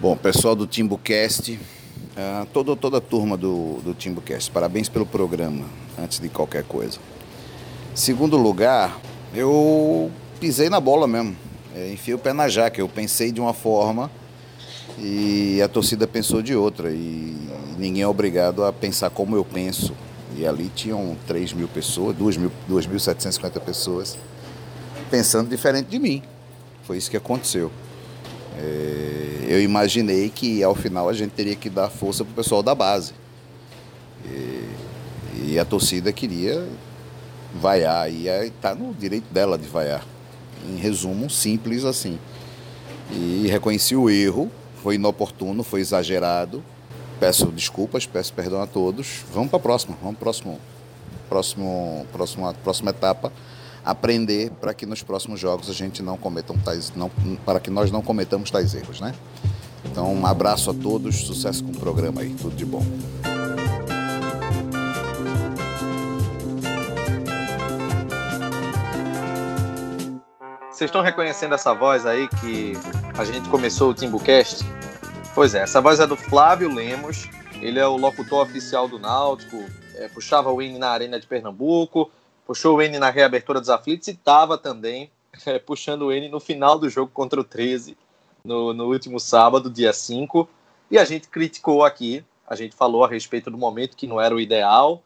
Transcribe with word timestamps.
Bom, 0.00 0.16
pessoal 0.16 0.56
do 0.56 0.66
TimbuCast, 0.66 1.52
uh, 1.52 2.46
toda, 2.54 2.74
toda 2.74 2.96
a 2.96 3.00
turma 3.02 3.36
do, 3.36 3.80
do 3.84 3.92
TimbuCast, 3.92 4.50
parabéns 4.50 4.88
pelo 4.88 5.04
programa, 5.04 5.66
antes 6.02 6.18
de 6.18 6.30
qualquer 6.30 6.64
coisa. 6.64 6.98
Segundo 7.94 8.38
lugar, 8.38 8.98
eu 9.34 10.10
pisei 10.40 10.70
na 10.70 10.80
bola 10.80 11.06
mesmo, 11.06 11.36
é, 11.76 11.92
enfiei 11.92 12.14
o 12.14 12.18
pé 12.18 12.32
na 12.32 12.48
jaca, 12.48 12.80
eu 12.80 12.88
pensei 12.88 13.30
de 13.30 13.42
uma 13.42 13.52
forma 13.52 14.10
e 14.98 15.60
a 15.62 15.68
torcida 15.68 16.06
pensou 16.06 16.40
de 16.40 16.56
outra, 16.56 16.90
e 16.90 17.36
ninguém 17.76 18.02
é 18.02 18.08
obrigado 18.08 18.64
a 18.64 18.72
pensar 18.72 19.10
como 19.10 19.36
eu 19.36 19.44
penso. 19.44 19.92
E 20.34 20.46
ali 20.46 20.70
tinham 20.74 21.14
3 21.26 21.52
mil 21.52 21.68
pessoas, 21.68 22.16
2.750 22.16 23.60
pessoas, 23.60 24.16
pensando 25.10 25.50
diferente 25.50 25.88
de 25.88 25.98
mim. 25.98 26.22
Foi 26.84 26.96
isso 26.96 27.10
que 27.10 27.18
aconteceu. 27.18 27.70
É, 28.56 29.19
eu 29.50 29.60
imaginei 29.60 30.30
que 30.30 30.62
ao 30.62 30.76
final 30.76 31.08
a 31.08 31.12
gente 31.12 31.32
teria 31.32 31.56
que 31.56 31.68
dar 31.68 31.90
força 31.90 32.24
para 32.24 32.30
o 32.30 32.34
pessoal 32.36 32.62
da 32.62 32.72
base. 32.72 33.12
E, 34.24 34.68
e, 35.44 35.58
a 35.58 35.64
torcida 35.64 36.12
queria 36.12 36.64
vaiar, 37.52 38.08
e 38.08 38.28
está 38.28 38.76
no 38.76 38.94
direito 38.94 39.26
dela 39.32 39.58
de 39.58 39.66
vaiar. 39.66 40.06
Em 40.68 40.76
resumo, 40.76 41.28
simples 41.28 41.84
assim. 41.84 42.16
E 43.10 43.48
reconheci 43.48 43.96
o 43.96 44.08
erro, 44.08 44.48
foi 44.84 44.94
inoportuno, 44.94 45.64
foi 45.64 45.80
exagerado. 45.80 46.62
Peço 47.18 47.46
desculpas, 47.46 48.06
peço 48.06 48.32
perdão 48.32 48.62
a 48.62 48.68
todos. 48.68 49.24
Vamos 49.34 49.50
para 49.50 49.58
a 49.58 49.62
próxima, 49.62 49.96
vamos 50.00 50.16
para 50.16 50.26
próximo, 50.26 50.60
próximo, 51.28 52.06
próxima, 52.12 52.54
próxima 52.54 52.90
etapa 52.90 53.32
aprender 53.84 54.50
para 54.60 54.74
que 54.74 54.86
nos 54.86 55.02
próximos 55.02 55.40
jogos 55.40 55.68
a 55.70 55.72
gente 55.72 56.02
não 56.02 56.16
cometam 56.16 56.56
tais, 56.58 56.92
não, 56.94 57.10
para 57.44 57.60
que 57.60 57.70
nós 57.70 57.90
não 57.90 58.02
cometamos 58.02 58.50
tais 58.50 58.74
erros, 58.74 59.00
né? 59.00 59.14
Então, 59.84 60.12
um 60.12 60.26
abraço 60.26 60.70
a 60.70 60.74
todos, 60.74 61.16
sucesso 61.16 61.64
com 61.64 61.72
o 61.72 61.76
programa 61.76 62.20
aí, 62.20 62.34
tudo 62.34 62.54
de 62.54 62.64
bom. 62.64 62.84
Vocês 70.70 70.88
estão 70.88 71.02
reconhecendo 71.02 71.54
essa 71.54 71.74
voz 71.74 72.06
aí 72.06 72.26
que 72.40 72.72
a 73.18 73.24
gente 73.24 73.48
começou 73.50 73.90
o 73.90 73.94
Timbucast? 73.94 74.64
Pois 75.34 75.54
é, 75.54 75.60
essa 75.62 75.80
voz 75.80 76.00
é 76.00 76.06
do 76.06 76.16
Flávio 76.16 76.72
Lemos, 76.72 77.28
ele 77.60 77.78
é 77.78 77.86
o 77.86 77.96
locutor 77.98 78.42
oficial 78.42 78.88
do 78.88 78.98
Náutico, 78.98 79.62
é, 79.94 80.08
puxava 80.08 80.50
o 80.50 80.62
hino 80.62 80.78
na 80.78 80.88
Arena 80.88 81.20
de 81.20 81.26
Pernambuco, 81.26 82.10
puxou 82.50 82.78
o 82.78 82.82
N 82.82 82.98
na 82.98 83.10
reabertura 83.10 83.60
dos 83.60 83.70
aflitos 83.70 84.08
e 84.08 84.10
estava 84.10 84.58
também 84.58 85.08
é, 85.46 85.56
puxando 85.60 86.02
o 86.02 86.12
N 86.12 86.28
no 86.28 86.40
final 86.40 86.80
do 86.80 86.90
jogo 86.90 87.12
contra 87.14 87.40
o 87.40 87.44
13, 87.44 87.96
no, 88.44 88.74
no 88.74 88.86
último 88.86 89.20
sábado, 89.20 89.70
dia 89.70 89.92
5. 89.92 90.48
E 90.90 90.98
a 90.98 91.04
gente 91.04 91.28
criticou 91.28 91.84
aqui, 91.84 92.24
a 92.44 92.56
gente 92.56 92.74
falou 92.74 93.04
a 93.04 93.08
respeito 93.08 93.52
do 93.52 93.56
momento 93.56 93.96
que 93.96 94.04
não 94.04 94.20
era 94.20 94.34
o 94.34 94.40
ideal, 94.40 95.00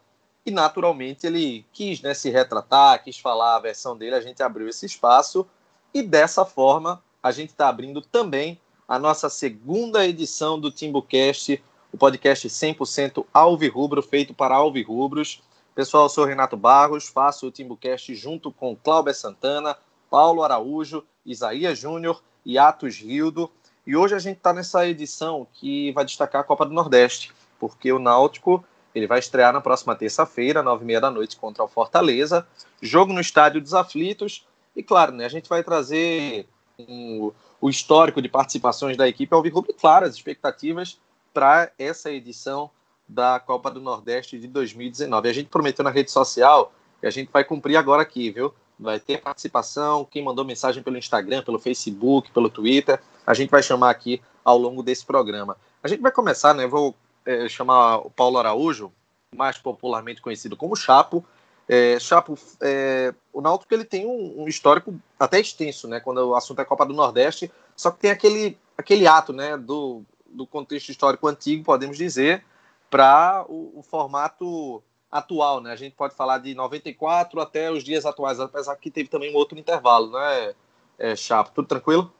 e 0.46 0.50
naturalmente 0.50 1.26
ele 1.26 1.66
quis 1.70 2.00
né, 2.00 2.14
se 2.14 2.30
retratar, 2.30 3.04
quis 3.04 3.18
falar 3.18 3.56
a 3.56 3.60
versão 3.60 3.94
dele, 3.94 4.14
a 4.14 4.22
gente 4.22 4.42
abriu 4.42 4.66
esse 4.66 4.86
espaço, 4.86 5.46
e 5.92 6.02
dessa 6.02 6.46
forma 6.46 7.02
a 7.22 7.30
gente 7.30 7.50
está 7.50 7.68
abrindo 7.68 8.00
também 8.00 8.58
a 8.88 8.98
nossa 8.98 9.28
segunda 9.28 10.06
edição 10.06 10.58
do 10.58 10.70
TimbuCast, 10.70 11.62
o 11.92 11.98
podcast 11.98 12.48
100% 12.48 13.26
alvirrubro, 13.34 14.00
feito 14.00 14.32
para 14.32 14.54
alvirrubros. 14.54 15.42
Pessoal, 15.74 16.08
sou 16.08 16.24
Renato 16.24 16.56
Barros, 16.56 17.08
faço 17.08 17.48
o 17.48 17.50
Timbucast 17.50 18.14
junto 18.14 18.52
com 18.52 18.76
Cláudia 18.76 19.12
Santana, 19.12 19.76
Paulo 20.08 20.44
Araújo, 20.44 21.04
Isaías 21.26 21.76
Júnior 21.76 22.22
e 22.46 22.56
Atos 22.56 22.98
Rildo. 22.98 23.50
E 23.84 23.96
hoje 23.96 24.14
a 24.14 24.20
gente 24.20 24.36
está 24.36 24.52
nessa 24.52 24.86
edição 24.86 25.48
que 25.52 25.90
vai 25.90 26.04
destacar 26.04 26.42
a 26.42 26.44
Copa 26.44 26.64
do 26.64 26.72
Nordeste, 26.72 27.32
porque 27.58 27.92
o 27.92 27.98
Náutico 27.98 28.64
ele 28.94 29.08
vai 29.08 29.18
estrear 29.18 29.52
na 29.52 29.60
próxima 29.60 29.96
terça-feira, 29.96 30.62
nove 30.62 30.84
e 30.84 30.86
meia 30.86 31.00
da 31.00 31.10
noite, 31.10 31.36
contra 31.36 31.64
o 31.64 31.68
Fortaleza. 31.68 32.46
Jogo 32.80 33.12
no 33.12 33.20
Estádio 33.20 33.60
dos 33.60 33.74
Aflitos. 33.74 34.46
E 34.76 34.82
claro, 34.82 35.10
né, 35.10 35.24
a 35.24 35.28
gente 35.28 35.48
vai 35.48 35.64
trazer 35.64 36.46
um, 36.78 37.32
o 37.60 37.68
histórico 37.68 38.22
de 38.22 38.28
participações 38.28 38.96
da 38.96 39.08
equipe 39.08 39.34
ao 39.34 39.44
e, 39.44 39.50
claro, 39.50 40.06
as 40.06 40.14
expectativas 40.14 41.00
para 41.32 41.72
essa 41.76 42.12
edição 42.12 42.70
da 43.08 43.38
Copa 43.38 43.70
do 43.70 43.80
Nordeste 43.80 44.38
de 44.38 44.46
2019. 44.48 45.28
A 45.28 45.32
gente 45.32 45.48
prometeu 45.48 45.84
na 45.84 45.90
rede 45.90 46.10
social 46.10 46.72
e 47.02 47.06
a 47.06 47.10
gente 47.10 47.30
vai 47.32 47.44
cumprir 47.44 47.76
agora 47.76 48.02
aqui, 48.02 48.30
viu? 48.30 48.54
Vai 48.78 48.98
ter 48.98 49.20
participação, 49.20 50.04
quem 50.04 50.24
mandou 50.24 50.44
mensagem 50.44 50.82
pelo 50.82 50.96
Instagram, 50.96 51.42
pelo 51.42 51.58
Facebook, 51.58 52.30
pelo 52.32 52.50
Twitter, 52.50 53.00
a 53.26 53.32
gente 53.32 53.50
vai 53.50 53.62
chamar 53.62 53.90
aqui 53.90 54.20
ao 54.44 54.58
longo 54.58 54.82
desse 54.82 55.04
programa. 55.04 55.56
A 55.82 55.88
gente 55.88 56.00
vai 56.00 56.10
começar, 56.10 56.54
né? 56.54 56.66
Vou 56.66 56.94
é, 57.24 57.48
chamar 57.48 57.98
o 57.98 58.10
Paulo 58.10 58.38
Araújo, 58.38 58.92
mais 59.34 59.58
popularmente 59.58 60.20
conhecido 60.20 60.56
como 60.56 60.76
Chapo. 60.76 61.24
É, 61.68 61.98
Chapo, 61.98 62.38
é, 62.60 63.14
o 63.32 63.40
Náutico 63.40 63.72
ele 63.72 63.84
tem 63.84 64.06
um, 64.06 64.42
um, 64.42 64.48
histórico 64.48 64.94
até 65.18 65.40
extenso, 65.40 65.88
né? 65.88 66.00
Quando 66.00 66.18
o 66.18 66.34
assunto 66.34 66.60
é 66.60 66.64
Copa 66.64 66.84
do 66.84 66.92
Nordeste, 66.92 67.50
só 67.76 67.90
que 67.90 68.00
tem 68.00 68.10
aquele, 68.10 68.58
aquele 68.76 69.06
ato, 69.06 69.32
né? 69.32 69.56
Do, 69.56 70.02
do 70.26 70.46
contexto 70.46 70.90
histórico 70.90 71.26
antigo, 71.26 71.64
podemos 71.64 71.96
dizer, 71.96 72.44
para 72.90 73.44
o, 73.48 73.78
o, 73.78 73.82
formato 73.82 74.82
atual, 75.10 75.60
né? 75.60 75.72
A 75.72 75.76
gente 75.76 75.94
pode 75.94 76.14
falar 76.14 76.38
de 76.38 76.54
94 76.54 77.40
até 77.40 77.70
os 77.70 77.82
dias 77.82 78.06
atuais, 78.06 78.40
apesar 78.40 78.76
que 78.76 78.90
teve 78.90 79.08
também 79.08 79.32
um 79.32 79.36
outro 79.36 79.58
intervalo, 79.58 80.12
né, 80.12 80.54
é, 80.98 81.16
Chapo? 81.16 81.52
Tudo 81.52 81.68
tranquilo? 81.68 82.12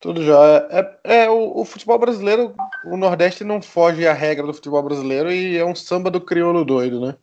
Tudo 0.00 0.24
já. 0.24 0.38
É, 0.70 0.98
é 1.22 1.30
o, 1.30 1.60
o, 1.60 1.64
futebol 1.64 1.98
brasileiro, 1.98 2.54
o 2.84 2.96
Nordeste 2.96 3.44
não 3.44 3.60
foge 3.60 4.06
à 4.06 4.12
regra 4.12 4.46
do 4.46 4.54
futebol 4.54 4.82
brasileiro 4.82 5.30
e 5.30 5.58
é 5.58 5.64
um 5.64 5.74
samba 5.74 6.10
do 6.10 6.20
crioulo 6.20 6.64
doido, 6.64 7.00
né? 7.00 7.16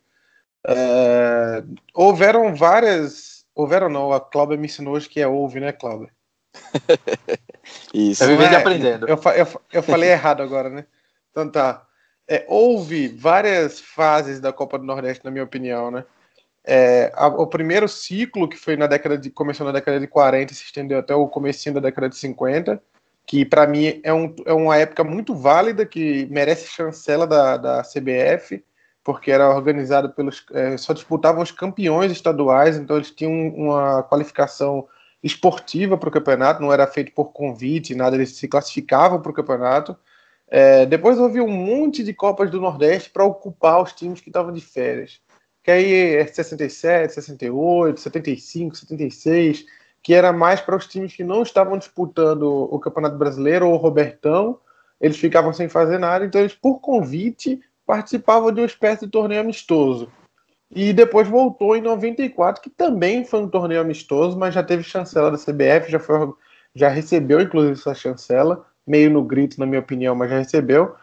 É, 0.67 1.63
houveram 1.93 2.53
várias. 2.53 3.45
Houveram 3.55 3.89
não, 3.89 4.13
a 4.13 4.19
Cláudia 4.19 4.57
me 4.57 4.67
ensinou 4.67 4.93
hoje 4.93 5.09
que 5.09 5.19
é 5.19 5.27
ouve, 5.27 5.59
né, 5.59 5.71
Cláudia? 5.71 6.11
Isso. 7.93 8.23
Eu 8.23 8.29
vivendo 8.29 8.53
é, 8.53 8.57
aprendendo. 8.57 9.07
Eu, 9.07 9.19
eu, 9.35 9.61
eu 9.73 9.83
falei 9.83 10.11
errado 10.11 10.43
agora, 10.43 10.69
né? 10.69 10.85
Então 11.31 11.49
tá 11.49 11.86
é, 12.27 12.45
houve 12.47 13.07
várias 13.07 13.79
fases 13.79 14.39
da 14.39 14.51
Copa 14.51 14.77
do 14.77 14.85
Nordeste, 14.85 15.23
na 15.23 15.31
minha 15.31 15.43
opinião, 15.43 15.89
né? 15.89 16.03
É, 16.63 17.11
a, 17.15 17.27
o 17.27 17.47
primeiro 17.47 17.87
ciclo, 17.87 18.47
que 18.47 18.57
foi 18.57 18.75
na 18.75 18.87
década 18.87 19.17
de. 19.17 19.29
começou 19.29 19.65
na 19.65 19.71
década 19.71 19.99
de 19.99 20.07
40 20.07 20.53
se 20.53 20.63
estendeu 20.65 20.99
até 20.99 21.15
o 21.15 21.27
comecinho 21.27 21.75
da 21.75 21.81
década 21.81 22.09
de 22.09 22.17
50, 22.17 22.81
que 23.25 23.45
para 23.45 23.65
mim 23.65 24.01
é, 24.03 24.13
um, 24.13 24.35
é 24.45 24.51
uma 24.51 24.75
época 24.75 25.03
muito 25.03 25.33
válida, 25.33 25.85
que 25.85 26.27
merece 26.29 26.67
chancela 26.67 27.25
da, 27.25 27.55
da 27.55 27.83
CBF, 27.83 28.61
porque 29.01 29.31
era 29.31 29.49
organizado 29.49 30.09
pelos. 30.09 30.45
É, 30.51 30.75
só 30.75 30.91
disputavam 30.91 31.41
os 31.41 31.51
campeões 31.51 32.11
estaduais, 32.11 32.75
então 32.77 32.97
eles 32.97 33.11
tinham 33.11 33.31
uma 33.55 34.03
qualificação 34.03 34.85
esportiva 35.23 35.97
para 35.97 36.09
o 36.09 36.11
campeonato, 36.11 36.61
não 36.61 36.73
era 36.73 36.85
feito 36.85 37.13
por 37.13 37.31
convite, 37.31 37.95
nada, 37.95 38.17
eles 38.17 38.35
se 38.35 38.47
classificavam 38.47 39.21
para 39.21 39.31
o 39.31 39.33
campeonato. 39.33 39.97
É, 40.49 40.85
depois 40.85 41.19
houve 41.19 41.41
um 41.41 41.49
monte 41.49 42.03
de 42.03 42.13
Copas 42.13 42.49
do 42.49 42.61
Nordeste 42.61 43.09
para 43.09 43.25
ocupar 43.25 43.81
os 43.81 43.91
times 43.93 44.21
que 44.21 44.29
estavam 44.29 44.53
de 44.53 44.61
férias. 44.61 45.19
Que 45.61 45.71
aí 45.71 45.93
é 46.15 46.25
67, 46.25 47.13
68, 47.13 47.99
75, 47.99 48.77
76, 48.77 49.65
que 50.01 50.13
era 50.13 50.31
mais 50.31 50.61
para 50.61 50.77
os 50.77 50.87
times 50.87 51.13
que 51.13 51.23
não 51.23 51.43
estavam 51.43 51.77
disputando 51.77 52.43
o 52.43 52.79
Campeonato 52.79 53.17
Brasileiro 53.17 53.67
ou 53.67 53.73
o 53.73 53.77
Robertão, 53.77 54.57
eles 55.01 55.17
ficavam 55.17 55.51
sem 55.51 55.67
fazer 55.67 55.97
nada, 55.97 56.25
então 56.25 56.39
eles, 56.39 56.53
por 56.53 56.79
convite, 56.79 57.59
participavam 57.85 58.51
de 58.51 58.61
uma 58.61 58.65
espécie 58.65 59.05
de 59.05 59.11
torneio 59.11 59.41
amistoso. 59.41 60.09
E 60.71 60.91
depois 60.91 61.27
voltou 61.27 61.75
em 61.75 61.81
94, 61.81 62.61
que 62.61 62.69
também 62.69 63.23
foi 63.23 63.41
um 63.41 63.49
torneio 63.49 63.81
amistoso, 63.81 64.37
mas 64.37 64.53
já 64.53 64.63
teve 64.63 64.83
chancela 64.83 65.31
da 65.31 65.37
CBF, 65.37 65.89
já, 65.89 65.99
foi, 65.99 66.33
já 66.73 66.89
recebeu 66.89 67.39
inclusive 67.39 67.73
essa 67.73 67.93
chancela 67.93 68.65
meio 68.87 69.09
no 69.09 69.23
grito, 69.23 69.59
na 69.59 69.65
minha 69.65 69.79
opinião, 69.79 70.15
mas 70.15 70.29
já 70.29 70.39
recebeu. 70.39 70.95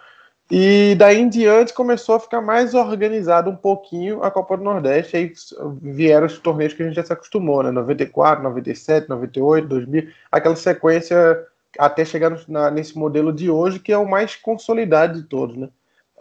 E 0.51 0.95
daí 0.99 1.21
em 1.21 1.29
diante 1.29 1.73
começou 1.73 2.17
a 2.17 2.21
ficar 2.21 2.41
mais 2.41 2.75
organizado 2.75 3.51
um 3.51 3.57
pouquinho 3.57 4.23
a 4.23 4.31
Copa 4.31 4.57
do 4.57 4.65
Nordeste. 4.65 5.17
Aí 5.17 5.33
vieram 5.81 6.27
os 6.27 6.39
torneios 6.39 6.75
que 6.75 6.83
a 6.83 6.87
gente 6.87 6.97
já 6.97 7.05
se 7.05 7.13
acostumou, 7.13 7.63
né? 7.63 7.71
94, 7.71 8.43
97, 8.43 9.09
98, 9.09 9.67
2000, 9.67 10.09
aquela 10.31 10.57
sequência 10.57 11.47
até 11.79 12.05
chegar 12.05 12.37
na, 12.47 12.71
nesse 12.71 12.97
modelo 12.97 13.33
de 13.33 13.51
hoje, 13.51 13.79
que 13.79 13.93
é 13.93 13.99
o 13.99 14.09
mais 14.09 14.37
consolidado 14.37 15.21
de 15.21 15.27
todos, 15.27 15.57
né? 15.57 15.69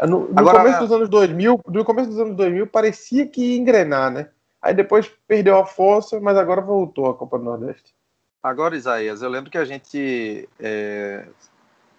No, 0.01 0.27
no 0.27 0.39
Agora, 0.39 0.59
começo 0.59 0.79
dos 0.79 0.91
anos 0.91 1.09
2000, 1.09 1.61
no 1.67 1.85
começo 1.85 2.09
dos 2.09 2.19
anos 2.19 2.35
2000 2.35 2.65
parecia 2.67 3.27
que 3.27 3.41
ia 3.41 3.57
engrenar, 3.57 4.09
né? 4.09 4.29
Aí 4.61 4.73
depois 4.73 5.11
perdeu 5.27 5.57
a 5.57 5.65
força, 5.65 6.19
mas 6.19 6.37
agora 6.37 6.61
voltou 6.61 7.09
a 7.09 7.13
Copa 7.13 7.37
do 7.37 7.43
Nordeste. 7.43 7.93
Agora, 8.41 8.75
Isaías, 8.75 9.21
eu 9.21 9.29
lembro 9.29 9.51
que 9.51 9.57
a 9.57 9.65
gente 9.65 10.49
é, 10.59 11.25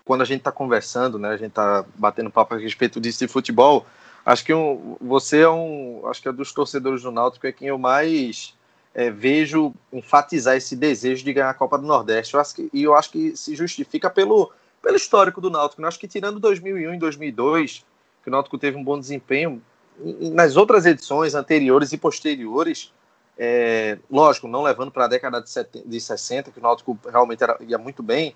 quando 0.05 0.21
a 0.21 0.25
gente 0.25 0.41
está 0.41 0.53
conversando, 0.53 1.19
né, 1.19 1.31
a 1.31 1.37
gente 1.37 1.49
está 1.49 1.85
batendo 1.97 2.31
papo 2.31 2.55
a 2.55 2.59
respeito 2.59 3.01
disso 3.01 3.21
de 3.21 3.29
futebol, 3.29 3.87
acho 4.25 4.45
que 4.45 4.53
um, 4.53 4.97
você 5.01 5.41
é 5.41 5.49
um, 5.49 6.03
acho 6.07 6.21
que 6.21 6.29
é 6.29 6.33
dos 6.33 6.53
torcedores 6.53 7.03
do 7.03 7.11
Náutico 7.11 7.47
é 7.47 7.53
quem 7.53 7.69
eu 7.69 7.79
mais 7.79 8.55
é, 8.95 9.11
vejo 9.11 9.75
enfatizar 9.93 10.57
esse 10.57 10.77
desejo 10.77 11.25
de 11.25 11.33
ganhar 11.33 11.51
a 11.51 11.55
Copa 11.55 11.79
do 11.79 11.87
Nordeste. 11.87 12.35
Eu 12.35 12.41
acho 12.41 12.55
que, 12.55 12.71
e 12.73 12.85
eu 12.85 12.95
acho 12.95 13.11
que 13.11 13.37
se 13.37 13.57
justifica 13.57 14.09
pelo, 14.09 14.53
pelo 14.81 14.97
histórico 14.97 15.41
do 15.41 15.51
Náutico. 15.51 15.83
Eu 15.83 15.89
acho 15.89 15.99
que 15.99 16.07
tirando 16.07 16.39
2001 16.39 16.95
e 16.95 16.99
2002, 16.99 17.85
que 18.23 18.29
o 18.29 18.31
Náutico 18.31 18.57
teve 18.57 18.77
um 18.77 18.85
bom 18.85 18.99
desempenho, 18.99 19.61
nas 20.33 20.57
outras 20.57 20.87
edições 20.87 21.35
anteriores 21.35 21.93
e 21.93 21.99
posteriores, 21.99 22.93
é, 23.37 23.99
lógico, 24.11 24.47
não 24.47 24.63
levando 24.63 24.91
para 24.91 25.05
a 25.07 25.09
década 25.09 25.41
de, 25.41 25.51
70, 25.51 25.89
de 25.89 26.01
60, 26.01 26.51
que 26.51 26.59
o 26.59 26.63
Náutico 26.63 26.99
realmente 27.11 27.43
era, 27.43 27.57
ia 27.61 27.79
muito 27.79 28.03
bem, 28.03 28.35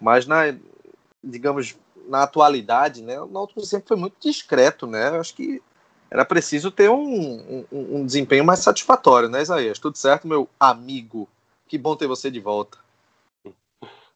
mas 0.00 0.26
na, 0.26 0.54
digamos, 1.26 1.76
na 2.08 2.22
atualidade, 2.22 3.02
né, 3.02 3.20
o 3.20 3.26
Náutico 3.26 3.60
sempre 3.62 3.88
foi 3.88 3.96
muito 3.96 4.16
discreto, 4.20 4.86
né? 4.86 5.08
Eu 5.08 5.20
acho 5.20 5.34
que 5.34 5.60
era 6.10 6.24
preciso 6.24 6.70
ter 6.70 6.88
um, 6.88 7.64
um, 7.70 7.96
um, 7.98 8.06
desempenho 8.06 8.44
mais 8.44 8.60
satisfatório, 8.60 9.28
né, 9.28 9.42
Isaías? 9.42 9.78
Tudo 9.78 9.98
certo, 9.98 10.28
meu 10.28 10.48
amigo? 10.58 11.28
Que 11.66 11.76
bom 11.76 11.96
ter 11.96 12.06
você 12.06 12.30
de 12.30 12.38
volta. 12.38 12.78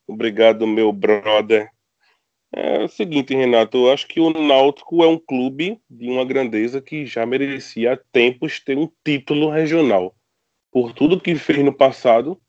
Obrigado, 0.06 0.66
meu 0.66 0.92
brother. 0.92 1.70
É 2.52 2.84
o 2.84 2.88
seguinte, 2.88 3.34
Renato, 3.34 3.76
eu 3.76 3.92
acho 3.92 4.08
que 4.08 4.20
o 4.20 4.30
Náutico 4.30 5.04
é 5.04 5.06
um 5.06 5.18
clube 5.18 5.80
de 5.88 6.08
uma 6.08 6.24
grandeza 6.24 6.80
que 6.80 7.06
já 7.06 7.24
merecia 7.24 7.92
há 7.92 7.96
tempos 7.96 8.58
ter 8.58 8.76
um 8.76 8.90
título 9.04 9.50
regional. 9.50 10.14
Por 10.72 10.92
tudo 10.92 11.20
que 11.20 11.34
fez 11.36 11.64
no 11.64 11.72
passado, 11.72 12.40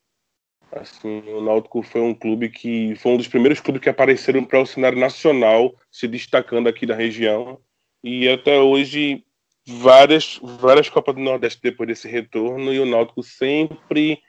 assim, 0.71 1.23
o 1.29 1.41
Náutico 1.41 1.81
foi 1.83 2.01
um 2.01 2.13
clube 2.13 2.49
que 2.49 2.95
foi 2.95 3.13
um 3.13 3.17
dos 3.17 3.27
primeiros 3.27 3.59
clubes 3.59 3.81
que 3.81 3.89
apareceram 3.89 4.43
para 4.43 4.61
o 4.61 4.65
cenário 4.65 4.99
nacional, 4.99 5.75
se 5.91 6.07
destacando 6.07 6.67
aqui 6.67 6.85
da 6.85 6.95
região. 6.95 7.59
E 8.03 8.27
até 8.27 8.59
hoje 8.59 9.23
várias, 9.67 10.39
várias 10.41 10.89
Copas 10.89 11.15
do 11.15 11.21
Nordeste 11.21 11.59
depois 11.61 11.87
desse 11.87 12.07
retorno 12.07 12.73
e 12.73 12.79
o 12.79 12.85
Náutico 12.85 13.21
sempre 13.23 14.21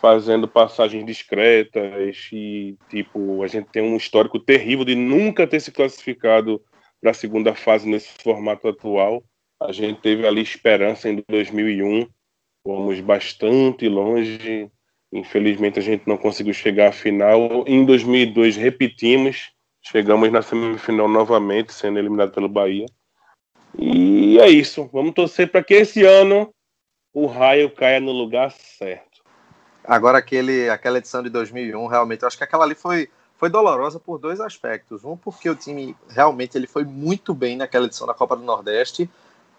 fazendo 0.00 0.48
passagens 0.48 1.04
discretas 1.04 2.28
e 2.32 2.76
tipo 2.88 3.42
a 3.42 3.46
gente 3.46 3.68
tem 3.70 3.82
um 3.82 3.96
histórico 3.96 4.38
terrível 4.38 4.84
de 4.84 4.94
nunca 4.94 5.46
ter 5.46 5.60
se 5.60 5.70
classificado 5.70 6.62
para 7.00 7.10
a 7.10 7.14
segunda 7.14 7.54
fase 7.54 7.88
nesse 7.88 8.08
formato 8.22 8.68
atual. 8.68 9.22
A 9.60 9.72
gente 9.72 10.00
teve 10.00 10.26
ali 10.26 10.40
esperança 10.40 11.08
em 11.08 11.22
2001, 11.28 12.06
fomos 12.62 13.00
bastante 13.00 13.88
longe. 13.88 14.70
Infelizmente 15.12 15.78
a 15.78 15.82
gente 15.82 16.06
não 16.06 16.16
conseguiu 16.16 16.54
chegar 16.54 16.88
à 16.88 16.92
final. 16.92 17.64
Em 17.66 17.84
2002 17.84 18.56
repetimos, 18.56 19.50
chegamos 19.82 20.30
na 20.30 20.42
semifinal 20.42 21.08
novamente, 21.08 21.72
sendo 21.72 21.98
eliminado 21.98 22.32
pelo 22.32 22.48
Bahia. 22.48 22.86
E 23.78 24.38
é 24.38 24.48
isso. 24.48 24.88
Vamos 24.92 25.14
torcer 25.14 25.50
para 25.50 25.62
que 25.62 25.74
esse 25.74 26.04
ano 26.04 26.52
o 27.12 27.26
raio 27.26 27.70
caia 27.70 28.00
no 28.00 28.12
lugar 28.12 28.52
certo. 28.52 29.10
Agora, 29.84 30.18
aquele, 30.18 30.68
aquela 30.68 30.98
edição 30.98 31.22
de 31.22 31.30
2001, 31.30 31.86
realmente, 31.86 32.22
eu 32.22 32.28
acho 32.28 32.38
que 32.38 32.44
aquela 32.44 32.64
ali 32.64 32.74
foi, 32.74 33.08
foi 33.36 33.48
dolorosa 33.48 33.98
por 33.98 34.18
dois 34.18 34.40
aspectos. 34.40 35.04
Um, 35.04 35.16
porque 35.16 35.48
o 35.50 35.56
time 35.56 35.96
realmente 36.08 36.56
ele 36.56 36.66
foi 36.66 36.84
muito 36.84 37.34
bem 37.34 37.56
naquela 37.56 37.86
edição 37.86 38.06
da 38.06 38.14
Copa 38.14 38.36
do 38.36 38.44
Nordeste. 38.44 39.10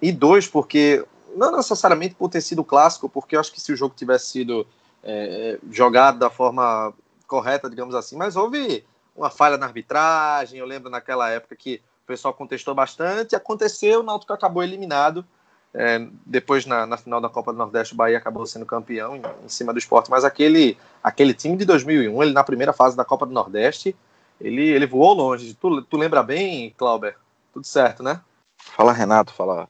E 0.02 0.12
dois, 0.12 0.48
porque, 0.48 1.04
não 1.36 1.56
necessariamente 1.56 2.16
por 2.16 2.30
ter 2.30 2.42
sido 2.42 2.64
clássico, 2.64 3.10
porque 3.10 3.36
eu 3.36 3.40
acho 3.40 3.52
que 3.52 3.60
se 3.60 3.74
o 3.74 3.76
jogo 3.76 3.94
tivesse 3.96 4.28
sido 4.28 4.66
é, 5.04 5.60
jogado 5.72 6.20
da 6.20 6.30
forma 6.30 6.94
correta, 7.28 7.70
digamos 7.70 7.96
assim, 7.96 8.16
mas 8.16 8.36
houve 8.36 8.84
uma 9.16 9.30
falha 9.30 9.58
na 9.58 9.66
arbitragem. 9.66 10.60
Eu 10.60 10.66
lembro 10.66 10.90
naquela 10.90 11.30
época 11.30 11.56
que 11.56 11.82
o 12.04 12.08
pessoal 12.08 12.34
contestou 12.34 12.76
bastante, 12.76 13.36
aconteceu, 13.36 14.02
o 14.02 14.04
Náutico 14.04 14.34
acabou 14.34 14.64
eliminado. 14.64 15.26
É, 15.74 16.06
depois, 16.26 16.66
na, 16.66 16.86
na, 16.86 16.98
final 16.98 17.22
da 17.22 17.30
Copa 17.30 17.54
do 17.54 17.58
Nordeste, 17.58 17.94
o 17.94 17.98
Bahia 17.98 18.18
acabou 18.18 18.46
sendo 18.46 18.66
campeão 18.66 19.16
em, 19.16 19.22
em, 19.46 19.48
cima 19.48 19.72
do 19.72 19.80
esporte, 19.80 20.12
mas 20.12 20.26
aquele, 20.26 20.78
aquele 21.02 21.34
time 21.34 21.56
de 21.56 21.64
2001, 21.64 22.24
ele 22.24 22.34
na 22.34 22.44
primeira 22.44 22.74
fase 22.74 22.98
da 22.98 23.06
Copa 23.06 23.26
do 23.26 23.32
Nordeste, 23.32 23.96
ele, 24.40 24.68
ele 24.68 24.86
voou 24.86 25.14
longe. 25.14 25.54
Tu, 25.54 25.82
tu 25.84 25.96
lembra 25.96 26.22
bem, 26.22 26.76
Clauber? 26.78 27.16
Tudo 27.54 27.66
certo, 27.66 28.04
né? 28.04 28.20
Fala, 28.58 28.92
Renato, 28.92 29.34
fala 29.34 29.70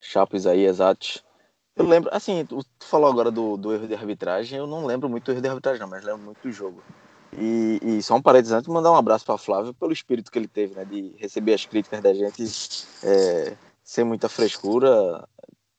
Chapo, 0.00 0.36
aí 0.48 0.64
exato. 0.64 1.22
Eu 1.78 1.86
lembro, 1.86 2.10
assim, 2.12 2.44
tu, 2.44 2.60
falou 2.80 3.08
agora 3.08 3.30
do, 3.30 3.56
do, 3.56 3.72
erro 3.72 3.86
de 3.86 3.94
arbitragem, 3.94 4.58
eu 4.58 4.66
não 4.66 4.84
lembro 4.84 5.08
muito 5.08 5.26
do 5.26 5.30
erro 5.30 5.40
de 5.40 5.48
arbitragem, 5.48 5.80
não, 5.80 5.88
mas 5.88 6.04
lembro 6.04 6.22
muito 6.22 6.42
do 6.42 6.50
jogo. 6.50 6.82
E, 7.32 7.78
e 7.82 8.02
só 8.02 8.16
um 8.16 8.22
parênteses 8.22 8.52
antes, 8.52 8.68
mandar 8.68 8.90
um 8.90 8.96
abraço 8.96 9.24
para 9.24 9.38
Flávio 9.38 9.72
pelo 9.72 9.92
espírito 9.92 10.32
que 10.32 10.38
ele 10.38 10.48
teve, 10.48 10.74
né, 10.74 10.84
de 10.84 11.14
receber 11.18 11.54
as 11.54 11.64
críticas 11.64 12.00
da 12.02 12.12
gente 12.12 12.42
é, 13.04 13.56
sem 13.84 14.02
muita 14.02 14.28
frescura. 14.28 15.24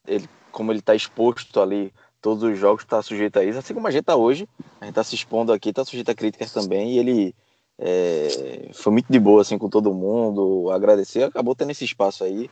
Ele, 0.08 0.30
como 0.54 0.72
ele 0.72 0.80
está 0.80 0.96
exposto 0.96 1.60
ali, 1.60 1.94
todos 2.22 2.44
os 2.44 2.58
jogos 2.58 2.84
está 2.84 3.02
sujeito 3.02 3.38
a 3.38 3.44
isso, 3.44 3.60
assim 3.60 3.74
como 3.74 3.88
a 3.88 3.92
gente 3.92 4.02
está 4.02 4.16
hoje, 4.16 4.48
a 4.80 4.86
gente 4.86 4.92
está 4.92 5.04
se 5.04 5.16
expondo 5.16 5.52
aqui, 5.52 5.70
está 5.70 5.84
sujeito 5.84 6.10
a 6.12 6.16
críticas 6.16 6.54
também, 6.54 6.94
e 6.94 7.00
ele 7.00 7.36
é, 7.78 8.70
foi 8.74 8.94
muito 8.94 9.12
de 9.12 9.20
boa 9.20 9.42
assim 9.42 9.58
com 9.58 9.70
todo 9.70 9.94
mundo, 9.94 10.70
agradecer, 10.72 11.24
acabou 11.24 11.56
tendo 11.56 11.72
esse 11.72 11.84
espaço 11.84 12.24
aí. 12.24 12.50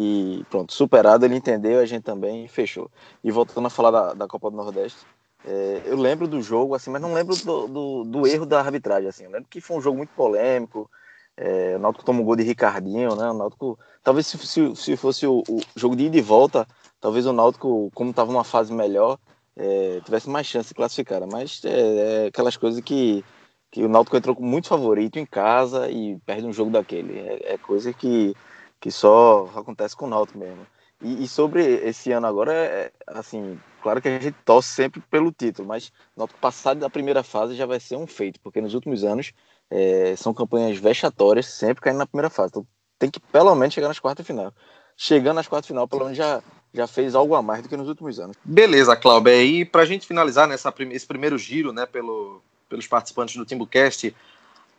E 0.00 0.44
pronto, 0.48 0.72
superado, 0.72 1.24
ele 1.24 1.34
entendeu, 1.34 1.80
a 1.80 1.84
gente 1.84 2.04
também 2.04 2.46
fechou. 2.46 2.88
E 3.24 3.32
voltando 3.32 3.66
a 3.66 3.70
falar 3.70 3.90
da, 3.90 4.14
da 4.14 4.28
Copa 4.28 4.48
do 4.48 4.56
Nordeste, 4.56 5.04
é, 5.44 5.82
eu 5.86 5.96
lembro 5.96 6.28
do 6.28 6.40
jogo, 6.40 6.76
assim, 6.76 6.88
mas 6.88 7.02
não 7.02 7.12
lembro 7.12 7.34
do, 7.34 7.66
do, 7.66 8.04
do, 8.04 8.24
erro 8.24 8.46
da 8.46 8.60
arbitragem, 8.60 9.08
assim. 9.08 9.24
Eu 9.24 9.32
lembro 9.32 9.48
que 9.50 9.60
foi 9.60 9.76
um 9.76 9.80
jogo 9.80 9.96
muito 9.96 10.10
polêmico. 10.10 10.88
É, 11.36 11.74
o 11.74 11.80
Náutico 11.80 12.04
tomou 12.04 12.22
um 12.22 12.24
gol 12.24 12.36
de 12.36 12.44
Ricardinho, 12.44 13.16
né? 13.16 13.28
O 13.28 13.34
Náutico, 13.34 13.76
talvez 14.04 14.28
se, 14.28 14.38
se, 14.38 14.76
se 14.76 14.96
fosse 14.96 15.26
o, 15.26 15.42
o, 15.48 15.60
jogo 15.74 15.96
de 15.96 16.04
ida 16.04 16.16
e 16.16 16.20
volta, 16.20 16.64
talvez 17.00 17.26
o 17.26 17.32
Náutico, 17.32 17.90
como 17.92 18.10
estava 18.10 18.30
numa 18.30 18.44
fase 18.44 18.72
melhor, 18.72 19.18
é, 19.56 20.00
tivesse 20.04 20.30
mais 20.30 20.46
chance 20.46 20.68
de 20.68 20.74
classificar. 20.74 21.26
Mas 21.26 21.60
é, 21.64 22.24
é, 22.24 22.26
aquelas 22.28 22.56
coisas 22.56 22.80
que, 22.80 23.24
que 23.68 23.82
o 23.82 23.88
Náutico 23.88 24.16
entrou 24.16 24.36
muito 24.38 24.68
favorito 24.68 25.18
em 25.18 25.26
casa 25.26 25.90
e 25.90 26.16
perde 26.24 26.46
um 26.46 26.52
jogo 26.52 26.70
daquele. 26.70 27.18
É, 27.18 27.54
é 27.54 27.58
coisa 27.58 27.92
que, 27.92 28.32
que 28.80 28.90
só 28.90 29.50
acontece 29.56 29.96
com 29.96 30.06
o 30.06 30.08
Náutico 30.08 30.38
mesmo. 30.38 30.66
E, 31.02 31.24
e, 31.24 31.28
sobre 31.28 31.62
esse 31.62 32.10
ano 32.10 32.26
agora, 32.26 32.52
é, 32.52 32.92
assim, 33.06 33.58
claro 33.82 34.02
que 34.02 34.08
a 34.08 34.18
gente 34.18 34.36
torce 34.44 34.68
sempre 34.70 35.00
pelo 35.00 35.30
título, 35.30 35.68
mas 35.68 35.92
noto 36.16 36.34
que 36.34 36.40
passar 36.40 36.74
da 36.74 36.90
primeira 36.90 37.22
fase 37.22 37.54
já 37.54 37.66
vai 37.66 37.78
ser 37.78 37.96
um 37.96 38.06
feito, 38.06 38.40
porque 38.40 38.60
nos 38.60 38.74
últimos 38.74 39.04
anos 39.04 39.32
é, 39.70 40.16
são 40.16 40.34
campanhas 40.34 40.76
vexatórias, 40.78 41.46
sempre 41.46 41.82
caindo 41.82 41.98
na 41.98 42.06
primeira 42.06 42.28
fase. 42.28 42.50
Então 42.50 42.66
tem 42.98 43.10
que 43.10 43.20
pelo 43.20 43.54
menos 43.54 43.74
chegar 43.74 43.86
nas 43.86 44.00
quartas 44.00 44.26
final. 44.26 44.52
Chegando 44.96 45.36
nas 45.36 45.46
quartas 45.46 45.68
final, 45.68 45.86
pelo 45.86 46.04
menos 46.04 46.18
já, 46.18 46.42
já 46.74 46.88
fez 46.88 47.14
algo 47.14 47.36
a 47.36 47.42
mais 47.42 47.62
do 47.62 47.68
que 47.68 47.76
nos 47.76 47.88
últimos 47.88 48.18
anos. 48.18 48.36
Beleza, 48.42 48.96
Cláudio. 48.96 49.32
E 49.32 49.64
para 49.64 49.82
a 49.82 49.86
gente 49.86 50.04
finalizar 50.04 50.48
nessa, 50.48 50.74
esse 50.90 51.06
primeiro 51.06 51.38
giro, 51.38 51.72
né, 51.72 51.86
pelo, 51.86 52.42
pelos 52.68 52.88
participantes 52.88 53.36
do 53.36 53.46
Timbucast, 53.46 54.14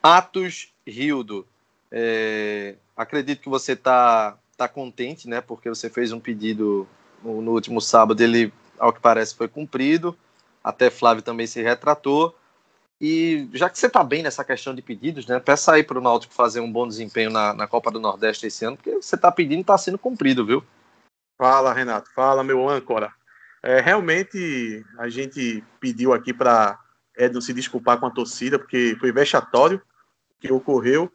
Atos 0.04 0.74
Rildo. 0.86 1.48
É, 1.92 2.76
acredito 2.96 3.42
que 3.42 3.50
você 3.50 3.74
está 3.74 4.38
tá 4.58 4.68
contente, 4.68 5.28
né? 5.28 5.42
Porque 5.42 5.70
você 5.70 5.90
fez 5.90 6.12
um 6.12 6.20
pedido 6.20 6.88
no, 7.24 7.42
no, 7.42 7.52
último 7.52 7.82
sábado, 7.82 8.22
ele, 8.22 8.54
ao 8.78 8.94
que 8.94 9.00
parece, 9.00 9.36
foi 9.36 9.48
cumprido. 9.48 10.18
Até 10.64 10.90
Flávio 10.90 11.24
também 11.24 11.48
se 11.48 11.62
retratou. 11.62 12.36
E 13.02 13.48
já 13.54 13.70
que 13.70 13.80
você 13.80 13.88
está 13.88 14.04
bem 14.04 14.22
nessa 14.22 14.44
questão 14.44 14.76
de 14.76 14.82
pedidos, 14.82 15.26
né? 15.26 15.40
Peça 15.40 15.74
aí 15.74 15.84
para 15.84 15.98
o 15.98 16.02
Náutico 16.02 16.34
fazer 16.34 16.60
um 16.60 16.72
bom 16.72 16.88
desempenho 16.88 17.30
na, 17.30 17.54
na 17.54 17.66
Copa 17.66 17.90
do 17.90 18.00
Nordeste 18.00 18.48
esse 18.48 18.66
ano, 18.66 18.76
porque 18.76 18.94
você 18.96 19.16
está 19.16 19.32
pedindo 19.32 19.62
está 19.62 19.78
sendo 19.78 19.98
cumprido, 19.98 20.46
viu? 20.46 20.64
Fala, 21.38 21.74
Renato. 21.74 22.12
Fala, 22.14 22.44
meu 22.44 22.68
âncora. 22.68 23.14
É, 23.64 23.80
realmente, 23.80 24.86
a 24.98 25.08
gente 25.08 25.64
pediu 25.80 26.14
aqui 26.14 26.34
para 26.34 26.78
Edson 27.18 27.40
se 27.40 27.54
desculpar 27.54 27.98
com 28.00 28.06
a 28.06 28.12
torcida, 28.12 28.60
porque 28.60 28.98
foi 29.00 29.14
vexatório 29.14 29.82
que 30.40 30.52
ocorreu. 30.52 31.10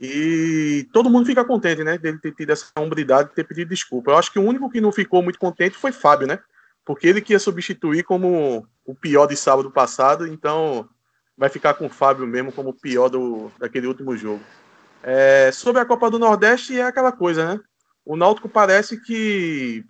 E 0.00 0.88
todo 0.94 1.10
mundo 1.10 1.26
fica 1.26 1.44
contente, 1.44 1.84
né? 1.84 1.98
Dele 1.98 2.18
ter 2.18 2.32
tido 2.34 2.50
essa 2.50 2.66
hombridade 2.78 3.28
de 3.28 3.34
ter 3.34 3.44
pedido 3.44 3.68
desculpa. 3.68 4.10
Eu 4.10 4.16
acho 4.16 4.32
que 4.32 4.38
o 4.38 4.42
único 4.42 4.70
que 4.70 4.80
não 4.80 4.90
ficou 4.90 5.22
muito 5.22 5.38
contente 5.38 5.76
foi 5.76 5.92
Fábio, 5.92 6.26
né? 6.26 6.38
Porque 6.86 7.06
ele 7.06 7.20
que 7.20 7.34
ia 7.34 7.38
substituir 7.38 8.02
como 8.02 8.66
o 8.86 8.94
pior 8.94 9.26
de 9.26 9.36
sábado 9.36 9.70
passado, 9.70 10.26
então 10.26 10.88
vai 11.36 11.50
ficar 11.50 11.74
com 11.74 11.86
o 11.86 11.90
Fábio 11.90 12.26
mesmo 12.26 12.50
como 12.50 12.70
o 12.70 12.74
pior 12.74 13.10
do, 13.10 13.52
daquele 13.58 13.86
último 13.86 14.16
jogo. 14.16 14.40
É, 15.02 15.52
sobre 15.52 15.82
a 15.82 15.84
Copa 15.84 16.10
do 16.10 16.18
Nordeste, 16.18 16.78
é 16.78 16.82
aquela 16.82 17.12
coisa, 17.12 17.54
né? 17.54 17.60
O 18.04 18.16
Náutico 18.16 18.48
parece 18.48 18.98
que 18.98 19.84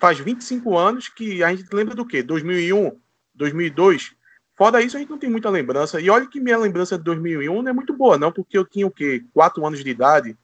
faz 0.00 0.18
25 0.18 0.76
anos 0.76 1.08
que 1.08 1.42
a 1.42 1.54
gente 1.54 1.72
lembra 1.72 1.94
do 1.94 2.04
quê? 2.04 2.22
2001, 2.22 2.98
2002, 3.34 4.12
Fora 4.58 4.82
isso, 4.82 4.96
a 4.96 5.00
gente 5.00 5.08
não 5.08 5.18
tem 5.18 5.30
muita 5.30 5.48
lembrança. 5.48 6.00
E 6.00 6.10
olha 6.10 6.26
que 6.26 6.40
minha 6.40 6.58
lembrança 6.58 6.98
de 6.98 7.04
2001 7.04 7.62
não 7.62 7.70
é 7.70 7.72
muito 7.72 7.96
boa, 7.96 8.18
não, 8.18 8.32
porque 8.32 8.58
eu 8.58 8.64
tinha 8.64 8.84
o 8.84 8.90
quê? 8.90 9.24
Quatro 9.32 9.64
anos 9.64 9.84
de 9.84 9.88
idade. 9.88 10.36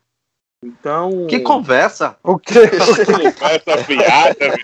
Então. 0.62 1.26
Que 1.26 1.40
conversa! 1.40 2.16
O 2.23 2.38
quê? 2.38 2.54
Conversa 3.37 3.85
piada, 3.85 4.56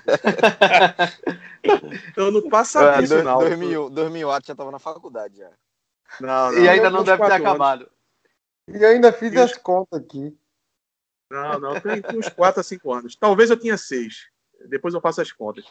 Então 2.09 2.31
não 2.31 2.49
passa 2.49 2.95
é, 2.95 3.03
isso, 3.03 3.23
não. 3.25 3.41
2001, 3.41 3.91
2001 3.91 4.31
já 4.31 4.53
estava 4.53 4.71
na 4.71 4.79
faculdade 4.79 5.39
já. 5.39 5.51
Não, 6.21 6.53
não, 6.53 6.59
e 6.63 6.69
ainda 6.69 6.89
não 6.89 7.03
deve 7.03 7.27
ter 7.27 7.33
acabado. 7.33 7.91
E 8.69 8.85
ainda 8.85 9.13
fiz 9.13 9.37
as 9.37 9.57
contas 9.57 10.01
aqui. 10.01 10.33
Não, 11.29 11.59
não, 11.59 11.81
tem 11.81 12.03
uns 12.17 12.29
4 12.29 12.61
a 12.61 12.65
5 12.65 12.93
anos. 12.93 13.17
Talvez 13.17 13.51
eu 13.51 13.57
tinha 13.57 13.77
6. 13.77 14.30
Depois 14.71 14.95
eu 14.95 15.01
faço 15.01 15.21
as 15.21 15.33
contas. 15.33 15.65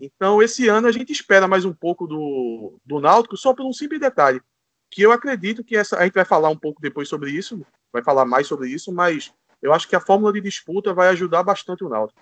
Então, 0.00 0.42
esse 0.42 0.68
ano 0.68 0.88
a 0.88 0.92
gente 0.92 1.12
espera 1.12 1.48
mais 1.48 1.64
um 1.64 1.72
pouco 1.72 2.06
do, 2.06 2.78
do 2.84 3.00
Náutico, 3.00 3.36
só 3.36 3.54
por 3.54 3.64
um 3.64 3.72
simples 3.72 4.00
detalhe. 4.00 4.40
que 4.90 5.02
eu 5.02 5.12
acredito 5.12 5.64
que 5.64 5.76
essa. 5.76 5.96
A 5.96 6.04
gente 6.04 6.14
vai 6.14 6.24
falar 6.24 6.48
um 6.50 6.56
pouco 6.56 6.80
depois 6.80 7.08
sobre 7.08 7.30
isso, 7.30 7.64
vai 7.92 8.02
falar 8.02 8.24
mais 8.24 8.46
sobre 8.46 8.68
isso, 8.68 8.92
mas 8.92 9.32
eu 9.62 9.72
acho 9.72 9.88
que 9.88 9.96
a 9.96 10.00
fórmula 10.00 10.32
de 10.32 10.40
disputa 10.40 10.92
vai 10.92 11.08
ajudar 11.08 11.42
bastante 11.42 11.84
o 11.84 11.88
Náutico. 11.88 12.20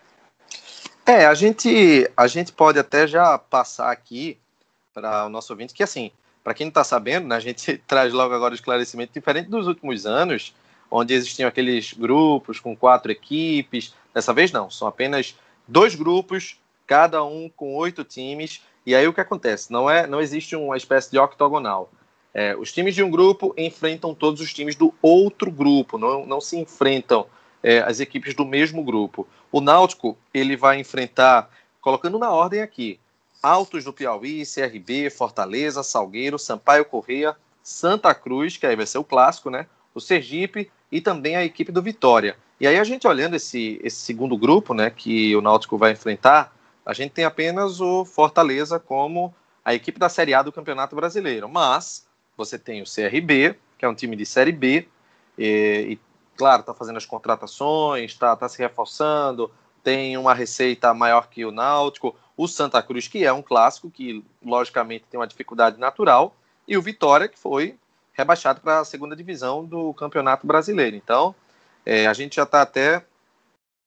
É, 1.07 1.27
a 1.27 1.35
gente, 1.35 2.09
a 2.17 2.27
gente 2.27 2.53
pode 2.53 2.79
até 2.79 3.07
já 3.07 3.37
passar 3.39 3.91
aqui 3.91 4.39
para 4.93 5.27
o 5.27 5.29
nosso 5.29 5.53
ouvinte 5.53 5.75
que, 5.75 5.83
assim, 5.83 6.13
para 6.45 6.55
quem 6.55 6.67
não 6.67 6.71
está 6.71 6.85
sabendo, 6.85 7.27
né, 7.29 7.37
a 7.37 7.41
gente 7.41 7.79
traz 7.87 8.13
logo 8.13 8.35
agora 8.35 8.53
o 8.53 8.55
esclarecimento, 8.55 9.13
diferente 9.13 9.49
dos 9.49 9.67
últimos 9.67 10.07
anos, 10.07 10.55
onde 10.91 11.15
existiam 11.15 11.49
aqueles 11.49 11.93
grupos 11.93 12.61
com 12.61 12.77
quatro 12.77 13.11
equipes. 13.11 13.95
Dessa 14.13 14.33
vez 14.33 14.51
não, 14.53 14.71
são 14.71 14.89
apenas 14.89 15.37
dois 15.71 15.95
grupos, 15.95 16.61
cada 16.87 17.25
um 17.25 17.49
com 17.49 17.77
oito 17.77 18.03
times. 18.03 18.61
E 18.85 18.95
aí 18.95 19.07
o 19.07 19.13
que 19.13 19.21
acontece? 19.21 19.73
Não 19.73 19.89
é, 19.89 20.07
não 20.07 20.21
existe 20.21 20.57
uma 20.57 20.77
espécie 20.77 21.11
de 21.11 21.19
octogonal. 21.19 21.91
É, 22.35 22.57
os 22.57 22.73
times 22.73 22.95
de 22.95 23.03
um 23.03 23.11
grupo 23.11 23.55
enfrentam 23.57 24.15
todos 24.15 24.41
os 24.41 24.53
times 24.53 24.75
do 24.77 24.93
outro 25.01 25.51
grupo, 25.51 25.99
não, 25.99 26.25
não 26.27 26.41
se 26.41 26.57
enfrentam 26.57 27.27
é, 27.63 27.79
as 27.81 28.01
equipes 28.01 28.35
do 28.35 28.45
mesmo 28.45 28.85
grupo. 28.85 29.27
O 29.51 29.61
Náutico 29.61 30.17
ele 30.33 30.57
vai 30.57 30.79
enfrentar, 30.79 31.51
colocando 31.81 32.19
na 32.19 32.31
ordem 32.31 32.61
aqui, 32.61 33.01
Altos 33.43 33.85
do 33.85 33.93
Piauí, 33.93 34.45
CRB, 34.45 35.11
Fortaleza, 35.11 35.83
Salgueiro, 35.83 36.39
Sampaio 36.39 36.85
Correia, 36.85 37.35
Santa 37.63 38.15
Cruz, 38.15 38.57
que 38.57 38.67
aí 38.67 38.77
vai 38.77 38.87
ser 38.87 38.99
o 38.99 39.05
clássico, 39.05 39.51
né? 39.51 39.67
O 40.01 40.03
Sergipe 40.03 40.71
e 40.91 41.01
também 41.01 41.37
a 41.37 41.45
equipe 41.45 41.71
do 41.71 41.83
Vitória. 41.83 42.37
E 42.59 42.67
aí 42.67 42.79
a 42.79 42.85
gente 42.85 43.07
olhando 43.07 43.37
esse, 43.37 43.79
esse 43.85 43.99
segundo 43.99 44.37
grupo, 44.37 44.75
né, 44.75 44.91
que 44.91 45.37
o 45.37 45.43
Náutico 45.43 45.77
vai 45.77 45.93
enfrentar, 45.93 46.57
a 46.85 46.95
gente 46.95 47.13
tem 47.13 47.25
apenas 47.25 47.81
o 47.81 48.05
Fortaleza 48.05 48.81
como 48.81 49.35
a 49.63 49.75
equipe 49.75 49.99
da 49.99 50.09
Série 50.09 50.33
A 50.33 50.43
do 50.43 50.51
Campeonato 50.51 50.97
Brasileiro. 50.97 51.49
Mas 51.49 52.07
você 52.37 52.59
tem 52.59 52.83
o 52.83 52.85
CRB, 52.85 53.57
que 53.79 53.85
é 53.85 53.89
um 53.89 53.95
time 53.95 54.17
de 54.17 54.25
Série 54.25 54.53
B, 54.53 54.89
e, 55.39 55.93
e 55.93 56.01
claro, 56.37 56.61
está 56.61 56.73
fazendo 56.73 56.97
as 56.97 57.05
contratações, 57.05 58.13
está 58.13 58.35
tá 58.35 58.49
se 58.49 58.59
reforçando, 58.59 59.51
tem 59.85 60.17
uma 60.17 60.33
receita 60.33 60.93
maior 60.95 61.29
que 61.29 61.45
o 61.45 61.53
Náutico, 61.53 62.17
o 62.37 62.49
Santa 62.49 62.83
Cruz, 62.83 63.07
que 63.07 63.25
é 63.25 63.33
um 63.33 63.43
clássico, 63.43 63.91
que 63.91 64.25
logicamente 64.43 65.05
tem 65.11 65.21
uma 65.21 65.27
dificuldade 65.27 65.79
natural, 65.79 66.35
e 66.67 66.77
o 66.77 66.83
Vitória, 66.83 67.29
que 67.29 67.39
foi 67.39 67.77
rebaixado 68.13 68.61
para 68.61 68.81
a 68.81 68.85
segunda 68.85 69.17
divisão 69.17 69.65
do 69.65 69.95
Campeonato 69.95 70.47
Brasileiro. 70.47 70.97
Então, 70.97 71.35
é, 71.85 72.07
a 72.07 72.13
gente 72.13 72.37
já 72.37 72.43
está 72.43 72.63
até 72.63 73.05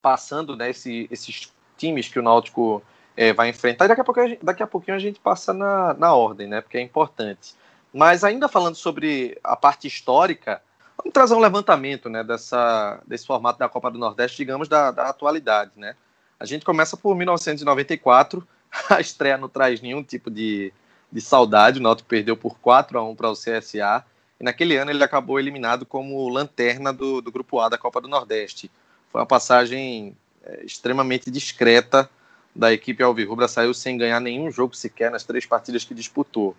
passando 0.02 0.56
né, 0.56 0.70
esse, 0.70 1.08
esses 1.10 1.52
times 1.76 2.08
que 2.08 2.18
o 2.18 2.22
Náutico 2.22 2.82
é, 3.16 3.32
vai 3.32 3.48
enfrentar, 3.48 3.86
daqui 3.86 4.00
a, 4.00 4.04
pouco, 4.04 4.20
daqui 4.42 4.62
a 4.62 4.66
pouquinho 4.66 4.96
a 4.96 5.00
gente 5.00 5.20
passa 5.20 5.52
na, 5.52 5.94
na 5.94 6.14
ordem, 6.14 6.46
né, 6.46 6.60
porque 6.60 6.76
é 6.76 6.80
importante. 6.80 7.54
Mas 7.92 8.24
ainda 8.24 8.48
falando 8.48 8.74
sobre 8.74 9.38
a 9.42 9.56
parte 9.56 9.86
histórica, 9.86 10.60
vamos 10.98 11.12
trazer 11.12 11.34
um 11.34 11.40
levantamento 11.40 12.08
né, 12.08 12.24
dessa, 12.24 13.00
desse 13.06 13.26
formato 13.26 13.58
da 13.58 13.68
Copa 13.68 13.90
do 13.90 13.98
Nordeste, 13.98 14.36
digamos, 14.36 14.68
da, 14.68 14.90
da 14.90 15.08
atualidade. 15.08 15.70
Né? 15.76 15.94
A 16.38 16.44
gente 16.44 16.64
começa 16.64 16.96
por 16.96 17.14
1994, 17.14 18.46
a 18.90 19.00
estreia 19.00 19.38
não 19.38 19.48
traz 19.48 19.80
nenhum 19.80 20.02
tipo 20.02 20.30
de, 20.30 20.72
de 21.10 21.20
saudade, 21.20 21.78
o 21.78 21.82
Náutico 21.82 22.08
perdeu 22.08 22.36
por 22.36 22.58
4 22.58 22.98
a 22.98 23.04
1 23.04 23.14
para 23.14 23.30
o 23.30 23.34
CSA, 23.34 24.04
naquele 24.44 24.76
ano 24.76 24.90
ele 24.90 25.02
acabou 25.02 25.40
eliminado 25.40 25.86
como 25.86 26.28
lanterna 26.28 26.92
do, 26.92 27.20
do 27.22 27.32
Grupo 27.32 27.58
A 27.60 27.68
da 27.68 27.78
Copa 27.78 28.00
do 28.00 28.08
Nordeste. 28.08 28.70
Foi 29.10 29.20
uma 29.20 29.26
passagem 29.26 30.14
é, 30.44 30.64
extremamente 30.64 31.30
discreta 31.30 32.08
da 32.54 32.72
equipe 32.72 33.02
Alvirrubra, 33.02 33.48
saiu 33.48 33.74
sem 33.74 33.96
ganhar 33.96 34.20
nenhum 34.20 34.50
jogo 34.50 34.76
sequer 34.76 35.10
nas 35.10 35.24
três 35.24 35.44
partidas 35.44 35.84
que 35.84 35.94
disputou. 35.94 36.54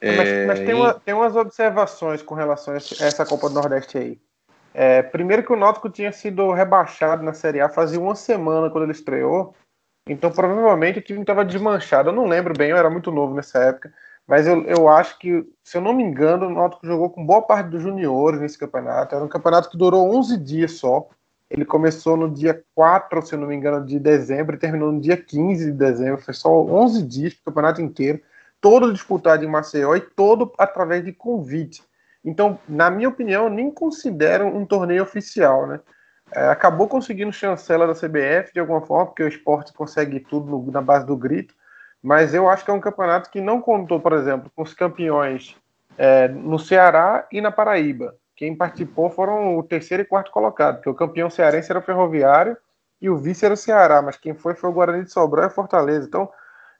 É, 0.00 0.16
mas, 0.16 0.58
mas 0.58 0.66
tem, 0.66 0.74
uma, 0.74 0.94
tem, 0.94 1.14
umas 1.14 1.34
observações 1.34 2.22
com 2.22 2.34
relação 2.34 2.72
a 2.74 2.76
essa 2.76 3.26
Copa 3.26 3.48
do 3.48 3.54
Nordeste 3.54 3.98
aí. 3.98 4.18
É, 4.72 5.02
primeiro 5.02 5.42
que 5.42 5.52
o 5.52 5.56
Náutico 5.56 5.90
tinha 5.90 6.12
sido 6.12 6.52
rebaixado 6.52 7.22
na 7.22 7.32
Série 7.32 7.60
A 7.60 7.68
fazia 7.68 7.98
uma 7.98 8.14
semana 8.14 8.70
quando 8.70 8.84
ele 8.84 8.92
estreou, 8.92 9.54
então 10.06 10.30
provavelmente 10.30 10.98
o 10.98 11.02
time 11.02 11.20
estava 11.20 11.44
desmanchado. 11.44 12.10
Eu 12.10 12.14
não 12.14 12.26
lembro 12.26 12.54
bem, 12.56 12.70
eu 12.70 12.76
era 12.76 12.90
muito 12.90 13.10
novo 13.10 13.34
nessa 13.34 13.58
época, 13.58 13.92
mas 14.26 14.46
eu, 14.46 14.62
eu 14.64 14.88
acho 14.88 15.18
que, 15.18 15.46
se 15.62 15.76
eu 15.76 15.80
não 15.80 15.92
me 15.92 16.02
engano, 16.02 16.46
o 16.46 16.50
Náutico 16.50 16.86
jogou 16.86 17.10
com 17.10 17.24
boa 17.24 17.42
parte 17.42 17.70
dos 17.70 17.82
juniores 17.82 18.40
nesse 18.40 18.58
campeonato. 18.58 19.14
Era 19.14 19.24
um 19.24 19.28
campeonato 19.28 19.70
que 19.70 19.78
durou 19.78 20.14
11 20.16 20.36
dias 20.38 20.72
só. 20.72 21.08
Ele 21.48 21.64
começou 21.64 22.16
no 22.16 22.28
dia 22.28 22.64
4, 22.74 23.24
se 23.24 23.34
eu 23.34 23.38
não 23.38 23.46
me 23.46 23.54
engano, 23.54 23.84
de 23.84 24.00
dezembro 24.00 24.56
e 24.56 24.58
terminou 24.58 24.90
no 24.90 25.00
dia 25.00 25.16
15 25.16 25.66
de 25.66 25.72
dezembro. 25.72 26.20
Foi 26.20 26.34
só 26.34 26.50
11 26.50 27.02
dias 27.02 27.34
o 27.34 27.44
campeonato 27.44 27.80
inteiro 27.80 28.20
todo 28.60 28.92
disputado 28.92 29.44
em 29.44 29.48
Maceió 29.48 29.94
e 29.94 30.00
todo 30.00 30.52
através 30.58 31.04
de 31.04 31.12
convite. 31.12 31.84
Então, 32.24 32.58
na 32.68 32.90
minha 32.90 33.08
opinião, 33.08 33.48
nem 33.48 33.70
considero 33.70 34.46
um 34.46 34.66
torneio 34.66 35.02
oficial, 35.02 35.66
né? 35.66 35.80
É, 36.32 36.48
acabou 36.48 36.88
conseguindo 36.88 37.32
chancela 37.32 37.86
da 37.86 37.94
CBF 37.94 38.52
de 38.52 38.58
alguma 38.58 38.80
forma, 38.80 39.06
porque 39.06 39.22
o 39.22 39.28
esporte 39.28 39.72
consegue 39.72 40.18
tudo 40.18 40.68
na 40.72 40.82
base 40.82 41.06
do 41.06 41.16
grito, 41.16 41.54
mas 42.02 42.34
eu 42.34 42.48
acho 42.48 42.64
que 42.64 42.70
é 42.70 42.74
um 42.74 42.80
campeonato 42.80 43.30
que 43.30 43.40
não 43.40 43.60
contou, 43.60 44.00
por 44.00 44.12
exemplo, 44.12 44.50
com 44.54 44.62
os 44.62 44.74
campeões 44.74 45.56
é, 45.96 46.28
no 46.28 46.58
Ceará 46.58 47.26
e 47.32 47.40
na 47.40 47.50
Paraíba. 47.50 48.14
Quem 48.34 48.54
participou 48.54 49.10
foram 49.10 49.56
o 49.56 49.62
terceiro 49.62 50.02
e 50.02 50.06
quarto 50.06 50.30
colocado, 50.30 50.76
porque 50.76 50.90
o 50.90 50.94
campeão 50.94 51.30
cearense 51.30 51.70
era 51.70 51.78
o 51.78 51.82
Ferroviário 51.82 52.56
e 53.00 53.08
o 53.08 53.16
vice 53.16 53.44
era 53.44 53.54
o 53.54 53.56
Ceará, 53.56 54.02
mas 54.02 54.16
quem 54.16 54.34
foi 54.34 54.54
foi 54.54 54.68
o 54.68 54.72
Guarani 54.72 55.04
de 55.04 55.12
Sobral 55.12 55.46
e 55.46 55.50
Fortaleza. 55.50 56.06
Então, 56.06 56.30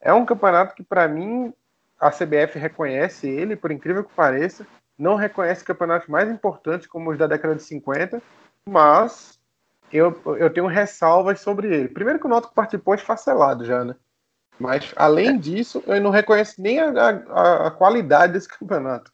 é 0.00 0.12
um 0.12 0.26
campeonato 0.26 0.74
que, 0.74 0.82
para 0.82 1.08
mim, 1.08 1.52
a 1.98 2.10
CBF 2.10 2.58
reconhece 2.58 3.26
ele, 3.26 3.56
por 3.56 3.70
incrível 3.70 4.04
que 4.04 4.14
pareça, 4.14 4.66
não 4.98 5.14
reconhece 5.14 5.64
campeonatos 5.64 6.08
mais 6.08 6.28
importantes 6.30 6.86
como 6.86 7.10
os 7.10 7.18
da 7.18 7.26
década 7.26 7.54
de 7.54 7.62
50, 7.62 8.22
mas 8.68 9.38
eu, 9.92 10.18
eu 10.38 10.50
tenho 10.52 10.66
ressalvas 10.66 11.40
sobre 11.40 11.74
ele. 11.74 11.88
Primeiro 11.88 12.18
que 12.18 12.26
o 12.26 12.28
Náutico 12.28 12.54
participou 12.54 12.94
esfacelado 12.94 13.64
já, 13.64 13.84
né? 13.84 13.94
Mas, 14.58 14.92
além 14.96 15.28
é. 15.28 15.38
disso, 15.38 15.82
eu 15.86 16.00
não 16.00 16.10
reconheço 16.10 16.54
nem 16.58 16.80
a, 16.80 16.90
a, 16.90 17.66
a 17.66 17.70
qualidade 17.70 18.32
desse 18.32 18.48
campeonato. 18.48 19.10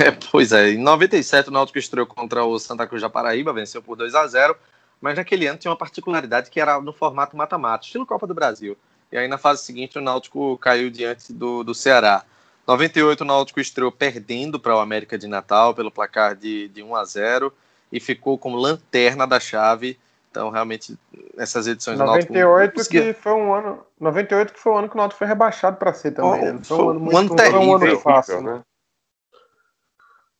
É, 0.00 0.12
pois 0.30 0.52
é, 0.52 0.70
em 0.70 0.78
97 0.78 1.48
o 1.48 1.52
Náutico 1.52 1.78
estreou 1.78 2.06
contra 2.06 2.44
o 2.44 2.56
Santa 2.58 2.86
Cruz 2.86 3.02
da 3.02 3.10
Paraíba, 3.10 3.52
venceu 3.52 3.82
por 3.82 3.96
2 3.96 4.14
a 4.14 4.26
0 4.26 4.56
mas 5.00 5.16
naquele 5.16 5.48
ano 5.48 5.58
tinha 5.58 5.70
uma 5.72 5.76
particularidade 5.76 6.48
que 6.48 6.60
era 6.60 6.80
no 6.80 6.92
formato 6.92 7.36
mata-mata, 7.36 7.84
estilo 7.84 8.06
Copa 8.06 8.24
do 8.24 8.32
Brasil. 8.32 8.78
E 9.10 9.18
aí 9.18 9.26
na 9.26 9.36
fase 9.36 9.64
seguinte 9.64 9.98
o 9.98 10.00
Náutico 10.00 10.56
caiu 10.58 10.88
diante 10.88 11.32
do, 11.32 11.64
do 11.64 11.74
Ceará. 11.74 12.24
98 12.68 13.20
o 13.20 13.24
Náutico 13.24 13.60
estreou 13.60 13.90
perdendo 13.90 14.60
para 14.60 14.76
o 14.76 14.78
América 14.78 15.18
de 15.18 15.26
Natal 15.26 15.74
pelo 15.74 15.90
placar 15.90 16.36
de, 16.36 16.68
de 16.68 16.84
1 16.84 16.94
a 16.94 17.04
0 17.04 17.52
e 17.90 17.98
ficou 17.98 18.38
como 18.38 18.56
lanterna 18.56 19.26
da 19.26 19.40
chave. 19.40 19.98
Então, 20.32 20.48
realmente, 20.48 20.98
nessas 21.36 21.66
edições 21.66 21.98
98 21.98 22.74
Náutico 22.74 22.90
que 22.90 23.12
foi 23.12 23.32
um 23.32 23.52
ano, 23.52 23.84
98 24.00 24.54
que 24.54 24.58
foi 24.58 24.72
o 24.72 24.76
ano 24.78 24.88
que 24.88 24.94
o 24.94 24.96
Náutico 24.96 25.18
foi 25.18 25.26
rebaixado 25.26 25.76
para 25.76 25.92
ser 25.92 26.12
também. 26.12 26.58
Oh, 26.58 26.64
foi 26.64 26.78
um 26.78 26.88
ano, 26.88 27.00
muito, 27.00 27.14
um 27.14 27.18
ano 27.18 27.36
terrível, 27.36 27.60
um 27.60 27.74
ano 27.74 27.98
fácil, 28.00 28.40
né? 28.40 28.62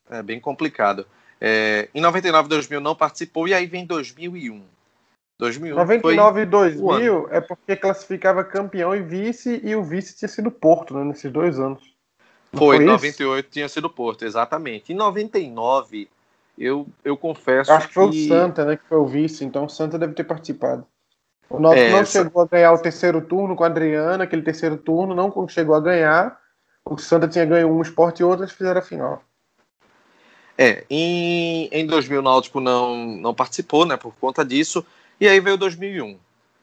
É 0.08 0.22
bem 0.22 0.40
complicado. 0.40 1.06
É, 1.38 1.90
em 1.94 2.00
99 2.00 2.48
2000 2.48 2.80
não 2.80 2.94
participou 2.94 3.46
e 3.46 3.52
aí 3.52 3.66
vem 3.66 3.84
2001. 3.84 4.64
2001 5.38 5.76
99 5.76 6.40
e 6.40 6.46
2000 6.46 7.28
é 7.30 7.40
porque 7.42 7.76
classificava 7.76 8.42
campeão 8.42 8.96
e 8.96 9.02
vice, 9.02 9.60
e 9.62 9.76
o 9.76 9.84
vice 9.84 10.16
tinha 10.16 10.28
sido 10.28 10.50
Porto, 10.50 10.94
né, 10.94 11.04
nesses 11.04 11.30
dois 11.30 11.58
anos. 11.58 11.82
foi, 12.54 12.78
foi 12.78 12.86
98 12.86 13.50
tinha 13.50 13.68
sido 13.68 13.90
Porto, 13.90 14.24
exatamente. 14.24 14.94
Em 14.94 14.96
99, 14.96 16.08
eu, 16.56 16.86
eu 17.04 17.16
confesso. 17.16 17.72
Acho 17.72 17.88
que 17.88 17.94
foi 17.94 18.10
que... 18.10 18.24
o 18.24 18.28
Santa, 18.28 18.64
né, 18.64 18.76
que 18.76 18.84
foi 18.88 18.98
o 18.98 19.06
vice, 19.06 19.44
então 19.44 19.64
o 19.64 19.68
Santa 19.68 19.98
deve 19.98 20.14
ter 20.14 20.24
participado. 20.24 20.86
O 21.48 21.58
nosso 21.58 21.78
é, 21.78 21.90
não 21.90 22.04
chegou 22.04 22.42
a 22.42 22.46
ganhar 22.46 22.72
o 22.72 22.78
terceiro 22.78 23.20
turno 23.20 23.54
com 23.54 23.64
a 23.64 23.66
Adriana, 23.66 24.24
aquele 24.24 24.42
terceiro 24.42 24.76
turno, 24.76 25.14
não 25.14 25.48
chegou 25.48 25.74
a 25.74 25.80
ganhar. 25.80 26.38
O 26.84 26.96
Santa 26.96 27.28
tinha 27.28 27.44
ganho 27.44 27.68
um 27.68 27.82
esporte 27.82 28.20
e 28.20 28.24
outros 28.24 28.52
fizeram 28.52 28.80
a 28.80 28.82
final. 28.82 29.22
É, 30.56 30.84
em, 30.88 31.68
em 31.72 31.86
2000 31.86 32.20
o 32.20 32.22
Náutico 32.22 32.60
não, 32.60 32.96
não 32.96 33.34
participou, 33.34 33.84
né, 33.84 33.96
por 33.96 34.14
conta 34.16 34.44
disso. 34.44 34.84
E 35.20 35.28
aí 35.28 35.40
veio 35.40 35.56
2001. 35.56 36.18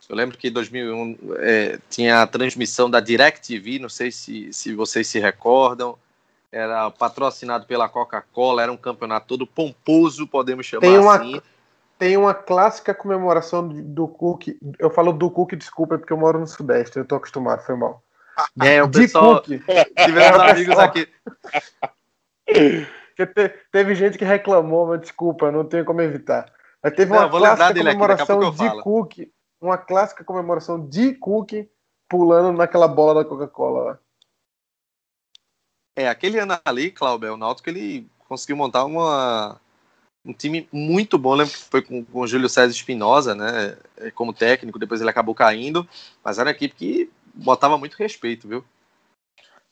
Eu 0.10 0.15
lembro 0.15 0.38
que 0.38 0.50
2001 0.50 1.17
é, 1.38 1.79
tinha 1.88 2.24
a 2.24 2.27
transmissão 2.27 2.89
da 2.89 3.00
DirecTV, 3.00 3.77
não 3.77 3.89
sei 3.89 4.12
se, 4.12 4.51
se 4.51 4.74
vocês 4.74 5.08
se 5.08 5.19
recordam. 5.19 5.96
Era 6.51 6.89
patrocinado 6.89 7.65
pela 7.65 7.88
Coca-Cola, 7.88 8.63
era 8.63 8.72
um 8.72 8.77
campeonato 8.77 9.27
todo 9.27 9.46
pomposo, 9.46 10.27
podemos 10.27 10.65
chamar 10.65 10.82
tem 10.82 10.98
uma, 10.98 11.15
assim. 11.15 11.41
Tem 11.98 12.18
uma 12.18 12.34
clássica 12.34 12.94
comemoração 12.94 13.68
do 13.68 14.08
Cook. 14.08 14.48
Eu 14.79 14.89
falo 14.89 15.13
do 15.13 15.29
Cook, 15.29 15.53
desculpa, 15.53 15.96
é 15.96 15.98
porque 15.98 16.13
eu 16.13 16.18
moro 16.18 16.39
no 16.39 16.48
Sudeste, 16.48 16.98
eu 16.98 17.06
tô 17.06 17.15
acostumado, 17.15 17.63
foi 17.63 17.75
mal. 17.75 18.01
É, 18.63 18.82
o 18.82 18.89
pessoal. 18.89 19.41
Tivemos 19.44 20.39
amigos 20.39 20.79
aqui. 20.79 21.10
Te, 22.48 23.53
teve 23.70 23.96
gente 23.96 24.18
que 24.18 24.24
reclamou, 24.24 24.88
mas 24.88 25.01
desculpa, 25.01 25.51
não 25.51 25.65
tenho 25.65 25.84
como 25.84 26.01
evitar. 26.01 26.46
Mas 26.82 26.94
teve 26.94 27.12
uma 27.12 27.29
clássica 27.29 27.74
comemoração 27.75 28.48
aqui, 28.48 28.58
de 28.58 28.82
Cook, 28.82 29.18
uma 29.60 29.77
clássica 29.77 30.24
comemoração 30.24 30.88
de 30.88 31.13
Cook 31.15 31.51
pulando 32.08 32.58
naquela 32.58 32.88
bola 32.88 33.15
da 33.24 33.29
Coca-Cola. 33.29 34.00
É, 36.00 36.08
aquele 36.08 36.39
ano 36.39 36.58
ali, 36.63 36.91
Cláudio, 36.91 37.34
o 37.34 37.38
Náutico 37.38 37.70
ele 37.70 38.10
conseguiu 38.25 38.56
montar 38.56 38.86
uma, 38.86 39.60
um 40.25 40.32
time 40.32 40.65
muito 40.72 41.18
bom. 41.18 41.36
lembro 41.36 41.53
que 41.53 41.60
foi 41.60 41.82
com, 41.82 42.06
com 42.06 42.22
o 42.22 42.25
Júlio 42.25 42.48
César 42.48 42.72
Espinosa, 42.72 43.36
né? 43.36 43.75
Como 44.15 44.32
técnico, 44.32 44.79
depois 44.79 45.01
ele 45.01 45.10
acabou 45.10 45.36
caindo, 45.36 45.86
mas 46.24 46.39
era 46.39 46.48
uma 46.48 46.56
equipe 46.56 46.74
que 46.74 47.12
botava 47.34 47.77
muito 47.77 47.96
respeito, 47.96 48.48
viu? 48.48 48.63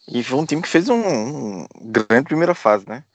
E 0.05 0.21
foi 0.21 0.37
um 0.37 0.45
time 0.45 0.61
que 0.61 0.67
fez 0.67 0.89
um, 0.89 1.61
um 1.61 1.67
grande 1.79 2.25
primeira 2.25 2.53
fase, 2.53 2.85
né? 2.89 3.05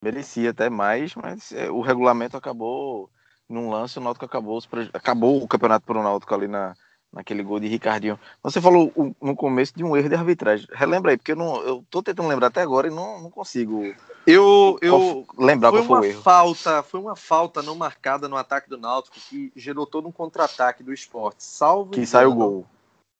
Merecia 0.00 0.48
até 0.48 0.70
mais, 0.70 1.14
mas 1.14 1.52
é, 1.52 1.70
o 1.70 1.82
regulamento 1.82 2.38
acabou 2.38 3.10
num 3.50 3.68
lance, 3.68 3.98
o 3.98 4.02
Náutico 4.02 4.24
acabou, 4.24 4.58
acabou 4.94 5.42
o 5.42 5.46
campeonato 5.46 5.84
para 5.84 6.00
o 6.00 6.02
Náutico 6.02 6.34
ali 6.34 6.48
na, 6.48 6.74
naquele 7.12 7.42
gol 7.42 7.60
de 7.60 7.68
Ricardinho. 7.68 8.18
Você 8.42 8.60
falou 8.60 8.92
no 9.20 9.36
começo 9.36 9.74
de 9.76 9.84
um 9.84 9.96
erro 9.96 10.08
de 10.08 10.14
arbitragem. 10.14 10.66
Relembra 10.72 11.10
aí, 11.10 11.16
porque 11.16 11.32
eu, 11.32 11.36
não, 11.36 11.56
eu 11.62 11.84
tô 11.90 12.02
tentando 12.02 12.28
lembrar 12.28 12.46
até 12.46 12.62
agora 12.62 12.88
e 12.88 12.90
não, 12.90 13.20
não 13.20 13.30
consigo. 13.30 13.94
Eu, 14.26 14.78
eu 14.80 15.26
lembrar 15.36 15.70
foi 15.70 15.80
qual 15.80 15.86
foi 15.86 15.96
uma 15.96 16.00
o 16.00 16.04
erro. 16.04 16.22
Falta, 16.22 16.82
foi 16.82 17.00
uma 17.00 17.16
falta 17.16 17.62
não 17.62 17.74
marcada 17.74 18.28
no 18.28 18.36
ataque 18.36 18.70
do 18.70 18.78
Náutico 18.78 19.16
que 19.28 19.52
gerou 19.54 19.86
todo 19.86 20.08
um 20.08 20.12
contra-ataque 20.12 20.82
do 20.82 20.92
esporte. 20.92 21.44
Salvo 21.44 21.90
que 21.90 22.06
sai 22.06 22.24
o 22.24 22.34
gol. 22.34 22.66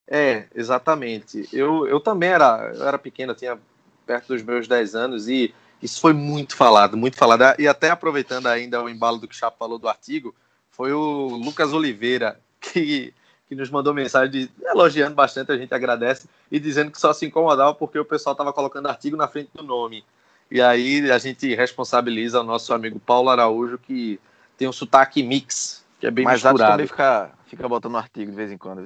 É, 0.09 0.47
exatamente. 0.55 1.49
Eu, 1.53 1.87
eu 1.87 2.01
também 2.01 2.31
era, 2.31 2.73
eu 2.75 2.87
era 2.87 2.99
pequeno, 2.99 3.35
tinha 3.35 3.59
perto 4.07 4.29
dos 4.29 4.43
meus 4.43 4.67
10 4.67 4.95
anos 4.95 5.29
e 5.29 5.55
isso 5.83 6.01
foi 6.01 6.13
muito 6.13 6.57
falado, 6.57 6.97
muito 6.97 7.17
falado. 7.17 7.61
E 7.61 7.69
até 7.69 7.91
aproveitando 7.91 8.47
ainda 8.47 8.83
o 8.83 8.89
embalo 8.89 9.19
do 9.19 9.29
que 9.29 9.35
o 9.35 9.39
Chapo 9.39 9.59
falou 9.59 9.79
do 9.79 9.89
artigo, 9.89 10.35
foi 10.71 10.93
o 10.93 11.29
Lucas 11.29 11.73
Oliveira 11.73 12.41
que 12.61 13.13
que 13.53 13.57
nos 13.57 13.69
mandou 13.69 13.93
mensagem 13.93 14.31
de, 14.31 14.51
elogiando 14.65 15.15
bastante, 15.15 15.53
a 15.53 15.59
gente 15.59 15.75
agradece, 15.75 16.27
e 16.51 16.59
dizendo 16.59 16.91
que 16.91 16.99
só 16.99 17.13
se 17.13 17.27
incomodava 17.27 17.75
porque 17.75 17.99
o 17.99 18.05
pessoal 18.05 18.33
estava 18.33 18.51
colocando 18.51 18.89
artigo 18.89 19.15
na 19.15 19.29
frente 19.29 19.51
do 19.55 19.63
nome. 19.63 20.03
E 20.51 20.63
aí 20.63 21.11
a 21.11 21.19
gente 21.19 21.55
responsabiliza 21.55 22.41
o 22.41 22.45
nosso 22.45 22.73
amigo 22.73 22.99
Paulo 22.99 23.29
Araújo, 23.29 23.77
que 23.77 24.19
tem 24.57 24.67
um 24.67 24.73
sotaque 24.73 25.23
mix, 25.23 25.85
que 26.01 26.07
é 26.07 26.11
bem 26.11 26.25
Mas 26.25 26.43
misturado. 26.43 26.73
também 26.73 26.87
fica, 26.87 27.31
fica 27.45 27.69
botando 27.69 27.99
artigo 27.99 28.31
de 28.31 28.37
vez 28.39 28.51
em 28.51 28.57
quando. 28.57 28.85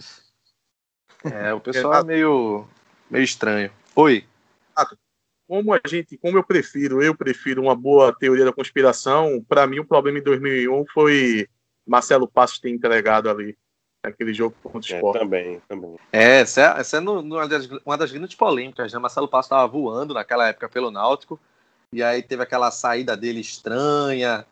É, 1.25 1.55
o 1.55 1.61
pessoal 1.61 2.01
é 2.01 2.05
meio, 2.05 2.67
meio 3.09 3.23
estranho. 3.25 3.71
Oi. 3.95 4.27
Como 5.47 5.73
a 5.73 5.81
gente, 5.87 6.19
como 6.19 6.39
eu 6.39 6.43
prefiro, 6.43 7.01
eu 7.01 7.15
prefiro 7.15 7.63
uma 7.63 7.77
boa 7.77 8.13
teoria 8.13 8.45
da 8.45 8.53
conspiração. 8.53 9.45
Para 9.49 9.65
mim, 9.65 9.79
o 9.79 9.87
problema 9.87 10.19
em 10.19 10.23
2001 10.25 10.87
foi 10.93 11.49
Marcelo 11.87 12.27
Passos 12.27 12.59
ter 12.59 12.71
entregado 12.71 13.31
ali 13.31 13.57
aquele 14.09 14.33
jogo 14.33 14.55
contra 14.63 14.79
o 14.79 14.97
Sport. 14.97 15.17
É, 15.17 15.19
também, 15.19 15.63
também. 15.69 15.97
É, 16.13 16.41
essa 16.41 16.61
é, 16.61 16.81
essa 16.81 16.97
é 16.99 17.01
no, 17.01 17.23
no, 17.23 17.37
uma, 17.37 17.49
das, 17.49 17.69
uma 17.85 17.97
das 17.97 18.13
grandes 18.13 18.37
polêmicas, 18.37 18.93
né? 18.93 18.99
Marcelo 18.99 19.29
Passo 19.29 19.47
estava 19.47 19.67
voando 19.67 20.15
naquela 20.15 20.49
época 20.49 20.69
pelo 20.69 20.91
Náutico, 20.91 21.39
e 21.93 22.03
aí 22.03 22.23
teve 22.23 22.43
aquela 22.43 22.71
saída 22.71 23.17
dele 23.17 23.41
estranha, 23.41 24.45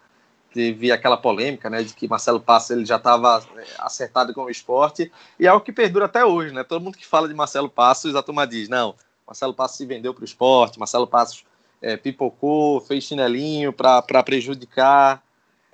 teve 0.52 0.92
aquela 0.92 1.16
polêmica, 1.16 1.68
né, 1.68 1.82
de 1.82 1.92
que 1.92 2.06
Marcelo 2.06 2.38
Passo 2.38 2.73
ele 2.73 2.84
já 2.84 2.96
estava 2.96 3.44
é, 3.56 3.64
acertado 3.78 4.32
com 4.32 4.44
o 4.44 4.50
esporte, 4.50 5.11
e 5.38 5.46
é 5.49 5.52
o 5.52 5.61
que 5.61 5.73
perdura 5.73 6.04
até 6.04 6.25
hoje, 6.25 6.54
né? 6.54 6.62
Todo 6.62 6.82
mundo 6.82 6.96
que 6.96 7.06
fala 7.06 7.26
de 7.26 7.34
Marcelo 7.34 7.68
Passos, 7.68 8.14
a 8.14 8.23
turma 8.23 8.46
diz, 8.46 8.68
não, 8.68 8.94
Marcelo 9.26 9.52
Passos 9.52 9.76
se 9.76 9.84
vendeu 9.84 10.14
para 10.14 10.23
o 10.23 10.25
esporte, 10.25 10.78
Marcelo 10.78 11.08
Passos 11.08 11.44
é, 11.82 11.96
pipocou, 11.96 12.80
fez 12.80 13.04
chinelinho 13.04 13.73
para 13.73 14.23
prejudicar. 14.23 15.23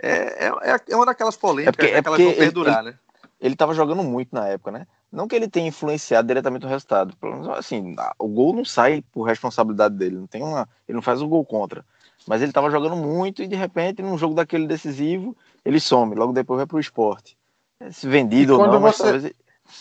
É, 0.02 0.46
é, 0.46 0.80
é, 0.88 0.96
uma 0.96 1.04
daquelas 1.04 1.36
polêmicas 1.36 1.74
é 1.74 1.76
porque, 1.76 1.92
né, 1.92 2.02
que 2.02 2.08
elas 2.08 2.20
vão 2.22 2.32
perdurar, 2.32 2.78
ele, 2.80 2.90
né? 2.92 2.98
Ele 3.40 3.54
estava 3.54 3.74
jogando 3.74 4.02
muito 4.02 4.34
na 4.34 4.46
época, 4.46 4.70
né? 4.70 4.86
Não 5.10 5.26
que 5.26 5.34
ele 5.34 5.48
tenha 5.48 5.68
influenciado 5.68 6.28
diretamente 6.28 6.66
o 6.66 6.68
resultado. 6.68 7.16
Pelo 7.16 7.32
menos, 7.32 7.48
assim, 7.48 7.96
o 8.18 8.28
gol 8.28 8.54
não 8.54 8.64
sai 8.64 9.02
por 9.10 9.22
responsabilidade 9.22 9.94
dele. 9.96 10.16
Não 10.16 10.26
tem 10.26 10.42
uma, 10.42 10.68
ele 10.86 10.96
não 10.96 11.02
faz 11.02 11.22
o 11.22 11.26
gol 11.26 11.44
contra. 11.44 11.84
Mas 12.26 12.42
ele 12.42 12.50
estava 12.50 12.70
jogando 12.70 12.96
muito 12.96 13.42
e 13.42 13.48
de 13.48 13.56
repente, 13.56 14.02
num 14.02 14.18
jogo 14.18 14.34
daquele 14.34 14.66
decisivo, 14.66 15.36
ele 15.64 15.80
some. 15.80 16.14
Logo 16.14 16.32
depois 16.32 16.58
vai 16.58 16.66
para 16.66 16.76
o 16.76 16.80
esporte. 16.80 17.36
Se 17.90 18.06
vendido 18.06 18.58
ou 18.58 18.66
não, 18.66 18.72
você, 18.72 18.80
mas 18.80 18.98
talvez. 18.98 19.32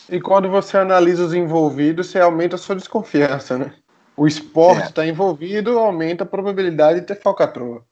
E 0.10 0.22
quando 0.22 0.50
você 0.50 0.78
analisa 0.78 1.26
os 1.26 1.34
envolvidos, 1.34 2.08
você 2.08 2.20
aumenta 2.20 2.56
a 2.56 2.60
sua 2.60 2.76
desconfiança, 2.76 3.58
né? 3.58 3.74
O 4.16 4.26
esporte 4.26 4.88
está 4.88 5.06
é. 5.06 5.10
envolvido, 5.10 5.78
aumenta 5.78 6.24
a 6.24 6.28
probabilidade 6.28 7.02
de 7.02 7.06
ter 7.06 7.16
falcatrua. 7.16 7.84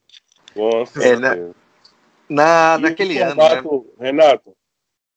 Nossa, 0.56 1.04
é, 1.04 1.18
né? 1.18 1.52
Na, 2.30 2.78
naquele 2.78 3.18
ano. 3.20 3.36
Né? 3.36 3.62
Renato, 4.00 4.54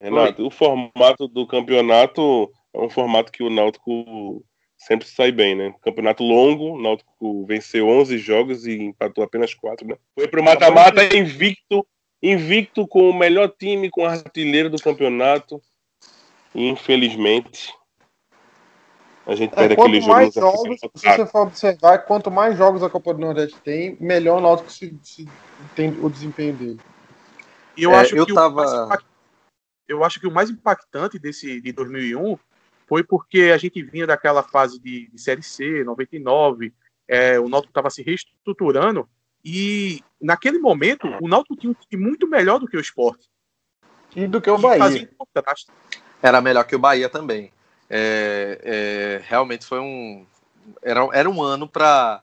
Renato, 0.00 0.40
Oi. 0.42 0.48
o 0.48 0.50
formato 0.50 1.28
do 1.28 1.46
campeonato 1.46 2.50
é 2.74 2.78
um 2.80 2.88
formato 2.88 3.30
que 3.30 3.42
o 3.42 3.50
Náutico 3.50 4.42
sempre 4.78 5.06
sai 5.06 5.30
bem, 5.30 5.54
né? 5.54 5.74
Campeonato 5.82 6.22
longo, 6.24 6.74
o 6.76 6.82
Náutico 6.82 7.44
venceu 7.44 7.86
11 7.86 8.16
jogos 8.16 8.66
e 8.66 8.80
empatou 8.82 9.22
apenas 9.22 9.52
4, 9.52 9.86
né? 9.86 9.96
Foi 10.14 10.26
pro 10.26 10.42
mata-mata 10.42 11.04
invicto, 11.14 11.86
invicto 12.22 12.86
com 12.88 13.10
o 13.10 13.14
melhor 13.14 13.52
time, 13.58 13.90
com 13.90 14.06
a 14.06 14.12
artilheiro 14.12 14.70
do 14.70 14.80
campeonato. 14.80 15.60
E, 16.54 16.66
infelizmente, 16.68 17.72
a 19.26 19.34
gente 19.34 19.52
é, 19.52 19.56
perde 19.56 19.76
quanto 19.76 19.88
aquele 19.96 20.06
mais 20.06 20.34
jogo. 20.34 20.50
Jogos, 20.56 20.80
se 20.80 21.06
você 21.08 21.26
for 21.26 21.42
observar, 21.42 21.98
quanto 21.98 22.30
mais 22.30 22.56
jogos 22.56 22.82
a 22.82 22.88
Copa 22.88 23.12
do 23.12 23.20
Nordeste 23.20 23.56
tem, 23.60 23.96
melhor 24.00 24.38
o 24.38 24.40
Náutico 24.40 24.72
se, 24.72 24.98
se 25.02 25.28
tem 25.76 25.90
o 26.02 26.08
desempenho 26.08 26.54
dele. 26.54 26.80
E 27.76 27.82
eu 27.82 27.92
É, 27.92 27.96
acho 28.00 28.16
eu 28.16 28.24
que 28.26 28.32
tava- 28.34 28.84
o 28.86 28.88
mais 28.88 29.02
eu 29.90 30.04
acho 30.04 30.20
que 30.20 30.26
o 30.26 30.30
mais 30.30 30.48
impactante 30.48 31.18
desse 31.18 31.60
de 31.60 31.72
2001 31.72 32.38
foi 32.86 33.02
porque 33.02 33.50
a 33.54 33.58
gente 33.58 33.82
vinha 33.82 34.06
daquela 34.06 34.42
fase 34.42 34.78
de, 34.78 35.08
de 35.08 35.20
série 35.20 35.42
C, 35.42 35.84
99, 35.84 36.72
é, 37.08 37.38
o 37.40 37.48
Náutico 37.48 37.70
estava 37.70 37.90
se 37.90 38.02
reestruturando 38.02 39.08
e 39.44 40.00
naquele 40.20 40.58
momento 40.58 41.06
o 41.20 41.28
Náutico 41.28 41.56
tinha 41.56 41.70
um 41.70 41.74
time 41.74 42.02
muito 42.02 42.28
melhor 42.28 42.58
do 42.58 42.68
que 42.68 42.76
o 42.76 42.80
Sport. 42.80 43.20
E 44.14 44.26
do 44.26 44.40
que 44.40 44.50
o 44.50 44.58
E 44.58 44.62
Bahia. 44.62 45.10
Era 46.22 46.40
melhor 46.40 46.64
que 46.64 46.76
o 46.76 46.78
Bahia 46.78 47.08
também. 47.08 47.52
É, 47.88 48.60
é, 48.62 49.22
realmente 49.24 49.66
foi 49.66 49.80
um. 49.80 50.24
Era, 50.82 51.08
era 51.12 51.28
um 51.28 51.42
ano 51.42 51.68
para 51.68 52.22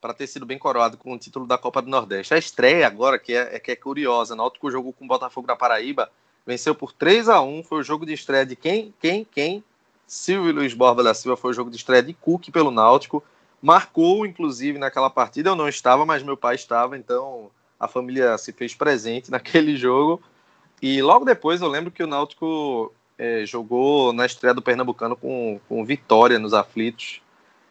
para 0.00 0.14
ter 0.14 0.28
sido 0.28 0.46
bem 0.46 0.58
coroado 0.58 0.96
com 0.96 1.12
o 1.12 1.18
título 1.18 1.44
da 1.44 1.58
Copa 1.58 1.82
do 1.82 1.90
Nordeste. 1.90 2.32
A 2.32 2.38
estreia 2.38 2.86
agora, 2.86 3.18
que 3.18 3.34
é, 3.34 3.56
é 3.56 3.58
que 3.58 3.72
é 3.72 3.76
curiosa, 3.76 4.36
Náutico 4.36 4.70
jogou 4.70 4.92
com 4.92 5.04
o 5.04 5.08
Botafogo 5.08 5.48
da 5.48 5.56
Paraíba, 5.56 6.08
venceu 6.48 6.74
por 6.74 6.92
3 6.92 7.28
a 7.28 7.42
1 7.42 7.62
foi 7.62 7.80
o 7.80 7.82
jogo 7.82 8.06
de 8.06 8.14
estreia 8.14 8.46
de 8.46 8.56
quem? 8.56 8.94
Quem? 8.98 9.22
Quem? 9.22 9.62
Silvio 10.06 10.50
Luiz 10.50 10.72
Borba 10.72 11.04
da 11.04 11.12
Silva 11.12 11.36
foi 11.36 11.50
o 11.50 11.52
jogo 11.52 11.70
de 11.70 11.76
estreia 11.76 12.02
de 12.02 12.14
Cook 12.14 12.50
pelo 12.50 12.70
Náutico. 12.70 13.22
Marcou, 13.60 14.24
inclusive, 14.24 14.78
naquela 14.78 15.10
partida. 15.10 15.50
Eu 15.50 15.54
não 15.54 15.68
estava, 15.68 16.06
mas 16.06 16.22
meu 16.22 16.38
pai 16.38 16.54
estava, 16.54 16.96
então 16.96 17.50
a 17.78 17.86
família 17.86 18.38
se 18.38 18.50
fez 18.50 18.74
presente 18.74 19.28
naquele 19.30 19.76
jogo. 19.76 20.22
E 20.80 21.02
logo 21.02 21.26
depois 21.26 21.60
eu 21.60 21.68
lembro 21.68 21.90
que 21.90 22.02
o 22.02 22.06
Náutico 22.06 22.94
é, 23.18 23.44
jogou 23.44 24.14
na 24.14 24.24
estreia 24.24 24.54
do 24.54 24.62
Pernambucano 24.62 25.16
com, 25.16 25.60
com 25.68 25.84
vitória 25.84 26.38
nos 26.38 26.54
aflitos. 26.54 27.20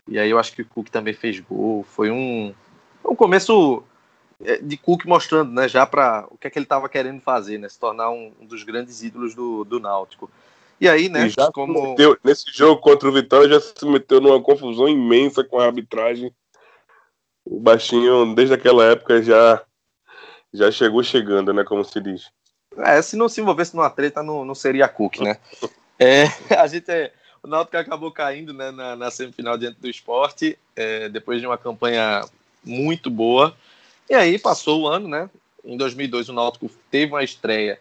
E 0.08 0.20
aí 0.20 0.30
eu 0.30 0.38
acho 0.38 0.54
que 0.54 0.62
o 0.62 0.66
Cook 0.66 0.90
também 0.90 1.16
fez 1.16 1.40
gol. 1.40 1.84
Foi 1.84 2.12
um, 2.12 2.54
um 3.04 3.16
começo 3.16 3.82
de 4.62 4.78
Cook 4.78 5.06
mostrando, 5.06 5.52
né, 5.52 5.68
já 5.68 5.86
para 5.86 6.28
o 6.30 6.38
que 6.38 6.48
é 6.48 6.50
que 6.50 6.60
ele 6.60 6.66
estava 6.66 6.88
querendo 6.88 7.22
fazer, 7.22 7.58
né, 7.58 7.68
se 7.68 7.80
tornar 7.80 8.12
um, 8.12 8.32
um 8.40 8.46
dos 8.46 8.64
grandes 8.64 9.02
ídolos 9.02 9.34
do, 9.34 9.64
do 9.64 9.80
Náutico. 9.80 10.30
E 10.80 10.88
aí, 10.88 11.10
né, 11.10 11.26
E 11.26 11.30
já 11.30 11.52
como 11.52 11.90
meteu- 11.92 12.18
nesse 12.24 12.46
jogo 12.54 12.80
contra 12.80 13.10
o 13.10 13.12
Vitória 13.12 13.50
já 13.50 13.60
se 13.60 13.86
meteu 13.86 14.22
numa 14.22 14.42
confusão 14.42 14.88
imensa 14.88 15.44
com 15.44 15.60
a 15.60 15.66
arbitragem. 15.66 16.32
O 17.44 17.60
baixinho, 17.60 18.36
desde 18.36 18.54
aquela 18.54 18.84
época, 18.84 19.24
já, 19.24 19.64
já 20.54 20.70
chegou 20.70 21.02
chegando, 21.02 21.54
né? 21.54 21.64
Como 21.64 21.84
se 21.84 22.00
diz. 22.02 22.30
É, 22.78 23.02
se 23.02 23.16
não 23.16 23.30
se 23.30 23.40
envolvesse 23.42 23.74
numa 23.76 23.90
treta, 23.90 24.22
não, 24.22 24.44
não 24.46 24.54
seria 24.54 24.88
Cook, 24.88 25.20
né? 25.20 25.38
É, 26.00 26.26
a 26.56 26.68
gente 26.68 26.92
é, 26.92 27.12
o 27.42 27.48
Náutico 27.48 27.76
acabou 27.76 28.12
caindo 28.12 28.54
né, 28.54 28.70
na, 28.70 28.96
na 28.96 29.10
semifinal 29.10 29.58
diante 29.58 29.80
do 29.80 29.90
esporte, 29.90 30.56
é, 30.76 31.10
depois 31.10 31.42
de 31.42 31.48
uma 31.48 31.58
campanha 31.58 32.22
muito 32.64 33.10
boa. 33.10 33.58
E 34.10 34.14
aí 34.14 34.40
passou 34.40 34.82
o 34.82 34.88
ano, 34.88 35.08
né? 35.08 35.30
Em 35.64 35.76
2002 35.76 36.30
o 36.30 36.34
Náutico 36.34 36.70
teve 36.90 37.12
uma 37.12 37.24
estreia, 37.24 37.78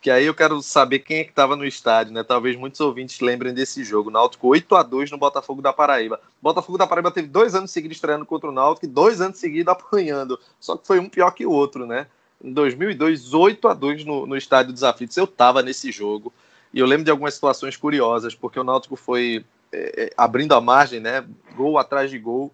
que 0.00 0.10
aí 0.10 0.26
eu 0.26 0.34
quero 0.34 0.60
saber 0.60 1.00
quem 1.00 1.18
é 1.18 1.24
que 1.24 1.30
estava 1.30 1.54
no 1.54 1.64
estádio, 1.64 2.12
né? 2.12 2.24
Talvez 2.24 2.56
muitos 2.56 2.80
ouvintes 2.80 3.20
lembrem 3.20 3.54
desse 3.54 3.84
jogo. 3.84 4.10
Náutico 4.10 4.48
8 4.48 4.74
a 4.74 4.82
2 4.82 5.10
no 5.12 5.18
Botafogo 5.18 5.62
da 5.62 5.72
Paraíba. 5.72 6.20
Botafogo 6.42 6.78
da 6.78 6.86
Paraíba 6.86 7.12
teve 7.12 7.28
dois 7.28 7.54
anos 7.54 7.70
seguidos 7.70 7.96
estreando 7.96 8.26
contra 8.26 8.48
o 8.48 8.52
Náutico 8.52 8.86
e 8.86 8.88
dois 8.88 9.20
anos 9.20 9.38
seguidos 9.38 9.70
apanhando. 9.72 10.38
Só 10.58 10.76
que 10.76 10.86
foi 10.86 10.98
um 10.98 11.08
pior 11.08 11.30
que 11.30 11.46
o 11.46 11.52
outro, 11.52 11.86
né? 11.86 12.06
Em 12.42 12.52
2002, 12.52 13.34
8 13.34 13.68
a 13.68 13.74
2 13.74 14.04
no, 14.04 14.26
no 14.26 14.36
Estádio 14.36 14.72
dos 14.72 14.82
Aflitos. 14.82 15.16
Eu 15.16 15.24
estava 15.24 15.62
nesse 15.62 15.92
jogo. 15.92 16.32
E 16.72 16.80
eu 16.80 16.86
lembro 16.86 17.04
de 17.04 17.10
algumas 17.10 17.34
situações 17.34 17.76
curiosas, 17.76 18.34
porque 18.34 18.58
o 18.58 18.64
Náutico 18.64 18.96
foi 18.96 19.44
é, 19.72 20.12
abrindo 20.16 20.54
a 20.54 20.60
margem, 20.60 21.00
né? 21.00 21.24
Gol 21.56 21.78
atrás 21.78 22.10
de 22.10 22.18
gol. 22.18 22.52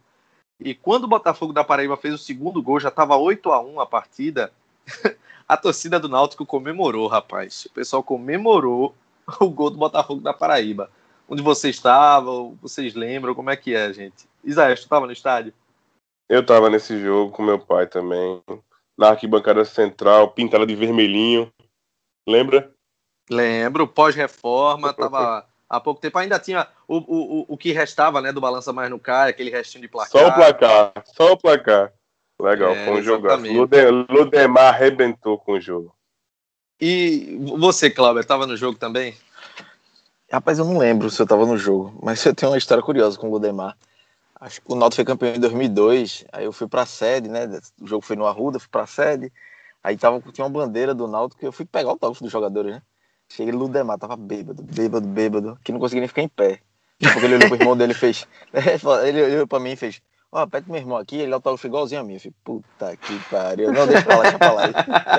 E 0.64 0.74
quando 0.74 1.04
o 1.04 1.08
Botafogo 1.08 1.52
da 1.52 1.62
Paraíba 1.62 1.94
fez 1.94 2.14
o 2.14 2.18
segundo 2.18 2.62
gol, 2.62 2.80
já 2.80 2.88
estava 2.88 3.14
8 3.16 3.52
a 3.52 3.60
1 3.60 3.80
a 3.80 3.86
partida. 3.86 4.50
a 5.46 5.58
torcida 5.58 6.00
do 6.00 6.08
Náutico 6.08 6.46
comemorou, 6.46 7.06
rapaz. 7.06 7.66
O 7.66 7.70
pessoal 7.70 8.02
comemorou 8.02 8.94
o 9.38 9.50
gol 9.50 9.68
do 9.68 9.76
Botafogo 9.76 10.22
da 10.22 10.32
Paraíba. 10.32 10.90
Onde 11.28 11.42
você 11.42 11.68
estava? 11.68 12.30
Vocês 12.62 12.94
lembram? 12.94 13.34
Como 13.34 13.50
é 13.50 13.56
que 13.56 13.74
é, 13.74 13.92
gente? 13.92 14.26
Isaías, 14.42 14.80
tu 14.80 14.84
estava 14.84 15.04
no 15.04 15.12
estádio? 15.12 15.52
Eu 16.30 16.44
tava 16.44 16.70
nesse 16.70 16.98
jogo 16.98 17.30
com 17.30 17.42
meu 17.42 17.58
pai 17.58 17.86
também. 17.86 18.42
Na 18.96 19.10
arquibancada 19.10 19.66
central, 19.66 20.30
pintada 20.30 20.66
de 20.66 20.74
vermelhinho. 20.74 21.52
Lembra? 22.26 22.72
Lembro, 23.28 23.86
pós-reforma, 23.86 24.94
tava 24.94 25.46
há 25.68 25.80
pouco 25.80 26.00
tempo. 26.00 26.18
Ainda 26.18 26.38
tinha 26.38 26.66
o, 26.86 26.98
o, 26.98 27.44
o 27.48 27.56
que 27.56 27.72
restava, 27.72 28.20
né, 28.20 28.32
do 28.32 28.40
Balança 28.40 28.72
Mais 28.72 28.90
no 28.90 28.98
Cara, 28.98 29.30
aquele 29.30 29.50
restinho 29.50 29.82
de 29.82 29.88
placar. 29.88 30.10
Só 30.10 30.28
o 30.28 30.34
placar, 30.34 30.92
só 31.04 31.32
o 31.32 31.36
placar. 31.36 31.92
Legal, 32.40 32.72
É, 32.72 32.84
foi 32.84 32.94
um 32.94 33.02
jogo. 33.02 33.26
exatamente. 33.26 34.12
Ludemar 34.12 34.74
arrebentou 34.74 35.38
com 35.38 35.52
o 35.52 35.60
jogo. 35.60 35.94
E 36.80 37.38
você, 37.56 37.90
Cláudio, 37.90 38.24
tava 38.24 38.46
no 38.46 38.56
jogo 38.56 38.78
também? 38.78 39.16
Rapaz, 40.30 40.58
eu 40.58 40.64
não 40.64 40.78
lembro 40.78 41.08
se 41.10 41.22
eu 41.22 41.26
tava 41.26 41.46
no 41.46 41.56
jogo, 41.56 41.96
mas 42.02 42.24
eu 42.26 42.34
tenho 42.34 42.50
uma 42.50 42.58
história 42.58 42.82
curiosa 42.82 43.16
com 43.18 43.28
o 43.28 43.30
Ludemar. 43.30 43.76
Acho 44.40 44.60
que 44.60 44.72
o 44.72 44.74
Náutico 44.74 44.96
foi 44.96 45.04
campeão 45.04 45.34
em 45.34 45.40
2002, 45.40 46.24
aí 46.32 46.44
eu 46.44 46.52
fui 46.52 46.66
pra 46.66 46.84
sede, 46.84 47.28
né? 47.28 47.46
O 47.80 47.86
jogo 47.86 48.04
foi 48.04 48.16
no 48.16 48.26
Arruda, 48.26 48.58
fui 48.58 48.68
pra 48.68 48.86
sede. 48.86 49.32
Aí 49.82 49.96
tava, 49.96 50.20
tinha 50.32 50.44
uma 50.44 50.50
bandeira 50.50 50.94
do 50.94 51.06
Náutico 51.06 51.44
eu 51.44 51.52
fui 51.52 51.64
pegar 51.64 51.88
o 51.88 51.90
autógrafo 51.92 52.22
dos 52.22 52.32
jogadores, 52.32 52.72
né? 52.72 52.82
Cheguei 53.34 53.52
Ludemar, 53.52 53.98
tava 53.98 54.16
bêbado, 54.16 54.62
bêbado, 54.62 55.06
bêbado, 55.08 55.58
que 55.64 55.72
não 55.72 55.80
conseguia 55.80 56.00
nem 56.00 56.08
ficar 56.08 56.22
em 56.22 56.28
pé. 56.28 56.60
Porque 57.00 57.26
ele 57.26 57.34
olhou 57.34 57.48
pro 57.48 57.58
irmão 57.58 57.76
dele 57.76 57.90
e 57.90 57.94
fez. 57.94 58.28
Ele 59.04 59.22
olhou 59.22 59.46
pra 59.48 59.58
mim 59.58 59.72
e 59.72 59.76
fez. 59.76 60.00
Ó, 60.30 60.46
pede 60.46 60.64
pro 60.64 60.72
meu 60.72 60.80
irmão 60.80 60.96
aqui, 60.96 61.16
ele 61.16 61.32
autógrafo 61.32 61.66
igualzinho 61.66 62.00
a 62.00 62.04
mim. 62.04 62.14
Eu 62.14 62.20
falei, 62.20 62.34
puta 62.44 62.96
que 62.96 63.18
pariu. 63.30 63.72
Não, 63.72 63.86
deixa 63.86 64.02
pra 64.02 64.16
lá, 64.16 64.22
deixa 64.22 64.38
pra 64.38 64.52
lá. 64.52 64.62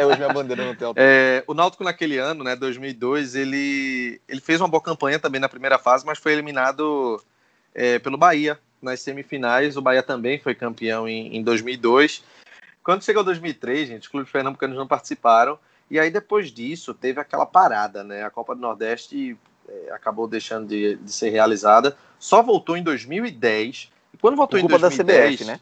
Hoje 0.07 0.17
minha 0.17 0.33
bandeira 0.33 0.65
não 0.65 0.75
tem. 0.75 0.93
É, 0.95 1.43
o 1.45 1.53
Náutico 1.53 1.83
naquele 1.83 2.17
ano, 2.17 2.43
né, 2.43 2.55
2002, 2.55 3.35
ele, 3.35 4.21
ele 4.27 4.41
fez 4.41 4.61
uma 4.61 4.67
boa 4.67 4.81
campanha 4.81 5.19
também 5.19 5.39
na 5.39 5.49
primeira 5.49 5.77
fase, 5.77 6.05
mas 6.05 6.17
foi 6.17 6.31
eliminado 6.33 7.21
é, 7.73 7.99
pelo 7.99 8.17
Bahia 8.17 8.57
nas 8.81 9.01
semifinais. 9.01 9.77
O 9.77 9.81
Bahia 9.81 10.03
também 10.03 10.39
foi 10.39 10.55
campeão 10.55 11.07
em, 11.07 11.35
em 11.35 11.43
2002. 11.43 12.23
Quando 12.83 13.03
chegou 13.03 13.23
2003, 13.23 13.89
gente, 13.89 14.01
os 14.03 14.07
clubes 14.07 14.31
pernambucanos 14.31 14.77
não 14.77 14.87
participaram. 14.87 15.59
E 15.89 15.99
aí 15.99 16.09
depois 16.09 16.51
disso 16.51 16.93
teve 16.93 17.19
aquela 17.19 17.45
parada, 17.45 18.03
né? 18.03 18.23
A 18.23 18.29
Copa 18.29 18.55
do 18.55 18.61
Nordeste 18.61 19.37
é, 19.67 19.91
acabou 19.91 20.27
deixando 20.27 20.67
de, 20.67 20.95
de 20.95 21.11
ser 21.11 21.29
realizada. 21.29 21.95
Só 22.19 22.41
voltou 22.41 22.75
em 22.75 22.83
2010. 22.83 23.91
E 24.13 24.17
quando 24.17 24.35
voltou 24.35 24.59
Por 24.59 24.65
em 24.65 24.69
culpa 24.69 24.79
da 24.79 24.87
2010, 24.87 25.35
CBF, 25.35 25.45
né? 25.45 25.59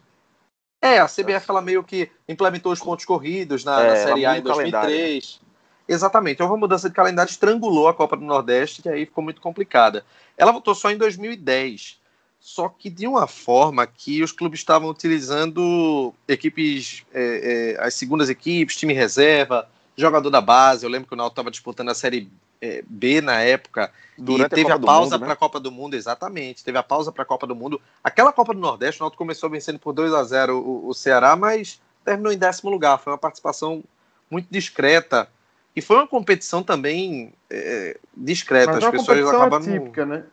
É, 0.81 0.99
a 0.99 1.07
CBF 1.07 1.45
ela 1.49 1.61
meio 1.61 1.83
que 1.83 2.09
implementou 2.27 2.71
os 2.71 2.79
pontos 2.79 3.05
corridos 3.05 3.63
na, 3.63 3.81
É, 3.81 3.87
na 3.87 3.95
Série 3.95 4.25
A 4.25 4.33
em 4.33 4.41
muda 4.41 4.51
o 4.51 4.55
calendário, 4.57 4.89
2003. 4.89 5.41
Exatamente. 5.87 6.41
Houve 6.41 6.53
uma 6.53 6.59
mudança 6.59 6.89
de 6.89 6.95
calendário, 6.95 7.29
estrangulou 7.29 7.87
a 7.87 7.93
Copa 7.93 8.15
do 8.15 8.23
Nordeste, 8.23 8.81
e 8.85 8.89
aí 8.89 9.05
ficou 9.05 9.23
muito 9.23 9.41
complicada. 9.41 10.05
Ela 10.37 10.51
voltou 10.51 10.73
só 10.75 10.91
em 10.91 10.97
2010. 10.97 12.01
Só 12.39 12.67
que 12.67 12.89
de 12.89 13.07
uma 13.07 13.25
forma 13.27 13.87
que 13.87 14.21
os 14.21 14.33
clubes 14.33 14.59
estavam 14.59 14.89
utilizando 14.89 16.13
equipes, 16.27 17.05
é, 17.13 17.77
é, 17.79 17.85
as 17.85 17.93
segundas 17.93 18.29
equipes, 18.29 18.75
time 18.75 18.93
reserva, 18.93 19.69
jogador 19.95 20.29
da 20.29 20.41
base. 20.41 20.85
Eu 20.85 20.89
lembro 20.89 21.07
que 21.07 21.13
o 21.13 21.17
Náutico 21.17 21.33
estava 21.33 21.51
disputando 21.51 21.89
a 21.89 21.95
Série 21.95 22.31
é, 22.61 22.83
B 22.87 23.21
na 23.21 23.41
época 23.41 23.91
Durante 24.17 24.53
e 24.53 24.55
teve 24.55 24.71
a 24.71 24.75
a, 24.75 24.79
pausa 24.79 25.17
né? 25.17 25.25
para 25.25 25.33
a 25.33 25.37
Copa 25.37 25.59
do 25.59 25.71
Mundo, 25.71 25.95
exatamente. 25.95 26.63
Teve 26.63 26.77
a 26.77 26.83
pausa 26.83 27.11
para 27.11 27.23
a 27.23 27.25
Copa 27.25 27.45
do 27.45 27.55
Mundo. 27.55 27.81
Aquela 28.03 28.31
Copa 28.31 28.53
do 28.53 28.59
Nordeste, 28.59 29.01
o 29.01 29.03
Náutico 29.03 29.17
começou 29.23 29.49
vencendo 29.49 29.79
por 29.79 29.93
2 29.93 30.13
a 30.13 30.23
0 30.23 30.57
o, 30.57 30.87
o 30.87 30.93
Ceará, 30.93 31.35
mas 31.35 31.81
terminou 32.05 32.31
em 32.31 32.37
décimo 32.37 32.71
lugar. 32.71 32.97
Foi 32.99 33.11
uma 33.11 33.19
participação 33.19 33.83
muito 34.29 34.47
discreta. 34.49 35.29
E 35.75 35.81
foi 35.81 35.97
uma 35.97 36.07
competição 36.07 36.61
também 36.61 37.33
é, 37.49 37.99
discreta. 38.15 38.73
Mas 38.73 38.77
As 38.77 38.83
é 38.83 38.85
uma 38.85 38.91
pessoas 38.91 39.07
competição 39.07 39.41
acabaram. 39.41 39.65
atípica, 39.65 40.05
né? 40.05 40.25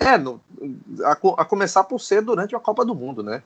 É, 0.00 0.18
no- 0.18 0.40
a, 1.04 1.12
a 1.12 1.44
começar 1.44 1.84
por 1.84 2.00
ser 2.00 2.22
durante 2.22 2.54
a 2.54 2.60
Copa 2.60 2.84
do 2.84 2.94
Mundo, 2.94 3.22
né? 3.22 3.42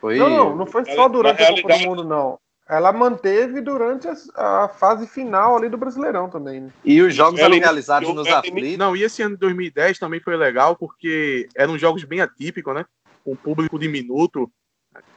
Foi. 0.00 0.18
Não, 0.18 0.28
não, 0.28 0.56
não 0.56 0.66
foi 0.66 0.84
só 0.84 1.08
durante 1.08 1.42
a 1.42 1.48
Copa 1.48 1.78
do 1.78 1.88
Mundo, 1.88 2.04
não. 2.04 2.38
Ela 2.66 2.92
manteve 2.92 3.60
durante 3.60 4.08
a, 4.08 4.64
a 4.64 4.68
fase 4.68 5.06
final 5.06 5.56
ali 5.56 5.68
do 5.68 5.76
Brasileirão 5.76 6.30
também, 6.30 6.62
né? 6.62 6.70
E 6.82 7.02
os 7.02 7.14
jogos 7.14 7.38
eram 7.38 7.54
Ele- 7.54 7.60
realizados 7.62 8.08
eu- 8.08 8.14
nos 8.14 8.26
eu- 8.26 8.36
aflitos. 8.36 8.78
Não, 8.78 8.96
e 8.96 9.02
esse 9.02 9.20
ano 9.22 9.34
de 9.34 9.40
2010 9.40 9.98
também 9.98 10.20
foi 10.20 10.36
legal, 10.36 10.74
porque 10.74 11.46
eram 11.54 11.76
jogos 11.78 12.04
bem 12.04 12.20
atípicos, 12.22 12.74
né? 12.74 12.86
Com 13.22 13.36
público 13.36 13.78
diminuto, 13.78 14.50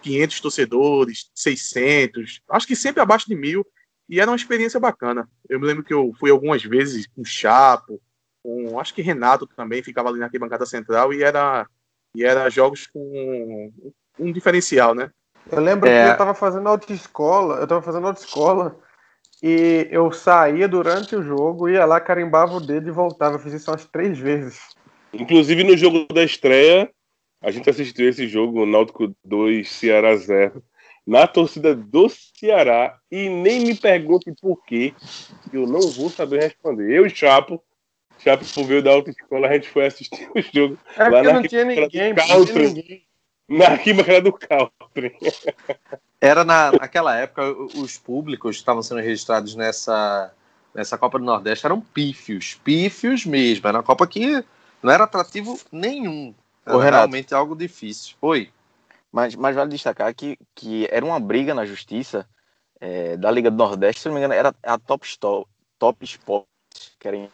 500 0.01 0.41
torcedores, 0.41 1.29
600, 1.33 2.41
acho 2.49 2.67
que 2.67 2.75
sempre 2.75 3.01
abaixo 3.01 3.27
de 3.27 3.35
mil, 3.35 3.65
e 4.09 4.19
era 4.19 4.29
uma 4.29 4.35
experiência 4.37 4.79
bacana. 4.79 5.29
Eu 5.47 5.59
me 5.59 5.67
lembro 5.67 5.83
que 5.83 5.93
eu 5.93 6.11
fui 6.19 6.29
algumas 6.31 6.63
vezes 6.63 7.07
com 7.07 7.21
o 7.21 7.25
Chapo, 7.25 8.01
com, 8.43 8.77
acho 8.79 8.93
que 8.93 9.01
Renato 9.01 9.45
também 9.47 9.81
ficava 9.83 10.09
ali 10.09 10.19
na 10.19 10.25
arquibancada 10.25 10.65
central, 10.65 11.13
e 11.13 11.23
era, 11.23 11.65
e 12.15 12.23
era 12.25 12.49
jogos 12.49 12.87
com 12.87 13.71
um 14.19 14.31
diferencial, 14.33 14.93
né? 14.95 15.11
Eu 15.51 15.61
lembro 15.61 15.89
É. 15.89 16.05
que 16.05 16.11
eu 16.13 16.17
tava 16.17 16.33
fazendo 16.33 16.67
autoescola, 16.67 17.55
eu 17.55 17.67
tava 17.67 17.81
fazendo 17.81 18.07
autoescola 18.07 18.77
e 19.41 19.87
eu 19.91 20.11
saía 20.11 20.67
durante 20.67 21.15
o 21.15 21.23
jogo, 21.23 21.69
ia 21.69 21.85
lá, 21.85 21.99
carimbava 21.99 22.55
o 22.55 22.59
dedo 22.59 22.89
e 22.89 22.91
voltava. 22.91 23.35
Eu 23.35 23.39
fiz 23.39 23.53
isso 23.53 23.71
umas 23.71 23.85
três 23.85 24.17
vezes. 24.17 24.59
Inclusive 25.13 25.63
no 25.63 25.77
jogo 25.77 26.05
da 26.13 26.23
estreia, 26.23 26.89
a 27.41 27.51
gente 27.51 27.69
assistiu 27.69 28.09
esse 28.09 28.27
jogo, 28.27 28.65
Náutico 28.65 29.15
2, 29.23 29.69
Ceará 29.69 30.15
0, 30.15 30.63
na 31.05 31.25
torcida 31.25 31.73
do 31.73 32.09
Ceará, 32.09 32.97
e 33.09 33.29
nem 33.29 33.61
me 33.61 33.75
pergunte 33.75 34.33
por 34.41 34.61
quê, 34.65 34.93
que 35.49 35.55
eu 35.55 35.65
não 35.65 35.81
vou 35.91 36.09
saber 36.09 36.41
responder. 36.41 36.91
Eu 36.91 37.05
e 37.05 37.09
Chapo, 37.09 37.63
Chapo 38.17 38.43
veio 38.65 38.83
da 38.83 38.91
autoescola, 38.91 39.47
a 39.47 39.53
gente 39.53 39.69
foi 39.69 39.85
assistir 39.85 40.29
o 40.35 40.41
jogo 40.41 40.77
É 40.97 41.03
Lá 41.03 41.21
porque 41.21 41.33
não 41.33 41.43
tinha 41.43 41.63
ninguém, 41.63 42.13
não 42.13 42.45
tinha 42.45 42.59
ninguém. 42.59 43.06
Na 43.47 43.67
arquibancada 43.67 44.21
do. 44.21 44.37
Era 46.19 46.43
na, 46.43 46.71
naquela 46.71 47.15
época, 47.15 47.43
os 47.75 47.97
públicos 47.97 48.55
que 48.55 48.61
estavam 48.61 48.81
sendo 48.81 49.01
registrados 49.01 49.55
nessa, 49.55 50.33
nessa 50.73 50.97
Copa 50.97 51.19
do 51.19 51.25
Nordeste 51.25 51.65
eram 51.65 51.79
pífios, 51.79 52.55
pífios 52.63 53.25
mesmo. 53.25 53.67
Era 53.67 53.77
uma 53.77 53.83
Copa 53.83 54.07
que 54.07 54.43
não 54.81 54.91
era 54.91 55.03
atrativo 55.03 55.59
nenhum. 55.71 56.33
Era 56.65 56.75
Ô, 56.75 56.79
Renato. 56.79 56.97
realmente 56.97 57.33
algo 57.33 57.55
difícil. 57.55 58.15
Oi. 58.21 58.51
Mas, 59.11 59.35
mas 59.35 59.55
vale 59.55 59.69
destacar 59.69 60.13
que, 60.13 60.37
que 60.53 60.87
era 60.91 61.05
uma 61.05 61.19
briga 61.19 61.53
na 61.53 61.65
justiça 61.65 62.27
é, 62.79 63.15
da 63.15 63.31
Liga 63.31 63.49
do 63.49 63.57
Nordeste, 63.57 64.01
se 64.01 64.07
não 64.07 64.15
me 64.15 64.19
engano, 64.19 64.33
era 64.33 64.53
a 64.63 64.77
Top, 64.77 65.07
Sto- 65.07 65.47
Top 65.79 66.03
Sports, 66.03 66.47
que, 66.99 67.07
era 67.07 67.29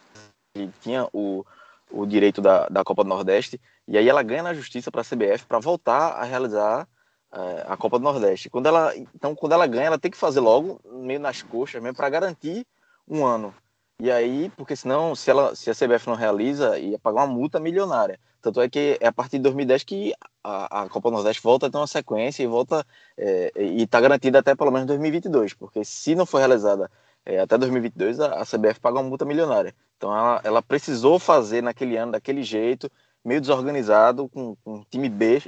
que 0.54 0.70
tinha 0.82 1.08
o, 1.12 1.44
o 1.90 2.06
direito 2.06 2.40
da, 2.40 2.68
da 2.68 2.84
Copa 2.84 3.02
do 3.02 3.08
Nordeste, 3.08 3.60
e 3.86 3.98
aí 3.98 4.08
ela 4.08 4.22
ganha 4.22 4.42
na 4.42 4.54
justiça 4.54 4.90
para 4.90 5.02
a 5.02 5.04
CBF 5.04 5.46
para 5.46 5.58
voltar 5.58 6.12
a 6.12 6.24
realizar 6.24 6.88
é, 7.32 7.64
a 7.66 7.76
Copa 7.76 7.98
do 7.98 8.04
Nordeste. 8.04 8.48
Quando 8.48 8.66
ela, 8.66 8.94
então, 8.96 9.34
quando 9.34 9.52
ela 9.52 9.66
ganha, 9.66 9.86
ela 9.86 9.98
tem 9.98 10.10
que 10.10 10.16
fazer 10.16 10.40
logo, 10.40 10.80
meio 10.84 11.20
nas 11.20 11.42
coxas 11.42 11.82
mesmo, 11.82 11.96
para 11.96 12.08
garantir 12.08 12.66
um 13.06 13.24
ano. 13.24 13.54
E 14.00 14.10
aí, 14.10 14.50
porque 14.56 14.74
senão, 14.74 15.14
se, 15.14 15.30
ela, 15.30 15.54
se 15.54 15.70
a 15.70 15.74
CBF 15.74 16.08
não 16.08 16.14
realiza, 16.14 16.78
ia 16.78 16.98
pagar 16.98 17.24
uma 17.24 17.34
multa 17.34 17.60
milionária. 17.60 18.18
Tanto 18.40 18.60
é 18.60 18.68
que 18.68 18.98
é 19.00 19.06
a 19.06 19.12
partir 19.12 19.38
de 19.38 19.44
2010 19.44 19.84
que 19.84 20.12
a, 20.42 20.82
a 20.82 20.88
Copa 20.88 21.08
do 21.10 21.14
Nordeste 21.14 21.42
volta 21.42 21.66
a 21.66 21.70
ter 21.70 21.78
uma 21.78 21.86
sequência 21.86 22.42
e 22.42 22.46
volta 22.46 22.84
é, 23.16 23.52
e 23.56 23.82
está 23.82 24.00
garantida 24.00 24.40
até 24.40 24.54
pelo 24.54 24.70
menos 24.70 24.86
2022, 24.86 25.54
porque 25.54 25.84
se 25.84 26.14
não 26.14 26.26
for 26.26 26.38
realizada 26.38 26.90
é, 27.24 27.40
até 27.40 27.56
2022, 27.56 28.20
a, 28.20 28.42
a 28.42 28.44
CBF 28.44 28.80
paga 28.80 28.98
uma 28.98 29.08
multa 29.08 29.24
milionária. 29.24 29.74
Então 29.96 30.14
ela, 30.14 30.40
ela 30.44 30.62
precisou 30.62 31.18
fazer 31.18 31.62
naquele 31.62 31.96
ano 31.96 32.12
daquele 32.12 32.42
jeito, 32.42 32.90
meio 33.24 33.40
desorganizado, 33.40 34.28
com, 34.28 34.54
com 34.64 34.76
um 34.76 34.84
time 34.90 35.08
B 35.08 35.40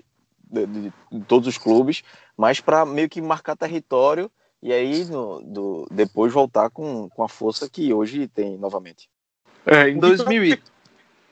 de, 0.48 0.66
de- 0.66 0.92
de 1.12 1.20
todos 1.26 1.46
os 1.48 1.58
clubes, 1.58 2.02
mas 2.36 2.60
para 2.60 2.86
meio 2.86 3.08
que 3.08 3.20
marcar 3.20 3.56
território 3.56 4.30
e 4.62 4.72
aí 4.72 5.04
no, 5.04 5.40
do, 5.42 5.86
depois 5.90 6.32
voltar 6.32 6.70
com, 6.70 7.08
com 7.10 7.22
a 7.22 7.28
força 7.28 7.68
que 7.68 7.92
hoje 7.92 8.26
tem 8.28 8.56
novamente. 8.56 9.08
É, 9.66 9.88
Em 9.88 9.98
2000 9.98 10.44
e- 10.44 10.62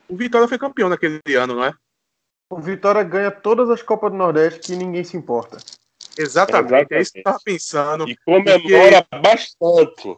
O 0.08 0.16
Vitória 0.16 0.46
foi 0.46 0.58
campeão 0.58 0.88
naquele 0.88 1.20
ano, 1.36 1.54
não 1.54 1.64
é? 1.64 1.72
O 2.50 2.60
Vitória 2.60 3.02
ganha 3.02 3.30
todas 3.30 3.70
as 3.70 3.82
Copas 3.82 4.10
do 4.12 4.18
Nordeste 4.18 4.60
que 4.60 4.76
ninguém 4.76 5.02
se 5.02 5.16
importa. 5.16 5.56
Exatamente, 6.16 6.92
é 6.94 7.00
isso 7.00 7.12
que 7.12 7.18
eu 7.20 7.22
tava 7.24 7.38
pensando. 7.42 8.06
E 8.08 8.16
comemora 8.16 9.04
bastante. 9.22 10.16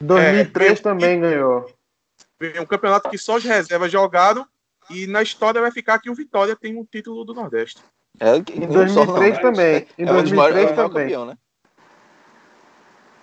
2003 0.00 0.78
É, 0.78 0.82
também 0.82 1.20
ganhou. 1.20 1.72
Um 2.60 2.66
campeonato 2.66 3.08
que 3.08 3.16
só 3.16 3.36
os 3.36 3.44
reservas 3.44 3.90
jogaram 3.92 4.44
e 4.90 5.06
na 5.06 5.22
história 5.22 5.60
vai 5.60 5.70
ficar 5.70 5.98
que 5.98 6.10
o 6.10 6.14
Vitória 6.14 6.56
tem 6.56 6.76
um 6.78 6.84
título 6.84 7.24
do 7.24 7.34
Nordeste. 7.34 7.80
É, 8.20 8.36
Em 8.36 8.66
2003 8.68 9.38
também. 9.38 9.86
Em 9.98 10.02
é 10.02 10.06
maiores- 10.06 10.30
2003 10.30 10.34
é 10.34 10.72
o 10.72 10.76
maior 10.76 10.88
também. 10.88 11.02
campeão, 11.04 11.26
né? 11.26 11.36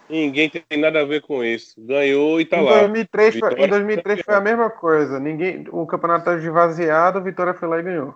Ninguém 0.09 0.49
tem 0.49 0.79
nada 0.79 1.01
a 1.01 1.05
ver 1.05 1.21
com 1.21 1.43
isso. 1.43 1.75
Ganhou 1.77 2.41
e 2.41 2.45
tá 2.45 2.57
Em 2.57 2.63
lá. 2.65 2.79
2003, 2.79 3.37
foi, 3.37 3.49
Vitória 3.49 3.65
em 3.65 3.69
2003 3.69 4.21
foi 4.25 4.33
a 4.33 4.41
mesma 4.41 4.69
coisa. 4.69 5.19
Ninguém, 5.19 5.67
o 5.71 5.85
campeonato 5.85 6.21
estava 6.21 6.37
esvaziado, 6.39 7.19
o 7.19 7.23
Vitória 7.23 7.53
foi 7.53 7.67
lá 7.67 7.79
e 7.79 7.83
ganhou. 7.83 8.15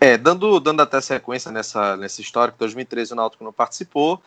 É, 0.00 0.16
dando, 0.16 0.58
dando 0.60 0.80
até 0.80 1.00
sequência 1.02 1.50
nessa, 1.52 1.96
nessa 1.98 2.20
história, 2.22 2.52
que 2.52 2.58
2013 2.58 3.12
o 3.12 3.16
Náutico 3.16 3.44
não 3.44 3.52
participou. 3.52 4.22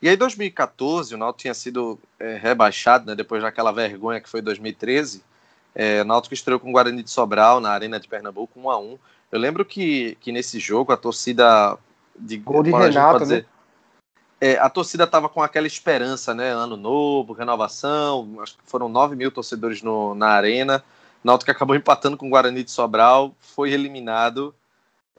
E 0.00 0.08
aí, 0.08 0.16
2014, 0.16 1.14
o 1.14 1.18
Náutico 1.18 1.40
tinha 1.42 1.54
sido 1.54 1.98
é, 2.18 2.36
rebaixado, 2.36 3.04
né, 3.04 3.14
depois 3.14 3.42
daquela 3.42 3.72
vergonha 3.72 4.20
que 4.20 4.28
foi 4.30 4.40
2013. 4.40 5.22
É, 5.74 6.02
Náutico 6.04 6.34
estreou 6.34 6.58
com 6.58 6.70
o 6.70 6.72
Guarani 6.72 7.02
de 7.02 7.10
Sobral 7.10 7.60
na 7.60 7.70
Arena 7.70 8.00
de 8.00 8.08
Pernambuco, 8.08 8.58
1 8.58 8.70
a 8.70 8.78
1 8.78 8.98
Eu 9.30 9.38
lembro 9.38 9.64
que, 9.64 10.16
que 10.20 10.32
nesse 10.32 10.58
jogo 10.58 10.92
a 10.92 10.96
torcida 10.96 11.78
de 12.18 12.36
Gol 12.36 12.62
de 12.62 12.70
gente 12.70 12.80
Renato, 12.80 13.12
pode 13.12 13.24
dizer, 13.24 13.46
é, 14.40 14.56
a 14.58 14.68
torcida 14.68 15.06
tava 15.06 15.28
com 15.28 15.42
aquela 15.42 15.66
esperança, 15.66 16.34
né? 16.34 16.50
Ano 16.50 16.76
novo, 16.76 17.32
renovação. 17.32 18.38
Acho 18.40 18.56
que 18.56 18.62
foram 18.64 18.88
9 18.88 19.16
mil 19.16 19.30
torcedores 19.30 19.82
no, 19.82 20.14
na 20.14 20.28
arena. 20.28 20.82
Náutico 21.22 21.50
acabou 21.50 21.74
empatando 21.76 22.16
com 22.16 22.26
o 22.26 22.30
Guarani 22.30 22.62
de 22.62 22.70
Sobral, 22.70 23.34
foi 23.40 23.72
eliminado, 23.72 24.54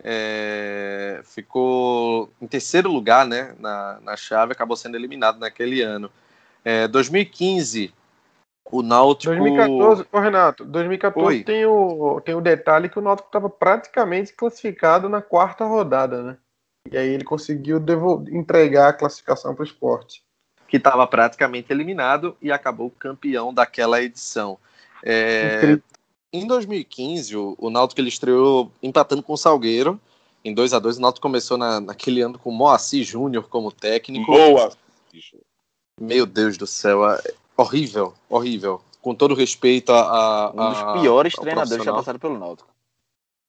é, 0.02 1.22
ficou 1.26 2.32
em 2.42 2.48
terceiro 2.48 2.90
lugar, 2.90 3.26
né? 3.26 3.54
Na, 3.60 4.00
na 4.02 4.16
chave, 4.16 4.54
acabou 4.54 4.78
sendo 4.78 4.96
eliminado 4.96 5.38
naquele 5.38 5.82
ano. 5.82 6.10
É, 6.64 6.88
2015, 6.88 7.94
o 8.72 8.82
Náutico. 8.82 9.34
2014, 9.36 10.06
ô 10.12 10.20
Renato, 10.20 10.66
2014 10.66 11.26
Oi. 11.38 11.44
tem 11.44 11.66
o, 11.66 12.22
tem 12.22 12.36
o 12.36 12.42
detalhe 12.42 12.90
que 12.90 13.00
o 13.00 13.02
Náutico 13.02 13.28
estava 13.30 13.50
praticamente 13.50 14.34
classificado 14.34 15.10
na 15.10 15.22
quarta 15.22 15.66
rodada, 15.66 16.22
né? 16.24 16.38
E 16.92 16.98
aí 16.98 17.10
ele 17.10 17.24
conseguiu 17.24 17.80
devol- 17.80 18.24
entregar 18.30 18.90
a 18.90 18.94
classificação 18.94 19.54
para 19.54 19.64
o 19.64 19.66
esporte. 19.66 20.24
que 20.68 20.78
estava 20.78 21.06
praticamente 21.08 21.72
eliminado 21.74 22.38
e 22.42 22.52
acabou 22.52 22.92
campeão 22.92 23.52
daquela 23.54 24.02
edição. 24.02 24.58
É, 25.04 25.80
em 26.32 26.46
2015, 26.46 27.36
o, 27.36 27.56
o 27.58 27.70
Náutico 27.72 28.00
ele 28.00 28.10
estreou 28.10 28.72
empatando 28.84 29.24
com 29.24 29.34
o 29.34 29.38
Salgueiro 29.38 30.00
em 30.46 30.54
2 30.54 30.74
a 30.74 30.80
2 30.80 30.98
O 30.98 31.02
Náutico 31.02 31.24
começou 31.24 31.58
na, 31.58 31.80
naquele 31.82 32.22
ano 32.22 32.38
com 32.38 32.50
o 32.52 32.54
Moacir 32.54 33.04
Júnior 33.04 33.48
como 33.50 33.72
técnico. 33.72 34.32
Boa. 34.32 34.72
Meu 36.00 36.26
Deus 36.26 36.56
do 36.58 36.68
céu, 36.68 37.02
horrível, 37.62 38.14
horrível. 38.30 38.82
Com 39.02 39.16
todo 39.16 39.34
respeito 39.34 39.92
a, 39.92 40.02
a- 40.02 40.50
Um 40.52 40.70
dos 40.70 40.80
a- 40.80 40.94
piores 40.94 41.34
ao 41.38 41.42
treinadores 41.42 41.78
que 41.78 41.86
já 41.86 41.94
passaram 41.94 42.20
pelo 42.20 42.38
Náutico. 42.38 42.70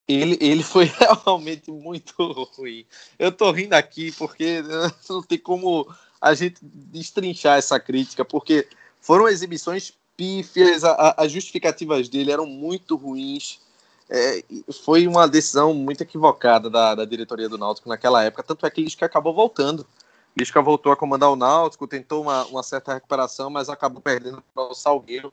Ele, 0.08 0.36
ele 0.40 0.62
foi 0.62 0.84
realmente 1.24 1.70
muito 1.70 2.14
ruim. 2.56 2.84
Eu 3.18 3.30
tô 3.32 3.50
rindo 3.50 3.74
aqui 3.74 4.12
porque 4.12 4.62
não 5.08 5.22
tem 5.22 5.38
como 5.38 5.86
a 6.20 6.34
gente 6.34 6.58
destrinchar 6.62 7.58
essa 7.58 7.78
crítica, 7.80 8.24
porque 8.24 8.66
foram 9.00 9.28
exibições 9.28 9.92
pífias, 10.16 10.84
a- 10.84 10.92
a- 10.92 11.14
as 11.24 11.32
justificativas 11.32 12.08
dele 12.08 12.30
eram 12.32 12.46
muito 12.46 12.96
ruins. 12.96 13.60
É, 14.12 14.42
foi 14.84 15.06
uma 15.06 15.28
decisão 15.28 15.72
muito 15.72 16.00
equivocada 16.02 16.68
da, 16.68 16.96
da 16.96 17.04
diretoria 17.04 17.48
do 17.48 17.56
Náutico 17.56 17.88
naquela 17.88 18.24
época, 18.24 18.42
tanto 18.42 18.66
é 18.66 18.70
que 18.70 18.82
Lisca 18.82 19.06
acabou 19.06 19.32
voltando. 19.32 19.86
Lisca 20.36 20.62
voltou 20.62 20.92
a 20.92 20.96
comandar 20.96 21.30
o 21.30 21.36
Náutico, 21.36 21.86
tentou 21.86 22.22
uma, 22.22 22.44
uma 22.46 22.62
certa 22.62 22.94
recuperação, 22.94 23.50
mas 23.50 23.68
acabou 23.68 24.00
perdendo 24.00 24.42
para 24.54 24.64
o 24.64 24.74
Salgueiro 24.74 25.32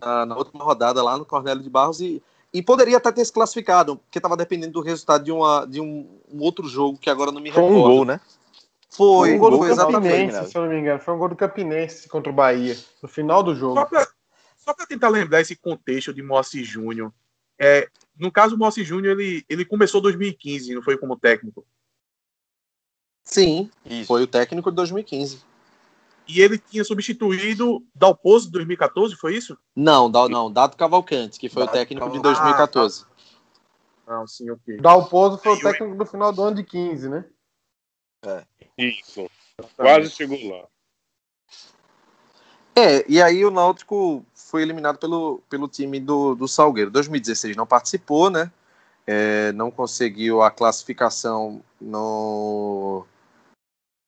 na, 0.00 0.26
na 0.26 0.36
última 0.36 0.64
rodada 0.64 1.02
lá 1.02 1.16
no 1.16 1.24
Cornélio 1.24 1.62
de 1.62 1.70
Barros 1.70 2.00
e, 2.00 2.22
e 2.52 2.62
poderia 2.62 2.98
até 2.98 3.10
ter 3.10 3.24
se 3.24 3.32
classificado, 3.32 3.96
porque 3.96 4.18
estava 4.18 4.36
dependendo 4.36 4.74
do 4.74 4.80
resultado 4.80 5.24
de, 5.24 5.32
uma, 5.32 5.66
de 5.66 5.80
um, 5.80 6.06
um 6.30 6.42
outro 6.42 6.68
jogo 6.68 6.98
que 6.98 7.10
agora 7.10 7.32
não 7.32 7.40
me 7.40 7.50
Foi 7.50 7.62
recordo. 7.62 7.80
um 7.80 7.82
gol, 7.82 8.04
né? 8.04 8.20
Foi, 8.90 9.34
um 9.34 9.38
gol 9.38 9.50
do 9.50 9.58
foi 9.58 9.70
exatamente. 9.70 10.32
Campinense, 10.32 10.50
se 10.50 10.56
eu 10.56 10.62
não 10.62 10.68
me 10.70 10.78
engano. 10.78 11.00
Foi 11.00 11.14
um 11.14 11.18
gol 11.18 11.28
do 11.28 11.36
Campinense 11.36 12.08
contra 12.08 12.32
o 12.32 12.34
Bahia, 12.34 12.76
no 13.02 13.08
final 13.08 13.42
do 13.42 13.54
jogo. 13.54 13.74
Só 14.56 14.74
pra 14.74 14.86
tentar 14.86 15.08
lembrar 15.08 15.40
esse 15.40 15.56
contexto 15.56 16.12
de 16.12 16.22
Moacir 16.22 16.64
Júnior. 16.64 17.12
É, 17.58 17.88
no 18.18 18.30
caso, 18.30 18.54
o 18.54 18.58
Moacir 18.58 18.84
Júnior, 18.84 19.18
ele, 19.18 19.44
ele 19.48 19.64
começou 19.64 20.00
em 20.00 20.02
2015, 20.02 20.74
não 20.74 20.82
foi 20.82 20.96
como 20.96 21.18
técnico. 21.18 21.64
Sim, 23.30 23.70
Isso. 23.84 24.06
foi 24.06 24.22
o 24.22 24.26
técnico 24.26 24.70
de 24.70 24.76
2015. 24.76 25.42
E 26.26 26.40
ele 26.40 26.58
tinha 26.58 26.84
substituído 26.84 27.82
Dalpozo 27.94 28.48
em 28.48 28.52
2014, 28.52 29.14
foi 29.16 29.36
isso? 29.36 29.56
Não, 29.74 30.10
da- 30.10 30.28
não, 30.28 30.50
Dado 30.52 30.76
Cavalcante, 30.76 31.38
que 31.38 31.48
foi 31.48 31.62
Dado 31.62 31.70
o 31.70 31.72
técnico 31.72 32.10
de 32.10 32.16
Cavalcante. 32.20 32.42
2014. 32.42 33.06
Não, 34.06 34.26
sim, 34.26 34.50
ok. 34.50 34.78
Dalpozo 34.78 35.38
foi 35.38 35.52
o 35.52 35.54
Aí 35.54 35.60
o- 35.60 35.62
técnico 35.62 35.96
do 35.96 36.06
final 36.06 36.32
do 36.32 36.42
ano 36.42 36.56
de 36.56 36.64
15, 36.64 37.08
né? 37.08 37.24
Isso. 38.76 39.28
Quase 39.76 40.10
chegou 40.10 40.38
lá. 40.50 40.66
É, 42.74 43.04
e 43.08 43.20
aí 43.20 43.44
o 43.44 43.50
Náutico 43.50 44.24
foi 44.34 44.62
eliminado 44.62 44.98
pelo, 44.98 45.42
pelo 45.50 45.66
time 45.66 45.98
do, 45.98 46.36
do 46.36 46.46
Salgueiro. 46.46 46.90
2016 46.92 47.56
não 47.56 47.66
participou, 47.66 48.30
né? 48.30 48.52
É, 49.04 49.50
não 49.52 49.68
conseguiu 49.70 50.42
a 50.42 50.50
classificação 50.50 51.60
no, 51.80 53.04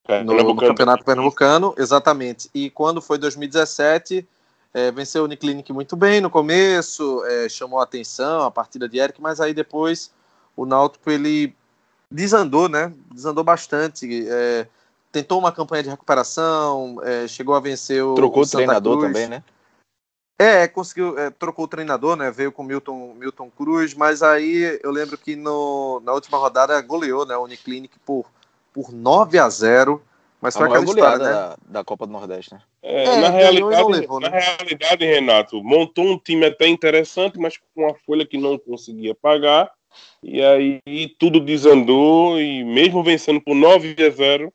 É, 0.08 0.22
no, 0.22 0.34
no. 0.34 0.56
Campeonato 0.56 1.04
Pernambucano, 1.04 1.74
exatamente. 1.76 2.50
E 2.54 2.70
quando 2.70 3.00
foi 3.00 3.18
2017, 3.18 4.26
é, 4.72 4.90
venceu 4.90 5.22
o 5.22 5.24
Uniclinic 5.24 5.72
muito 5.72 5.96
bem 5.96 6.20
no 6.20 6.30
começo, 6.30 7.24
é, 7.26 7.48
chamou 7.48 7.80
a 7.80 7.84
atenção 7.84 8.42
a 8.42 8.50
partida 8.50 8.88
de 8.88 8.98
Eric, 8.98 9.20
mas 9.20 9.40
aí 9.40 9.52
depois 9.52 10.12
o 10.56 10.64
Náutico 10.64 11.10
ele 11.10 11.54
desandou, 12.10 12.68
né? 12.68 12.92
Desandou 13.12 13.44
bastante. 13.44 14.28
é, 14.28 14.66
tentou 15.12 15.38
uma 15.38 15.52
campanha 15.52 15.82
de 15.82 15.90
recuperação, 15.90 16.96
é, 17.02 17.26
chegou 17.26 17.54
a 17.54 17.60
vencer 17.60 18.02
o 18.04 18.14
Trocou 18.14 18.42
o 18.42 18.48
treinador 18.48 18.98
Cruz. 18.98 19.12
também, 19.12 19.28
né? 19.28 19.42
É, 20.38 20.66
conseguiu, 20.66 21.18
é, 21.18 21.28
trocou 21.28 21.66
o 21.66 21.68
treinador, 21.68 22.16
né? 22.16 22.30
Veio 22.30 22.50
com 22.50 22.62
Milton, 22.62 23.14
Milton 23.14 23.50
Cruz, 23.50 23.92
mas 23.92 24.22
aí 24.22 24.80
eu 24.82 24.90
lembro 24.90 25.18
que 25.18 25.36
no, 25.36 26.00
na 26.02 26.14
última 26.14 26.38
rodada 26.38 26.80
goleou, 26.80 27.26
né? 27.26 27.36
O 27.36 27.44
Uniclinic 27.44 27.98
por, 28.06 28.24
por 28.72 28.92
9 28.92 29.38
a 29.38 29.48
0 29.48 30.02
Mas 30.40 30.56
foi 30.56 30.66
aquela 30.66 30.84
história, 30.84 31.18
né? 31.18 31.30
da, 31.30 31.56
da 31.66 31.84
Copa 31.84 32.06
do 32.06 32.12
Nordeste, 32.12 32.54
né? 32.54 32.60
É, 32.82 33.04
É, 33.04 33.20
na, 33.20 33.28
realidade, 33.28 33.90
levou, 33.90 34.20
na 34.20 34.30
né? 34.30 34.38
realidade, 34.38 35.04
Renato, 35.04 35.62
montou 35.62 36.04
um 36.04 36.18
time 36.18 36.46
até 36.46 36.66
interessante, 36.66 37.38
mas 37.38 37.56
com 37.56 37.84
uma 37.84 37.94
folha 38.06 38.26
que 38.26 38.38
não 38.38 38.58
conseguia 38.58 39.14
pagar. 39.14 39.70
E 40.22 40.40
aí 40.42 40.80
tudo 41.18 41.40
desandou 41.40 42.40
e 42.40 42.64
mesmo 42.64 43.02
vencendo 43.02 43.40
por 43.40 43.54
9 43.54 43.96
a 43.98 44.10
0, 44.10 44.52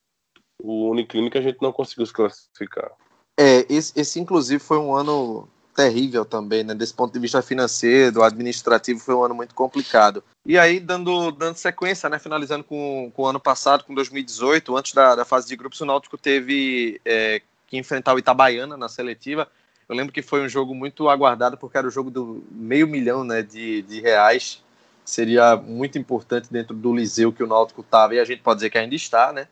o 0.61 0.89
Uniclinic 0.89 1.37
a 1.37 1.41
gente 1.41 1.61
não 1.61 1.71
conseguiu 1.71 2.05
se 2.05 2.13
classificar. 2.13 2.91
É, 3.37 3.65
esse, 3.69 3.91
esse 3.99 4.19
inclusive 4.19 4.63
foi 4.63 4.77
um 4.77 4.95
ano 4.95 5.49
terrível 5.75 6.23
também, 6.23 6.63
né? 6.63 6.73
Desse 6.73 6.93
ponto 6.93 7.13
de 7.13 7.19
vista 7.19 7.41
financeiro, 7.41 8.23
administrativo, 8.23 8.99
foi 8.99 9.13
um 9.13 9.23
ano 9.23 9.35
muito 9.35 9.53
complicado. 9.53 10.23
E 10.45 10.57
aí, 10.57 10.79
dando, 10.79 11.31
dando 11.31 11.57
sequência, 11.57 12.09
né? 12.09 12.17
Finalizando 12.17 12.63
com, 12.63 13.11
com 13.13 13.23
o 13.23 13.27
ano 13.27 13.39
passado, 13.39 13.83
com 13.83 13.93
2018, 13.93 14.75
antes 14.77 14.93
da, 14.93 15.15
da 15.15 15.25
fase 15.25 15.47
de 15.47 15.55
grupos, 15.55 15.81
o 15.81 15.85
Náutico 15.85 16.17
teve 16.17 16.99
é, 17.03 17.41
que 17.67 17.77
enfrentar 17.77 18.13
o 18.13 18.19
Itabaiana 18.19 18.77
na 18.77 18.87
seletiva. 18.87 19.47
Eu 19.87 19.95
lembro 19.95 20.13
que 20.13 20.21
foi 20.21 20.43
um 20.43 20.49
jogo 20.49 20.73
muito 20.73 21.09
aguardado, 21.09 21.57
porque 21.57 21.77
era 21.77 21.87
o 21.87 21.91
jogo 21.91 22.09
do 22.09 22.43
meio 22.49 22.87
milhão 22.87 23.23
né, 23.23 23.43
de, 23.43 23.81
de 23.83 23.99
reais. 23.99 24.63
Seria 25.03 25.55
muito 25.55 25.99
importante 25.99 26.47
dentro 26.49 26.73
do 26.73 26.95
Liseu 26.95 27.31
que 27.31 27.43
o 27.43 27.47
Náutico 27.47 27.81
estava, 27.81 28.15
e 28.15 28.19
a 28.19 28.25
gente 28.25 28.41
pode 28.41 28.59
dizer 28.59 28.69
que 28.69 28.77
ainda 28.77 28.95
está, 28.95 29.31
né? 29.33 29.47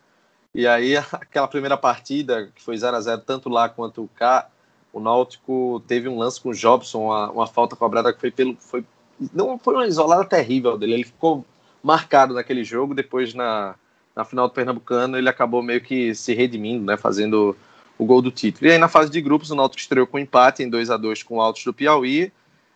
E 0.55 0.65
aí, 0.65 0.95
aquela 1.11 1.47
primeira 1.47 1.77
partida, 1.77 2.49
que 2.55 2.61
foi 2.61 2.77
0 2.77 2.95
a 2.95 3.01
0 3.01 3.21
tanto 3.21 3.49
lá 3.49 3.67
quanto 3.67 4.09
cá, 4.15 4.47
o 4.93 4.99
Náutico 4.99 5.83
teve 5.87 6.07
um 6.07 6.19
lance 6.19 6.39
com 6.39 6.49
o 6.49 6.53
Jobson, 6.53 7.07
uma, 7.07 7.31
uma 7.31 7.47
falta 7.47 7.75
cobrada 7.75 8.13
que 8.13 8.19
foi 8.21 8.31
pelo. 8.31 8.55
Foi, 8.59 8.85
não 9.33 9.57
foi 9.57 9.73
uma 9.73 9.87
isolada 9.87 10.23
terrível 10.23 10.77
dele, 10.77 10.93
ele 10.93 11.03
ficou 11.03 11.43
marcado 11.81 12.35
naquele 12.35 12.63
jogo, 12.63 12.93
depois 12.93 13.33
na, 13.33 13.75
na 14.15 14.23
final 14.23 14.47
do 14.47 14.53
Pernambucano 14.53 15.17
ele 15.17 15.27
acabou 15.27 15.63
meio 15.63 15.81
que 15.81 16.13
se 16.13 16.33
redimindo, 16.33 16.85
né, 16.85 16.95
fazendo 16.95 17.57
o 17.97 18.05
gol 18.05 18.21
do 18.21 18.31
título. 18.31 18.67
E 18.67 18.71
aí 18.71 18.77
na 18.77 18.87
fase 18.87 19.11
de 19.11 19.19
grupos 19.19 19.49
o 19.49 19.55
Náutico 19.55 19.81
estreou 19.81 20.07
com 20.07 20.19
empate 20.19 20.63
em 20.63 20.69
2 20.69 20.91
a 20.91 20.97
2 20.97 21.23
com 21.23 21.37
o 21.37 21.41
Altos 21.41 21.63
do 21.63 21.73
Piauí, 21.73 22.31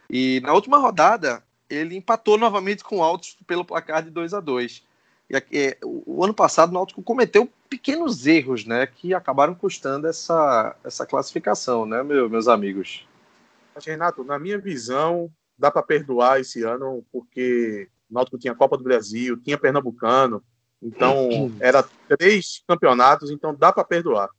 e 0.09 0.41
na 0.43 0.53
última 0.53 0.77
rodada 0.77 1.43
ele 1.69 1.95
empatou 1.95 2.37
novamente 2.37 2.83
com 2.83 2.97
o 2.97 3.03
Altos 3.03 3.37
pelo 3.45 3.63
placar 3.63 4.03
de 4.03 4.09
2 4.09 4.33
a 4.33 4.39
2 4.39 4.83
e 5.29 5.35
aqui, 5.35 5.57
é, 5.57 5.77
o 5.83 6.23
ano 6.23 6.33
passado 6.33 6.69
o 6.69 6.73
Náutico 6.73 7.03
cometeu 7.03 7.49
pequenos 7.69 8.25
erros, 8.25 8.65
né, 8.65 8.87
que 8.87 9.13
acabaram 9.13 9.53
custando 9.53 10.07
essa, 10.07 10.75
essa 10.83 11.05
classificação, 11.05 11.85
né, 11.85 12.03
meu- 12.03 12.29
meus 12.29 12.47
amigos. 12.47 13.07
Mas, 13.75 13.85
Renato, 13.85 14.23
na 14.23 14.39
minha 14.39 14.57
visão, 14.57 15.29
dá 15.57 15.69
para 15.69 15.83
perdoar 15.83 16.39
esse 16.39 16.63
ano, 16.63 17.05
porque 17.11 17.89
o 18.09 18.13
Náutico 18.13 18.37
tinha 18.37 18.55
Copa 18.55 18.77
do 18.77 18.83
Brasil, 18.83 19.37
tinha 19.37 19.57
Pernambucano, 19.57 20.43
então 20.81 21.51
era 21.59 21.83
três 22.07 22.63
campeonatos, 22.67 23.31
então 23.31 23.53
dá 23.53 23.71
para 23.71 23.83
perdoar. 23.83 24.29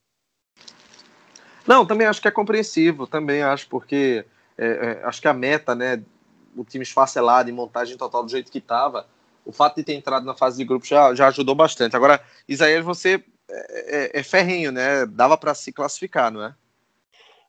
Não, 1.67 1.85
também 1.85 2.07
acho 2.07 2.23
que 2.23 2.29
é 2.29 2.31
compreensível, 2.31 3.07
também 3.07 3.43
acho, 3.43 3.69
porque 3.69 4.25
é, 4.57 4.67
é, 4.67 5.05
acho 5.05 5.21
que 5.21 5.29
a 5.29 5.35
meta, 5.35 5.75
né, 5.75 6.03
o 6.57 6.65
time 6.65 6.83
esfacelado 6.83 7.51
em 7.51 7.53
montagem 7.53 7.97
total 7.97 8.25
do 8.25 8.31
jeito 8.31 8.51
que 8.51 8.59
estava, 8.59 9.07
o 9.49 9.53
fato 9.53 9.77
de 9.77 9.83
ter 9.83 9.95
entrado 9.95 10.27
na 10.27 10.35
fase 10.35 10.59
de 10.59 10.65
grupo 10.65 10.85
já, 10.85 11.15
já 11.15 11.29
ajudou 11.29 11.55
bastante. 11.55 11.97
Agora, 11.97 12.23
Isaías, 12.47 12.85
você 12.85 13.25
é, 13.51 14.19
é, 14.19 14.21
é 14.21 14.23
ferrenho, 14.23 14.71
né? 14.71 15.07
Dava 15.07 15.39
para 15.39 15.55
se 15.55 15.73
classificar, 15.73 16.31
não 16.31 16.45
é? 16.45 16.55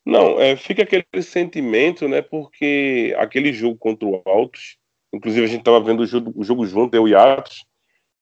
Não, 0.06 0.40
é, 0.40 0.56
fica 0.56 0.84
aquele 0.84 1.04
sentimento, 1.22 2.08
né? 2.08 2.22
Porque 2.22 3.14
aquele 3.20 3.52
jogo 3.52 3.78
contra 3.78 4.08
o 4.08 4.22
Altos, 4.26 4.78
inclusive 5.12 5.44
a 5.44 5.50
gente 5.50 5.60
estava 5.60 5.82
vendo 5.82 6.00
o 6.00 6.08
jogo, 6.08 6.32
o 6.34 6.42
jogo 6.42 6.66
junto, 6.66 6.96
eu 6.96 7.06
e 7.06 7.14
Atos, 7.14 7.66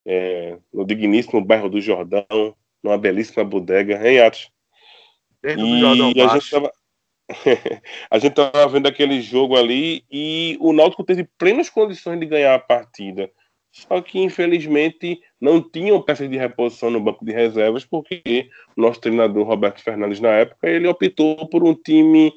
é, 0.04 0.58
no 0.74 0.84
digníssimo 0.84 1.40
bairro 1.46 1.70
do 1.70 1.80
Jordão, 1.80 2.56
numa 2.82 2.98
belíssima 2.98 3.46
bodega, 3.46 4.10
hein, 4.10 4.22
Atos? 4.22 4.50
Dentro 5.40 5.62
do 5.62 5.68
E 5.68 5.80
Jordão 5.80 6.30
a 6.30 6.34
gente 6.34 6.50
tava 6.50 6.72
a 8.10 8.18
gente 8.18 8.34
tava 8.34 8.68
vendo 8.70 8.88
aquele 8.88 9.22
jogo 9.22 9.56
ali 9.56 10.04
e 10.10 10.58
o 10.60 10.74
Náutico 10.74 11.04
teve 11.04 11.26
plenas 11.38 11.70
condições 11.70 12.20
de 12.20 12.26
ganhar 12.26 12.56
a 12.56 12.60
partida. 12.60 13.30
Só 13.78 14.02
que 14.02 14.20
infelizmente 14.20 15.20
não 15.40 15.62
tinham 15.62 16.02
peças 16.02 16.28
de 16.28 16.36
reposição 16.36 16.90
no 16.90 17.00
banco 17.00 17.24
de 17.24 17.32
reservas, 17.32 17.86
porque 17.86 18.50
o 18.76 18.82
nosso 18.82 19.00
treinador 19.00 19.46
Roberto 19.46 19.84
Fernandes 19.84 20.20
na 20.20 20.30
época 20.30 20.68
ele 20.68 20.88
optou 20.88 21.48
por 21.48 21.64
um 21.64 21.76
time 21.76 22.34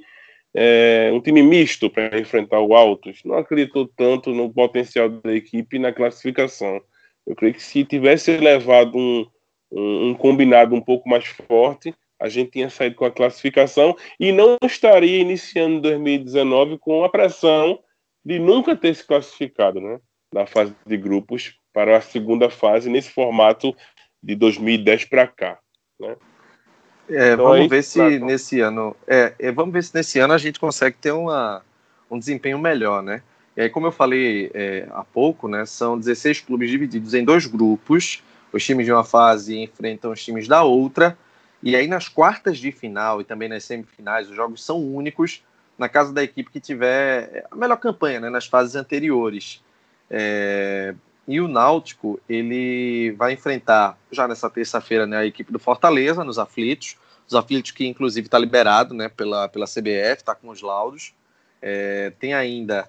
é, 0.52 1.10
um 1.14 1.20
time 1.20 1.42
misto 1.42 1.88
para 1.88 2.18
enfrentar 2.18 2.60
o 2.60 2.74
Altos. 2.74 3.22
Não 3.24 3.36
acreditou 3.36 3.88
tanto 3.96 4.30
no 4.34 4.52
potencial 4.52 5.08
da 5.08 5.34
equipe 5.34 5.78
na 5.78 5.92
classificação. 5.92 6.80
Eu 7.26 7.34
creio 7.34 7.54
que 7.54 7.62
se 7.62 7.84
tivesse 7.84 8.36
levado 8.36 8.98
um, 8.98 9.26
um, 9.72 10.08
um 10.08 10.14
combinado 10.14 10.74
um 10.74 10.80
pouco 10.80 11.08
mais 11.08 11.24
forte, 11.24 11.94
a 12.18 12.28
gente 12.28 12.50
tinha 12.50 12.68
saído 12.68 12.96
com 12.96 13.06
a 13.06 13.10
classificação 13.10 13.96
e 14.18 14.30
não 14.30 14.58
estaria 14.62 15.20
iniciando 15.20 15.80
2019 15.80 16.76
com 16.78 17.02
a 17.02 17.08
pressão 17.08 17.78
de 18.22 18.38
nunca 18.38 18.76
ter 18.76 18.94
se 18.94 19.06
classificado, 19.06 19.80
né? 19.80 19.98
Na 20.32 20.46
fase 20.46 20.74
de 20.86 20.96
grupos 20.96 21.58
para 21.72 21.96
a 21.96 22.00
segunda 22.00 22.50
fase 22.50 22.88
nesse 22.88 23.10
formato 23.10 23.74
de 24.22 24.34
2010 24.34 25.06
para 25.06 25.26
cá, 25.26 25.58
né? 25.98 26.16
É, 27.08 27.32
então, 27.32 27.46
vamos 27.46 27.68
ver 27.68 27.82
se 27.82 27.98
tá 27.98 28.24
nesse 28.24 28.60
ano, 28.60 28.94
é, 29.06 29.34
é, 29.38 29.50
vamos 29.50 29.72
ver 29.72 29.82
se 29.82 29.94
nesse 29.94 30.20
ano 30.20 30.32
a 30.32 30.38
gente 30.38 30.60
consegue 30.60 30.96
ter 30.96 31.10
uma, 31.10 31.62
um 32.08 32.18
desempenho 32.18 32.58
melhor, 32.58 33.02
né? 33.02 33.22
E 33.56 33.62
aí, 33.62 33.68
como 33.68 33.86
eu 33.86 33.92
falei 33.92 34.50
é, 34.54 34.86
há 34.92 35.02
pouco, 35.02 35.48
né, 35.48 35.66
são 35.66 35.98
16 35.98 36.40
clubes 36.40 36.70
divididos 36.70 37.14
em 37.14 37.24
dois 37.24 37.46
grupos. 37.46 38.22
Os 38.52 38.64
times 38.64 38.86
de 38.86 38.92
uma 38.92 39.04
fase 39.04 39.58
enfrentam 39.58 40.12
os 40.12 40.24
times 40.24 40.46
da 40.46 40.62
outra. 40.62 41.18
E 41.62 41.74
aí, 41.76 41.86
nas 41.86 42.08
quartas 42.08 42.58
de 42.58 42.70
final 42.72 43.20
e 43.20 43.24
também 43.24 43.48
nas 43.48 43.64
semifinais, 43.64 44.30
os 44.30 44.36
jogos 44.36 44.64
são 44.64 44.78
únicos 44.78 45.42
na 45.76 45.88
casa 45.88 46.12
da 46.12 46.22
equipe 46.22 46.50
que 46.50 46.60
tiver 46.60 47.44
a 47.50 47.56
melhor 47.56 47.76
campanha 47.76 48.20
né, 48.20 48.30
nas 48.30 48.46
fases 48.46 48.76
anteriores. 48.76 49.62
É, 50.10 50.94
e 51.26 51.40
o 51.40 51.46
Náutico, 51.46 52.18
ele 52.28 53.12
vai 53.12 53.32
enfrentar 53.32 53.96
já 54.10 54.26
nessa 54.26 54.50
terça-feira 54.50 55.06
né, 55.06 55.18
a 55.18 55.26
equipe 55.26 55.52
do 55.52 55.58
Fortaleza, 55.58 56.24
nos 56.24 56.38
aflitos. 56.38 56.96
Os 57.28 57.34
aflitos 57.34 57.70
que, 57.70 57.86
inclusive, 57.86 58.26
está 58.26 58.38
liberado 58.38 58.92
né, 58.92 59.08
pela, 59.08 59.48
pela 59.48 59.66
CBF, 59.66 60.16
está 60.18 60.34
com 60.34 60.48
os 60.48 60.60
laudos. 60.60 61.14
É, 61.62 62.12
tem 62.18 62.34
ainda 62.34 62.88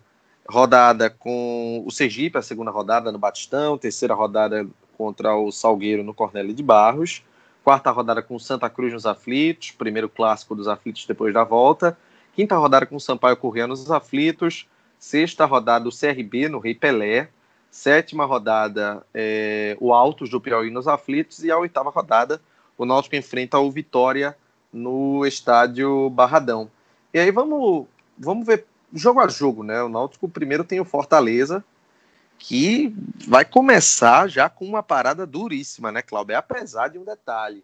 rodada 0.50 1.10
com 1.10 1.84
o 1.86 1.92
Sergipe, 1.92 2.38
a 2.38 2.42
segunda 2.42 2.72
rodada 2.72 3.12
no 3.12 3.20
Batistão, 3.20 3.78
terceira 3.78 4.14
rodada 4.14 4.68
contra 4.98 5.36
o 5.36 5.52
Salgueiro 5.52 6.04
no 6.04 6.14
Cornélio 6.14 6.54
de 6.54 6.64
Barros, 6.64 7.24
quarta 7.64 7.92
rodada 7.92 8.22
com 8.22 8.38
Santa 8.40 8.70
Cruz 8.70 8.92
nos 8.94 9.06
aflitos, 9.06 9.72
primeiro 9.72 10.10
clássico 10.10 10.56
dos 10.56 10.68
aflitos 10.68 11.06
depois 11.06 11.34
da 11.34 11.44
volta, 11.44 11.98
quinta 12.36 12.56
rodada 12.56 12.86
com 12.86 13.00
Sampaio 13.00 13.38
Corrêa 13.38 13.68
nos 13.68 13.90
aflitos, 13.90 14.68
sexta 15.02 15.46
rodada 15.46 15.86
do 15.86 15.90
CRB 15.90 16.48
no 16.48 16.60
Rei 16.60 16.76
Pelé, 16.76 17.28
sétima 17.72 18.24
rodada 18.24 19.04
é, 19.12 19.76
o 19.80 19.92
Altos 19.92 20.30
do 20.30 20.40
Piauí 20.40 20.70
nos 20.70 20.88
aflitos 20.88 21.44
e 21.44 21.50
a 21.50 21.58
oitava 21.58 21.90
rodada 21.90 22.40
o 22.78 22.86
Náutico 22.86 23.16
enfrenta 23.16 23.60
o 23.60 23.70
Vitória 23.70 24.38
no 24.72 25.26
estádio 25.26 26.10
Barradão. 26.10 26.70
E 27.14 27.20
aí 27.20 27.32
vamos, 27.32 27.86
vamos 28.18 28.46
ver 28.46 28.66
jogo 28.94 29.20
a 29.20 29.28
jogo, 29.28 29.64
né? 29.64 29.82
O 29.84 29.90
Náutico 29.90 30.30
primeiro 30.30 30.64
tem 30.64 30.80
o 30.80 30.86
Fortaleza, 30.86 31.64
que 32.40 32.94
vai 33.28 33.44
começar 33.44 34.28
já 34.28 34.50
com 34.50 34.66
uma 34.66 34.82
parada 34.82 35.28
duríssima, 35.28 35.92
né, 35.92 36.02
Cláudio? 36.02 36.38
Apesar 36.38 36.88
de 36.88 36.98
um 36.98 37.04
detalhe. 37.04 37.64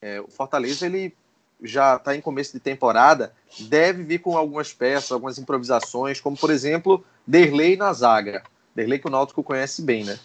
É, 0.00 0.20
o 0.20 0.28
Fortaleza, 0.28 0.86
ele 0.86 1.14
já 1.62 1.96
está 1.96 2.14
em 2.14 2.20
começo 2.20 2.52
de 2.52 2.60
temporada, 2.60 3.32
deve 3.60 4.02
vir 4.02 4.18
com 4.18 4.36
algumas 4.36 4.72
peças, 4.72 5.12
algumas 5.12 5.38
improvisações, 5.38 6.20
como, 6.20 6.36
por 6.36 6.50
exemplo, 6.50 7.04
Derlei 7.26 7.76
na 7.76 7.92
zaga. 7.92 8.42
Derlei 8.74 8.98
que 8.98 9.06
o 9.06 9.10
Náutico 9.10 9.42
conhece 9.42 9.82
bem, 9.82 10.04
né? 10.04 10.18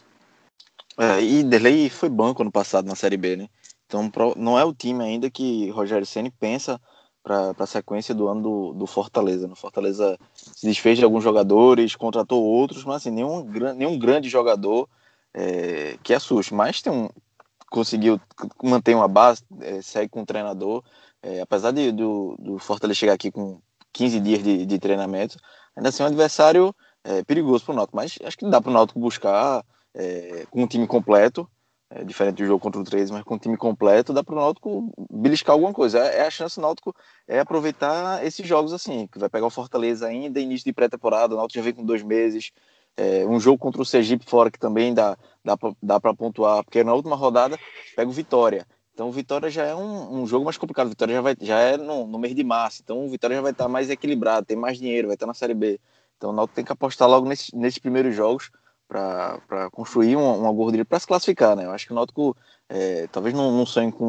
É, 0.98 1.22
e 1.22 1.44
Derlei 1.44 1.90
foi 1.90 2.10
banco 2.10 2.42
ano 2.42 2.52
passado 2.52 2.88
na 2.88 2.96
Série 2.96 3.18
B, 3.18 3.36
né? 3.36 3.48
Então 3.88 4.10
não 4.36 4.58
é 4.58 4.64
o 4.64 4.74
time 4.74 5.04
ainda 5.04 5.30
que 5.30 5.70
Rogério 5.72 6.06
Ceni 6.06 6.32
pensa 6.32 6.80
para 7.24 7.54
a 7.58 7.66
sequência 7.66 8.16
do 8.16 8.28
ano 8.28 8.42
do, 8.42 8.74
do 8.74 8.88
Fortaleza. 8.88 9.48
No 9.48 9.56
Fortaleza 9.56 10.18
se 10.34 10.66
desfez 10.66 10.98
de 10.98 11.04
alguns 11.04 11.24
jogadores, 11.24 11.96
contratou 11.96 12.44
outros, 12.44 12.84
mas 12.84 12.98
assim, 12.98 13.12
nenhum, 13.12 13.44
nenhum 13.76 13.98
grande 13.98 14.30
jogador 14.30 14.88
é, 15.34 15.98
que 16.04 16.14
assuste. 16.14 16.54
Mas 16.54 16.82
tem 16.82 16.92
um, 16.92 17.10
conseguiu 17.70 18.20
manter 18.62 18.96
uma 18.96 19.08
base, 19.08 19.44
é, 19.60 19.82
segue 19.82 20.10
com 20.10 20.22
o 20.22 20.26
treinador. 20.26 20.84
É, 21.24 21.42
apesar 21.42 21.72
de, 21.72 21.92
do, 21.92 22.36
do 22.40 22.58
Fortaleza 22.58 23.00
chegar 23.00 23.14
aqui 23.14 23.32
com 23.32 23.62
15 23.94 24.20
dias 24.20 24.44
de, 24.44 24.66
de 24.66 24.80
treinamento, 24.80 25.38
ainda 25.76 25.90
assim 25.90 26.04
é 26.04 26.06
um 26.06 26.10
adversário 26.10 26.76
é, 27.04 27.24
perigoso 27.24 27.66
para 27.66 27.74
o 27.74 27.76
Náutico. 27.76 27.96
Mas 27.96 28.18
acho 28.24 28.38
que 28.38 28.50
dá 28.50 28.62
para 28.62 28.70
o 28.70 28.74
Náutico 28.74 29.00
buscar 29.00 29.64
é, 29.94 30.46
com 30.50 30.64
um 30.64 30.68
time 30.68 30.88
completo 30.88 31.48
é, 31.92 32.04
diferente 32.06 32.38
do 32.38 32.46
jogo 32.46 32.60
contra 32.60 32.80
o 32.80 32.84
13, 32.86 33.12
mas 33.12 33.24
com 33.24 33.36
o 33.36 33.40
time 33.40 33.58
completo, 33.58 34.14
dá 34.14 34.24
para 34.24 34.34
o 34.34 34.40
Náutico 34.40 34.94
beliscar 35.12 35.54
alguma 35.54 35.74
coisa. 35.74 36.00
É, 36.00 36.20
é, 36.20 36.28
a 36.28 36.32
chance 36.32 36.56
do 36.56 36.62
Náutico 36.62 36.96
é 37.28 37.40
aproveitar 37.40 38.26
esses 38.26 38.48
jogos 38.48 38.72
assim, 38.72 39.08
que 39.08 39.20
vai 39.20 39.30
pegar 39.30 39.46
o 39.46 39.50
Fortaleza 39.50 40.08
ainda, 40.08 40.40
início 40.40 40.64
de 40.66 40.74
pré-temporada, 40.74 41.34
o 41.34 41.38
Náutico 41.38 41.60
já 41.60 41.64
vem 41.64 41.74
com 41.74 41.84
dois 41.84 42.02
meses, 42.02 42.52
é, 42.96 43.26
um 43.26 43.40
jogo 43.40 43.58
contra 43.58 43.82
o 43.82 43.86
Sergipe 43.86 44.26
fora 44.26 44.50
que 44.50 44.60
também 44.60 44.94
dá, 44.94 45.18
dá 45.84 46.00
para 46.00 46.14
pontuar, 46.14 46.64
porque 46.64 46.84
na 46.84 46.94
última 46.94 47.16
rodada 47.16 47.60
pega 47.96 48.10
o 48.10 48.14
Vitória. 48.14 48.66
Então 49.02 49.10
o 49.10 49.12
Vitória 49.12 49.50
já 49.50 49.64
é 49.64 49.74
um, 49.74 50.22
um 50.22 50.28
jogo 50.28 50.46
mais 50.46 50.60
complicado, 50.60 50.86
o 50.86 50.90
Vitória 50.92 51.16
já, 51.16 51.22
vai, 51.22 51.36
já 51.42 51.58
é 51.58 51.76
no, 51.76 52.06
no 52.06 52.20
mês 52.20 52.36
de 52.36 52.44
março, 52.44 52.84
então 52.84 53.04
o 53.04 53.10
Vitória 53.10 53.36
já 53.36 53.42
vai 53.42 53.52
estar 53.52 53.68
mais 53.68 53.90
equilibrado, 53.90 54.46
tem 54.46 54.56
mais 54.56 54.78
dinheiro, 54.78 55.08
vai 55.08 55.16
estar 55.16 55.26
na 55.26 55.34
Série 55.34 55.56
B. 55.56 55.80
Então 56.18 56.30
o 56.30 56.34
Náutico 56.34 56.54
tem 56.54 56.64
que 56.64 56.72
apostar 56.72 57.10
logo 57.10 57.28
nesses, 57.28 57.52
nesses 57.52 57.80
primeiros 57.80 58.16
jogos, 58.16 58.52
para 58.88 59.72
construir 59.72 60.16
uma, 60.16 60.34
uma 60.34 60.52
gordura 60.52 60.86
para 60.86 61.00
se 61.00 61.08
classificar, 61.08 61.56
né? 61.56 61.66
Eu 61.66 61.72
acho 61.72 61.88
que 61.88 61.94
o 61.94 61.96
Náutico 61.96 62.38
é, 62.70 63.08
talvez 63.08 63.34
não, 63.34 63.52
não 63.52 63.66
sonhe 63.66 63.92
com 63.92 64.06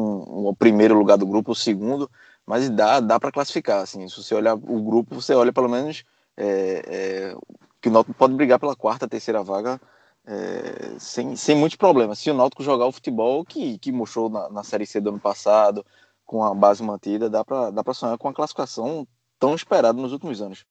o 0.47 0.55
primeiro 0.55 0.95
lugar 0.95 1.17
do 1.17 1.25
grupo, 1.25 1.53
o 1.53 1.55
segundo, 1.55 2.07
mas 2.45 2.69
dá, 2.69 2.99
dá 2.99 3.19
para 3.19 3.31
classificar. 3.31 3.81
Assim, 3.81 4.07
se 4.07 4.21
você 4.21 4.35
olhar 4.35 4.53
o 4.53 4.83
grupo, 4.83 5.15
você 5.15 5.33
olha 5.33 5.51
pelo 5.51 5.69
menos 5.69 6.03
é, 6.37 6.83
é, 6.85 7.35
que 7.81 7.89
o 7.89 7.91
Náutico 7.91 8.15
pode 8.15 8.35
brigar 8.35 8.59
pela 8.59 8.75
quarta, 8.75 9.07
terceira 9.07 9.41
vaga 9.41 9.81
é, 10.25 10.95
sem, 10.99 11.35
sem 11.35 11.55
muitos 11.55 11.75
problemas. 11.75 12.19
Se 12.19 12.31
o 12.31 12.33
Náutico 12.33 12.63
jogar 12.63 12.85
o 12.85 12.91
futebol 12.91 13.43
que, 13.43 13.77
que 13.77 13.91
mostrou 13.91 14.29
na, 14.29 14.49
na 14.49 14.63
Série 14.63 14.85
C 14.85 14.99
do 14.99 15.09
ano 15.09 15.19
passado, 15.19 15.85
com 16.25 16.43
a 16.43 16.53
base 16.53 16.81
mantida, 16.81 17.29
dá 17.29 17.43
para 17.43 17.69
dá 17.69 17.93
sonhar 17.93 18.17
com 18.17 18.29
a 18.29 18.33
classificação 18.33 19.07
tão 19.39 19.53
esperada 19.53 20.01
nos 20.01 20.13
últimos 20.13 20.41
anos. 20.41 20.65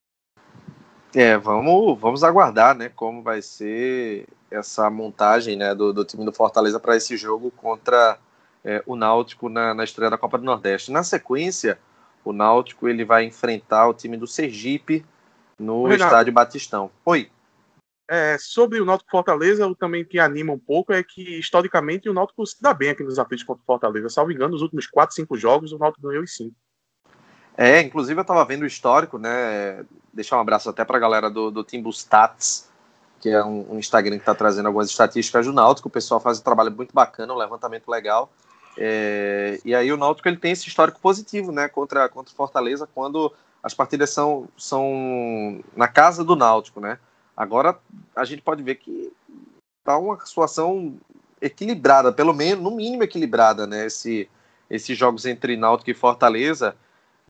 É, 1.14 1.36
vamos, 1.36 1.98
vamos 2.00 2.24
aguardar, 2.24 2.74
né, 2.74 2.88
como 2.88 3.22
vai 3.22 3.42
ser 3.42 4.26
essa 4.50 4.88
montagem, 4.88 5.56
né, 5.56 5.74
do, 5.74 5.92
do 5.92 6.04
time 6.04 6.24
do 6.24 6.32
Fortaleza 6.32 6.80
para 6.80 6.96
esse 6.96 7.18
jogo 7.18 7.50
contra 7.50 8.18
é, 8.64 8.82
o 8.86 8.96
Náutico 8.96 9.50
na, 9.50 9.74
na 9.74 9.84
estreia 9.84 10.10
da 10.10 10.16
Copa 10.16 10.38
do 10.38 10.44
Nordeste. 10.44 10.90
Na 10.90 11.02
sequência, 11.02 11.78
o 12.24 12.32
Náutico 12.32 12.88
ele 12.88 13.04
vai 13.04 13.24
enfrentar 13.24 13.88
o 13.88 13.94
time 13.94 14.16
do 14.16 14.26
Sergipe 14.26 15.04
no 15.58 15.84
Renato, 15.84 16.04
estádio 16.04 16.32
Batistão. 16.32 16.90
Oi. 17.04 17.30
É, 18.08 18.36
sobre 18.38 18.80
o 18.80 18.84
Náutico 18.84 19.10
Fortaleza, 19.10 19.66
o 19.66 19.74
também 19.74 20.04
que 20.04 20.18
anima 20.18 20.52
um 20.52 20.58
pouco 20.58 20.92
é 20.92 21.02
que, 21.02 21.38
historicamente, 21.38 22.08
o 22.08 22.12
Náutico 22.12 22.44
se 22.46 22.60
dá 22.60 22.74
bem 22.74 22.90
aqui 22.90 23.02
nos 23.02 23.18
aflitos 23.18 23.44
contra 23.44 23.62
o 23.62 23.66
Fortaleza. 23.66 24.08
Salvo 24.08 24.32
engano, 24.32 24.52
nos 24.52 24.62
últimos 24.62 24.86
4, 24.86 25.14
5 25.14 25.36
jogos, 25.36 25.72
o 25.72 25.78
Náutico 25.78 26.08
ganhou 26.08 26.24
os 26.24 26.34
5. 26.36 26.54
É, 27.56 27.80
inclusive 27.80 28.18
eu 28.18 28.22
estava 28.22 28.44
vendo 28.44 28.62
o 28.62 28.66
histórico, 28.66 29.18
né? 29.18 29.84
Deixar 30.12 30.36
um 30.36 30.40
abraço 30.40 30.68
até 30.68 30.84
para 30.84 30.96
a 30.96 31.00
galera 31.00 31.30
do, 31.30 31.50
do 31.50 31.62
Timbu 31.62 31.90
Stats, 31.90 32.68
que 33.20 33.28
é 33.28 33.44
um, 33.44 33.74
um 33.74 33.78
Instagram 33.78 34.16
que 34.16 34.22
está 34.22 34.34
trazendo 34.34 34.66
algumas 34.66 34.88
estatísticas 34.88 35.46
do 35.46 35.52
Náutico. 35.52 35.88
O 35.88 35.90
pessoal 35.90 36.20
faz 36.20 36.40
um 36.40 36.42
trabalho 36.42 36.72
muito 36.72 36.94
bacana, 36.94 37.32
um 37.32 37.38
levantamento 37.38 37.88
legal. 37.88 38.32
É, 38.76 39.60
e 39.64 39.74
aí 39.74 39.92
o 39.92 39.98
Náutico 39.98 40.28
ele 40.28 40.38
tem 40.38 40.52
esse 40.52 40.66
histórico 40.66 40.98
positivo, 40.98 41.52
né? 41.52 41.68
Contra, 41.68 42.08
contra 42.08 42.32
o 42.32 42.36
Fortaleza, 42.36 42.88
quando 42.92 43.32
as 43.62 43.74
partidas 43.74 44.10
são, 44.10 44.48
são 44.56 45.62
na 45.76 45.86
casa 45.86 46.24
do 46.24 46.34
Náutico, 46.34 46.80
né? 46.80 46.98
Agora 47.42 47.76
a 48.14 48.24
gente 48.24 48.40
pode 48.40 48.62
ver 48.62 48.76
que 48.76 49.12
tá 49.82 49.98
uma 49.98 50.24
situação 50.24 50.96
equilibrada, 51.40 52.12
pelo 52.12 52.32
menos, 52.32 52.62
no 52.62 52.70
mínimo 52.70 53.02
equilibrada, 53.02 53.66
né? 53.66 53.86
Esse, 53.86 54.30
esses 54.70 54.96
jogos 54.96 55.26
entre 55.26 55.56
Náutico 55.56 55.90
e 55.90 55.94
Fortaleza 55.94 56.76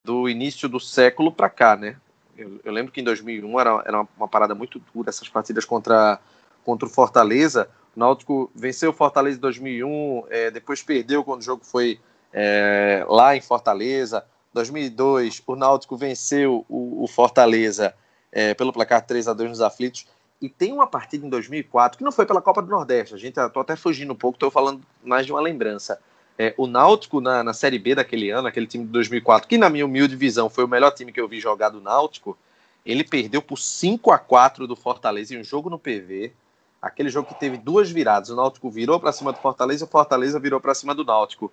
do 0.05 0.29
início 0.29 0.69
do 0.69 0.79
século 0.79 1.33
para 1.33 1.49
cá, 1.49 1.77
né? 1.77 1.97
Eu, 2.37 2.61
eu, 2.63 2.71
lembro 2.71 2.93
que 2.93 3.01
em 3.01 3.05
2001 3.05 3.59
era, 3.59 3.83
era 3.87 4.07
uma, 4.19 4.29
parada 4.29 4.55
muito 4.55 4.79
dura, 4.93 5.09
essas 5.09 5.31
partidas 5.31 5.65
contra, 5.65 6.21
contra 6.63 6.87
o 6.87 6.91
Fortaleza. 6.91 7.71
O 7.97 8.01
Náutico 8.01 8.53
venceu 8.55 8.91
o 8.91 8.95
Fortaleza 8.95 9.39
em 9.39 9.41
2001, 9.41 10.25
é, 10.29 10.51
depois 10.51 10.83
perdeu 10.83 11.25
quando 11.25 11.41
o 11.41 11.45
jogo 11.45 11.65
foi 11.65 11.99
é, 12.35 13.03
lá 13.09 13.35
em 13.35 13.41
Fortaleza. 13.41 14.27
2002, 14.53 15.43
o 15.47 15.57
Náutico 15.57 15.97
venceu 15.97 16.67
o, 16.69 17.03
o 17.03 17.09
Fortaleza 17.09 17.95
é, 18.33 18.55
pelo 18.55 18.73
placar 18.73 19.05
3 19.07 19.29
a 19.29 19.33
2 19.33 19.51
nos 19.51 19.61
aflitos. 19.61 20.07
E 20.41 20.49
tem 20.49 20.73
uma 20.73 20.87
partida 20.87 21.25
em 21.25 21.29
2004 21.29 21.99
que 21.99 22.03
não 22.03 22.11
foi 22.11 22.27
pela 22.27 22.43
Copa 22.43 22.63
do 22.63 22.69
Nordeste. 22.69 23.15
A 23.15 23.19
gente 23.19 23.35
tô 23.51 23.61
até 23.61 23.77
fugindo 23.77 24.13
um 24.13 24.17
pouco, 24.17 24.37
estou 24.37 24.51
falando 24.51 24.81
mais 25.05 25.25
de 25.25 25.33
uma 25.33 25.41
lembrança. 25.41 26.01
É, 26.37 26.55
o 26.57 26.67
Náutico 26.67 27.21
na, 27.21 27.45
na 27.45 27.53
Série 27.53 27.79
B 27.79 27.95
daquele 27.95 28.31
ano, 28.31 28.49
aquele 28.49 28.67
time 28.67 28.85
de 28.85 28.91
2004, 28.91 29.47
que 29.47 29.59
na 29.59 29.69
minha 29.69 29.85
humilde 29.85 30.17
visão 30.17 30.51
foi 30.51 30.65
o 30.65 30.69
melhor 30.69 30.91
time 30.91 31.13
que 31.13 31.21
eu 31.21 31.29
vi 31.29 31.39
jogar 31.39 31.69
do 31.69 31.81
Náutico, 31.81 32.37
ele 32.85 33.05
perdeu 33.05 33.41
por 33.41 33.59
5 33.59 34.11
a 34.11 34.19
4 34.19 34.67
do 34.67 34.75
Fortaleza 34.75 35.35
em 35.35 35.41
um 35.41 35.45
jogo 35.45 35.71
no 35.71 35.79
PV. 35.79 36.33
Aquele 36.81 37.11
jogo 37.11 37.29
que 37.29 37.39
teve 37.39 37.57
duas 37.57 37.91
viradas. 37.91 38.31
O 38.31 38.35
Náutico 38.35 38.69
virou 38.69 38.99
para 38.99 39.13
cima 39.13 39.33
do 39.33 39.39
Fortaleza, 39.39 39.85
o 39.85 39.89
Fortaleza 39.89 40.41
virou 40.41 40.61
para 40.61 40.75
cima 40.75 40.95
do 40.95 41.05
Náutico. 41.05 41.53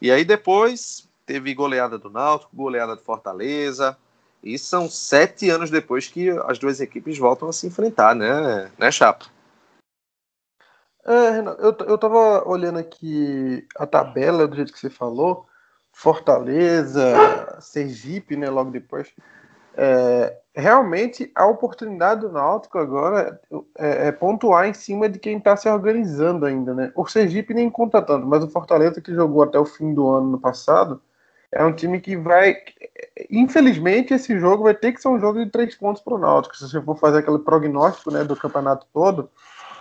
E 0.00 0.10
aí 0.10 0.24
depois 0.24 1.06
teve 1.26 1.52
goleada 1.52 1.98
do 1.98 2.08
Náutico, 2.08 2.56
goleada 2.56 2.96
do 2.96 3.02
Fortaleza. 3.02 3.96
E 4.42 4.58
são 4.58 4.88
sete 4.90 5.48
anos 5.48 5.70
depois 5.70 6.08
que 6.08 6.28
as 6.46 6.58
duas 6.58 6.80
equipes 6.80 7.16
voltam 7.16 7.48
a 7.48 7.52
se 7.52 7.66
enfrentar, 7.66 8.14
né, 8.14 8.70
né 8.76 8.90
Chapa? 8.90 9.26
É, 11.04 11.30
Renato, 11.30 11.60
eu, 11.62 11.76
eu 11.86 11.98
tava 11.98 12.48
olhando 12.48 12.78
aqui 12.78 13.66
a 13.76 13.86
tabela 13.86 14.46
do 14.46 14.56
jeito 14.56 14.72
que 14.72 14.78
você 14.78 14.90
falou. 14.90 15.46
Fortaleza, 15.92 17.58
Sergipe, 17.60 18.36
né, 18.36 18.48
logo 18.48 18.70
depois. 18.70 19.12
É, 19.74 20.36
realmente 20.54 21.30
a 21.34 21.46
oportunidade 21.46 22.20
do 22.20 22.32
Náutico 22.32 22.78
agora 22.78 23.40
é, 23.78 24.08
é 24.08 24.12
pontuar 24.12 24.66
em 24.66 24.74
cima 24.74 25.08
de 25.08 25.18
quem 25.18 25.38
está 25.38 25.56
se 25.56 25.68
organizando 25.68 26.46
ainda, 26.46 26.74
né? 26.74 26.92
O 26.94 27.06
Sergipe 27.06 27.54
nem 27.54 27.70
conta 27.70 28.02
tanto, 28.02 28.26
mas 28.26 28.44
o 28.44 28.50
Fortaleza 28.50 29.00
que 29.00 29.14
jogou 29.14 29.42
até 29.42 29.58
o 29.58 29.64
fim 29.64 29.94
do 29.94 30.08
ano 30.08 30.28
no 30.28 30.40
passado 30.40 31.00
é 31.52 31.64
um 31.64 31.72
time 31.72 32.00
que 32.00 32.16
vai, 32.16 32.56
infelizmente 33.30 34.14
esse 34.14 34.38
jogo 34.38 34.64
vai 34.64 34.74
ter 34.74 34.92
que 34.92 35.00
ser 35.02 35.08
um 35.08 35.20
jogo 35.20 35.44
de 35.44 35.50
três 35.50 35.74
pontos 35.74 36.02
para 36.02 36.14
o 36.14 36.18
Náutico. 36.18 36.56
Se 36.56 36.68
você 36.68 36.80
for 36.80 36.96
fazer 36.96 37.18
aquele 37.18 37.38
prognóstico, 37.38 38.10
né, 38.10 38.24
do 38.24 38.34
campeonato 38.34 38.86
todo, 38.92 39.30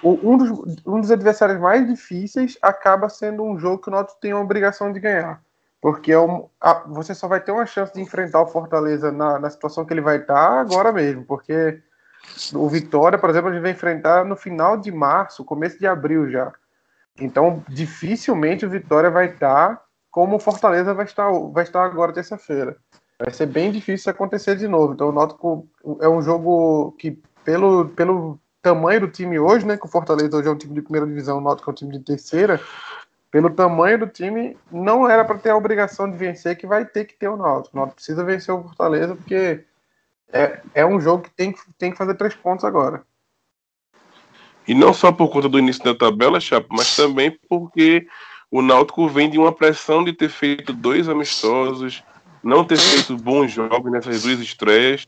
um 0.03 0.37
dos, 0.37 0.49
um 0.85 0.99
dos 0.99 1.11
adversários 1.11 1.59
mais 1.59 1.87
difíceis 1.87 2.57
acaba 2.61 3.07
sendo 3.07 3.43
um 3.43 3.57
jogo 3.57 3.81
que 3.81 3.87
o 3.87 3.91
Náutico 3.91 4.19
tem 4.19 4.31
a 4.31 4.39
obrigação 4.39 4.91
de 4.91 4.99
ganhar. 4.99 5.41
Porque 5.79 6.11
é 6.11 6.19
um, 6.19 6.47
a, 6.59 6.73
você 6.87 7.15
só 7.15 7.27
vai 7.27 7.39
ter 7.39 7.51
uma 7.51 7.65
chance 7.65 7.93
de 7.93 8.01
enfrentar 8.01 8.41
o 8.41 8.47
Fortaleza 8.47 9.11
na, 9.11 9.39
na 9.39 9.49
situação 9.49 9.85
que 9.85 9.93
ele 9.93 10.01
vai 10.01 10.17
estar 10.17 10.59
agora 10.59 10.91
mesmo. 10.91 11.23
Porque 11.23 11.81
o 12.53 12.67
Vitória, 12.67 13.17
por 13.17 13.29
exemplo, 13.29 13.49
a 13.49 13.53
gente 13.53 13.61
vai 13.61 13.71
enfrentar 13.71 14.25
no 14.25 14.35
final 14.35 14.77
de 14.77 14.91
março, 14.91 15.45
começo 15.45 15.79
de 15.79 15.87
abril 15.87 16.29
já. 16.29 16.51
Então, 17.19 17.63
dificilmente 17.67 18.65
o 18.65 18.69
Vitória 18.69 19.09
vai 19.09 19.27
estar 19.27 19.81
como 20.11 20.35
o 20.35 20.39
Fortaleza 20.39 20.93
vai 20.93 21.05
estar, 21.05 21.31
vai 21.31 21.63
estar 21.63 21.85
agora 21.85 22.13
terça-feira. 22.13 22.77
Vai 23.17 23.31
ser 23.31 23.45
bem 23.45 23.71
difícil 23.71 24.11
acontecer 24.11 24.57
de 24.57 24.67
novo. 24.67 24.93
Então, 24.93 25.09
o 25.09 25.11
Náutico 25.11 25.67
é 26.01 26.09
um 26.09 26.21
jogo 26.21 26.91
que, 26.99 27.17
pelo, 27.45 27.87
pelo 27.89 28.39
tamanho 28.61 29.01
do 29.01 29.07
time 29.07 29.39
hoje, 29.39 29.65
né, 29.65 29.77
que 29.77 29.85
o 29.85 29.89
Fortaleza 29.89 30.35
hoje 30.35 30.47
é 30.47 30.51
um 30.51 30.57
time 30.57 30.73
de 30.73 30.81
primeira 30.81 31.07
divisão, 31.07 31.37
o 31.37 31.41
Náutico 31.41 31.69
é 31.69 31.71
um 31.71 31.75
time 31.75 31.97
de 31.97 32.03
terceira, 32.03 32.59
pelo 33.31 33.49
tamanho 33.49 33.99
do 33.99 34.07
time, 34.07 34.57
não 34.69 35.09
era 35.09 35.23
para 35.23 35.37
ter 35.37 35.51
a 35.51 35.55
obrigação 35.55 36.11
de 36.11 36.17
vencer, 36.17 36.57
que 36.57 36.67
vai 36.67 36.83
ter 36.83 37.05
que 37.05 37.13
ter 37.13 37.29
o 37.29 37.37
Náutico. 37.37 37.77
O 37.77 37.79
Náutico 37.79 37.95
precisa 37.95 38.25
vencer 38.25 38.53
o 38.53 38.63
Fortaleza, 38.63 39.15
porque 39.15 39.63
é, 40.33 40.59
é 40.73 40.85
um 40.85 40.99
jogo 40.99 41.23
que 41.23 41.29
tem, 41.29 41.55
tem 41.77 41.91
que 41.91 41.97
fazer 41.97 42.15
três 42.15 42.35
pontos 42.35 42.65
agora. 42.65 43.03
E 44.67 44.73
não 44.73 44.93
só 44.93 45.11
por 45.11 45.29
conta 45.29 45.47
do 45.47 45.59
início 45.59 45.83
da 45.83 45.95
tabela, 45.95 46.39
Chapa, 46.39 46.67
mas 46.71 46.95
também 46.95 47.37
porque 47.49 48.07
o 48.51 48.61
Náutico 48.61 49.07
vem 49.07 49.29
de 49.29 49.39
uma 49.39 49.53
pressão 49.53 50.03
de 50.03 50.11
ter 50.11 50.29
feito 50.29 50.73
dois 50.73 51.07
amistosos, 51.07 52.03
não 52.43 52.65
ter 52.65 52.77
feito 52.77 53.15
bons 53.15 53.51
jogos 53.53 53.89
nessas 53.89 54.23
duas 54.23 54.39
estreias, 54.39 55.07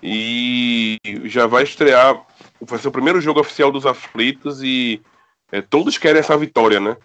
e 0.00 0.98
já 1.24 1.46
vai 1.46 1.64
estrear, 1.64 2.24
vai 2.60 2.78
ser 2.78 2.88
o 2.88 2.92
primeiro 2.92 3.20
jogo 3.20 3.40
oficial 3.40 3.72
dos 3.72 3.84
aflitos, 3.84 4.62
e 4.62 5.02
é, 5.50 5.60
todos 5.60 5.98
querem 5.98 6.20
essa 6.20 6.36
vitória, 6.36 6.78
né? 6.78 6.96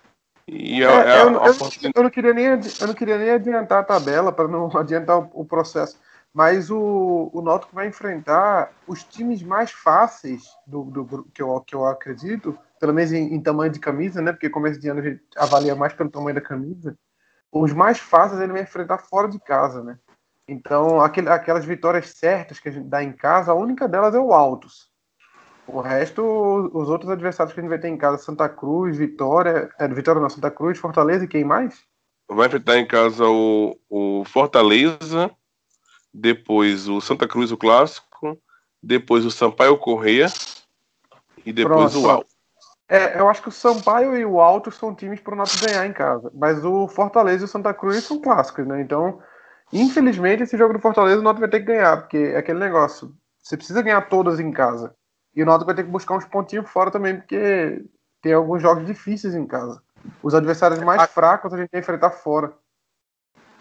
E 0.48 0.84
a, 0.84 0.92
é, 0.92 1.22
eu, 1.24 1.40
a, 1.40 1.46
a... 1.46 1.48
Eu, 1.48 1.92
eu, 1.96 2.04
não 2.04 2.10
queria 2.12 2.34
nem, 2.34 2.46
eu 2.46 2.88
não 2.88 2.94
queria 2.94 3.18
nem 3.18 3.32
adiantar 3.32 3.80
a 3.80 3.84
tabela 3.84 4.32
para 4.32 4.48
não 4.48 4.70
adiantar 4.78 5.18
o, 5.18 5.30
o, 5.34 5.46
processo. 5.46 6.00
Mas 6.32 6.70
o, 6.70 7.32
o 7.34 7.42
Náutico 7.42 7.74
vai 7.74 7.88
enfrentar 7.88 8.72
os 8.86 9.04
times 9.04 9.42
mais 9.42 9.72
fáceis 9.72 10.44
do, 10.68 10.84
do 10.84 11.24
que, 11.34 11.42
eu, 11.42 11.60
que 11.62 11.74
eu 11.74 11.86
acredito, 11.86 12.56
pelo 12.80 12.94
menos 12.94 13.12
em, 13.12 13.34
em, 13.34 13.42
tamanho 13.42 13.72
de 13.72 13.80
camisa, 13.80 14.22
né? 14.22 14.32
Porque 14.32 14.50
começo 14.50 14.80
de 14.80 14.90
ano 14.90 15.00
a 15.00 15.04
gente 15.04 15.22
avalia 15.38 15.76
mais 15.76 15.94
pelo 15.94 16.10
tamanho 16.10 16.36
da 16.36 16.42
camisa. 16.42 16.98
Os 17.52 17.74
mais 17.74 18.00
fáceis 18.00 18.42
ele 18.42 18.54
vai 18.54 18.64
enfrentar 18.64 18.98
fora 18.98 19.28
de 19.28 19.40
casa, 19.40 19.84
né? 19.84 19.98
Então, 20.48 21.02
aquele, 21.02 21.30
aquelas 21.30 21.66
vitórias 21.66 22.10
certas 22.10 22.60
que 22.60 22.70
a 22.70 22.72
gente 22.72 22.88
dá 22.88 23.04
em 23.04 23.12
casa, 23.12 23.52
a 23.52 23.56
única 23.56 23.88
delas 23.88 24.14
é 24.14 24.20
o 24.20 24.34
Altos. 24.34 24.90
O 25.68 25.82
resto, 25.82 26.22
os 26.74 26.90
outros 26.90 27.10
adversários 27.10 27.54
que 27.54 27.60
a 27.60 27.64
gente 27.64 27.70
vai 27.70 27.80
ter 27.80 27.88
em 27.88 27.98
casa, 27.98 28.22
Santa 28.22 28.48
Cruz, 28.48 28.98
Vitória, 28.98 29.70
é, 29.80 29.88
Vitória 29.88 30.22
não, 30.22 30.30
Santa 30.30 30.52
Cruz, 30.52 30.78
Fortaleza 30.78 31.26
e 31.26 31.28
quem 31.28 31.44
mais? 31.44 31.84
Vai 32.30 32.48
enfrentar 32.48 32.78
em 32.78 32.86
casa 32.86 33.26
o, 33.26 33.76
o 33.90 34.24
Fortaleza, 34.26 35.32
depois 36.14 36.88
o 36.88 37.02
Santa 37.02 37.28
Cruz, 37.28 37.52
o 37.52 37.58
Clássico, 37.58 38.40
depois 38.82 39.26
o 39.26 39.32
Sampaio 39.32 39.78
Correia 39.78 40.28
e 41.44 41.52
depois 41.52 41.94
Pronto. 41.94 42.06
o 42.06 42.10
Alto. 42.10 42.35
É, 42.88 43.20
eu 43.20 43.28
acho 43.28 43.42
que 43.42 43.50
o 43.50 43.52
Sampaio 43.52 44.16
e 44.16 44.26
o 44.26 44.40
Alto 44.40 44.72
são 44.72 44.94
times 44.94 45.20
para 45.20 45.34
o 45.34 45.38
Nato 45.38 45.60
ganhar 45.60 45.86
em 45.86 45.94
casa, 45.94 46.32
mas 46.36 46.64
o 46.64 46.88
Fortaleza 46.88 47.44
e 47.44 47.46
o 47.46 47.48
Santa 47.48 47.74
Cruz 47.74 48.04
são 48.04 48.22
clássicos, 48.22 48.68
né? 48.68 48.80
Então, 48.80 49.22
infelizmente, 49.74 50.44
esse 50.44 50.56
jogo 50.56 50.74
do 50.74 50.80
Fortaleza 50.80 51.20
o 51.20 51.24
Nato 51.24 51.40
vai 51.40 51.50
ter 51.50 51.62
que 51.62 51.66
ganhar, 51.66 51.98
porque 51.98 52.18
é 52.18 52.38
aquele 52.38 52.60
negócio, 52.60 53.16
você 53.42 53.58
precisa 53.58 53.82
ganhar 53.82 54.02
todas 54.10 54.40
em 54.40 54.52
casa. 54.52 54.96
E 55.36 55.44
o 55.44 55.46
Náutico 55.46 55.66
vai 55.66 55.76
ter 55.76 55.84
que 55.84 55.92
buscar 55.92 56.16
uns 56.16 56.26
pontinhos 56.26 56.70
fora 56.70 56.90
também, 56.90 57.18
porque 57.18 57.84
tem 58.22 58.34
alguns 58.34 58.62
jogos 58.62 58.86
difíceis 58.86 59.36
em 59.36 59.46
casa. 59.46 59.84
Os 60.24 60.34
adversários 60.34 60.80
mais 60.80 61.02
a... 61.02 61.08
fracos 61.08 61.54
a 61.54 61.58
gente 61.58 61.70
tem 61.70 61.82
que 61.82 61.84
enfrentar 61.84 62.12
fora. 62.12 62.54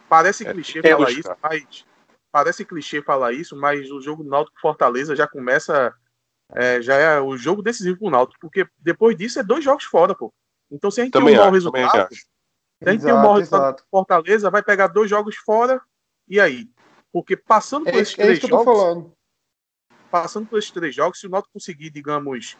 Parece 0.09 0.47
é, 0.47 0.53
clichê 0.53 0.79
é, 0.79 0.93
falar 0.93 1.11
isso, 1.11 1.37
mas 1.43 1.85
parece 2.31 2.65
clichê 2.65 3.03
falar 3.03 3.33
isso, 3.33 3.57
mas 3.57 3.91
o 3.91 4.01
jogo 4.01 4.23
do 4.23 4.31
Náutico 4.31 4.61
Fortaleza 4.61 5.17
já 5.17 5.27
começa 5.27 5.93
é, 6.55 6.81
já 6.81 6.95
é 6.95 7.21
o 7.21 7.37
jogo 7.37 7.63
decisivo 7.63 7.99
pro 7.99 8.11
Náutico, 8.11 8.41
porque 8.41 8.67
depois 8.79 9.17
disso 9.17 9.39
é 9.39 9.43
dois 9.43 9.65
jogos 9.65 9.85
fora, 9.85 10.15
pô. 10.15 10.33
Então 10.71 10.91
se 10.91 11.01
a 11.01 11.05
gente 11.05 11.13
também 11.13 11.35
tem 11.35 11.41
um 11.41 11.45
mau 11.45 11.53
resultado, 11.53 12.15
se 12.15 12.89
a 12.89 12.91
gente 12.93 13.01
exato, 13.01 13.05
tem 13.05 13.15
um 13.15 13.23
mau 13.23 13.35
resultado 13.35 13.83
Fortaleza, 13.91 14.51
vai 14.51 14.63
pegar 14.63 14.89
dois 14.89 15.11
jogos 15.11 15.37
fora 15.37 15.81
e 16.29 16.41
aí? 16.41 16.69
Porque 17.13 17.37
passando 17.37 17.85
por 17.85 17.95
é, 17.95 17.99
esses 17.99 18.19
é 18.19 18.23
três 18.23 18.41
jogos, 18.41 18.65
falando 18.65 19.15
passando 20.15 20.47
por 20.47 20.61
esses 20.61 20.71
três 20.71 20.95
jogos, 20.95 21.19
se 21.19 21.27
o 21.27 21.31
Náutico 21.31 21.55
conseguir, 21.55 21.91
digamos, 21.91 22.57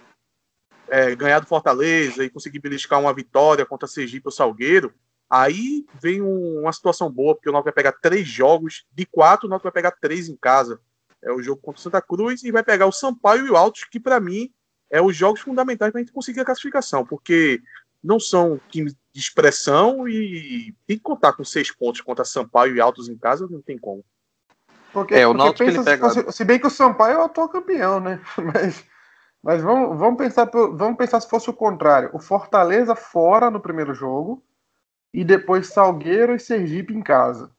é, 0.89 1.15
ganhar 1.15 1.39
do 1.39 1.47
Fortaleza 1.47 2.25
e 2.25 2.29
conseguir 2.29 2.59
beliscar 2.59 3.01
uma 3.01 3.15
vitória 3.15 3.65
contra 3.65 3.87
Sergipe 3.87 4.27
ou 4.27 4.33
Salgueiro, 4.33 4.93
aí 5.31 5.87
vem 6.03 6.21
um, 6.21 6.63
uma 6.63 6.73
situação 6.73 7.09
boa, 7.09 7.33
porque 7.33 7.49
o 7.49 7.53
Náutico 7.53 7.67
vai 7.67 7.73
pegar 7.73 7.93
três 7.93 8.27
jogos, 8.27 8.85
de 8.91 9.07
quatro 9.07 9.47
o 9.47 9.49
Náutico 9.49 9.71
vai 9.71 9.73
pegar 9.73 9.93
três 9.93 10.29
em 10.29 10.37
casa. 10.37 10.81
É 11.25 11.33
o 11.33 11.43
jogo 11.43 11.61
contra 11.61 11.81
o 11.81 11.83
Santa 11.83 12.03
Cruz 12.03 12.45
e 12.45 12.53
vai 12.53 12.63
pegar 12.63 12.87
o 12.87 12.93
Sampaio 12.93 13.47
e 13.47 13.51
o 13.51 13.57
Altos, 13.57 13.85
que 13.85 13.99
para 13.99 14.21
mim 14.21 14.53
é 14.91 15.01
os 15.01 15.17
jogos 15.17 15.41
fundamentais 15.41 15.91
para 15.91 16.01
a 16.01 16.05
gente 16.05 16.13
conseguir 16.13 16.41
a 16.41 16.45
classificação, 16.45 17.05
porque 17.05 17.61
não 18.03 18.21
são 18.21 18.61
times 18.69 18.95
de 19.13 19.21
expressão 19.21 20.07
e 20.07 20.75
tem 20.87 20.97
que 20.99 21.03
contar 21.03 21.33
com 21.33 21.43
seis 21.43 21.71
pontos 21.75 22.03
contra 22.03 22.25
Sampaio 22.25 22.77
e 22.77 22.81
Altos 22.81 23.09
em 23.09 23.17
casa, 23.17 23.49
não 23.51 23.63
tem 23.63 23.79
como. 23.79 24.05
Porque, 24.93 25.15
é, 25.15 25.27
o 25.27 25.35
Náutico 25.35 25.69
ele 25.69 25.83
pega... 25.83 26.11
Se, 26.11 26.33
se, 26.33 26.45
bem 26.45 26.59
que 26.59 26.67
o 26.69 26.71
Sampaio 26.71 27.15
é 27.15 27.19
o 27.19 27.25
atual 27.25 27.49
campeão, 27.49 27.99
né? 27.99 28.21
Mas, 28.39 28.85
mas 29.43 29.61
vamos, 29.61 29.99
vamos, 29.99 30.17
pensar, 30.17 30.49
vamos 30.51 30.97
pensar 30.97 31.21
se 31.21 31.29
fosse 31.29 31.51
o 31.51 31.53
contrário. 31.53 32.09
O 32.15 32.19
Fortaleza 32.19 32.95
fora 32.95 33.51
no 33.51 33.61
primeiro 33.61 33.93
jogo 33.93 34.43
e 35.13 35.23
depois 35.23 35.67
Salgueiro 35.67 36.35
e 36.35 36.41
Sergipe 36.41 36.95
em 36.95 37.03
casa. 37.03 37.51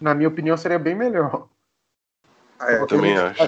Na 0.00 0.14
minha 0.14 0.28
opinião, 0.28 0.56
seria 0.56 0.78
bem 0.78 0.94
melhor. 0.94 1.50
É, 2.62 2.80
eu 2.80 2.86
também 2.86 3.16
a 3.16 3.28
acho. 3.28 3.42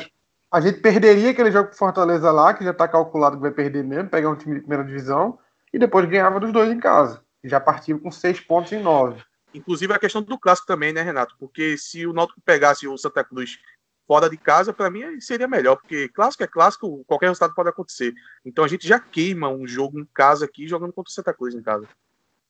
A, 0.51 0.59
a, 0.59 0.61
gente 0.61 0.81
perderia 0.81 1.31
aquele 1.31 1.51
jogo 1.51 1.69
pro 1.69 1.79
Fortaleza 1.79 2.31
lá, 2.31 2.55
que 2.55 2.65
já 2.65 2.71
está 2.71 2.87
calculado 2.89 3.37
que 3.37 3.43
vai 3.43 3.51
perder 3.51 3.85
mesmo, 3.85 4.09
pegar 4.09 4.31
um 4.31 4.37
time 4.37 4.55
de 4.55 4.61
primeira 4.61 4.85
divisão, 4.85 5.39
e 5.73 5.79
depois 5.79 6.09
ganhava 6.09 6.41
dos 6.41 6.53
dois 6.53 6.71
em 6.71 6.79
casa. 6.79 7.23
E 7.43 7.49
já 7.49 7.61
partiu 7.61 7.99
com 8.01 8.11
seis 8.11 8.41
pontos 8.41 8.73
em 8.73 8.83
nove. 8.83 9.23
Inclusive 9.53 9.93
a 9.93 9.99
questão 9.99 10.23
do 10.23 10.39
clássico 10.39 10.67
também, 10.67 10.93
né, 10.93 11.03
Renato? 11.03 11.37
Porque 11.39 11.79
se 11.79 12.07
o 12.07 12.13
Náutico 12.13 12.41
pegasse 12.45 12.89
o 12.89 12.99
Santa 12.99 13.23
Cruz 13.23 13.59
fora 14.07 14.29
de 14.29 14.37
casa, 14.37 14.73
para 14.73 14.91
mim 14.91 15.21
seria 15.21 15.49
melhor, 15.49 15.77
porque 15.77 16.09
clássico 16.09 16.43
é 16.43 16.47
clássico, 16.47 17.05
qualquer 17.07 17.27
resultado 17.27 17.55
pode 17.55 17.69
acontecer. 17.69 18.13
Então 18.45 18.65
a 18.65 18.69
gente 18.69 18.87
já 18.87 18.99
queima 18.99 19.49
um 19.49 19.67
jogo 19.67 19.99
em 19.99 20.05
casa 20.13 20.45
aqui 20.45 20.67
jogando 20.67 20.93
contra 20.93 21.11
o 21.11 21.13
Santa 21.13 21.33
Cruz 21.33 21.55
em 21.55 21.63
casa. 21.63 21.89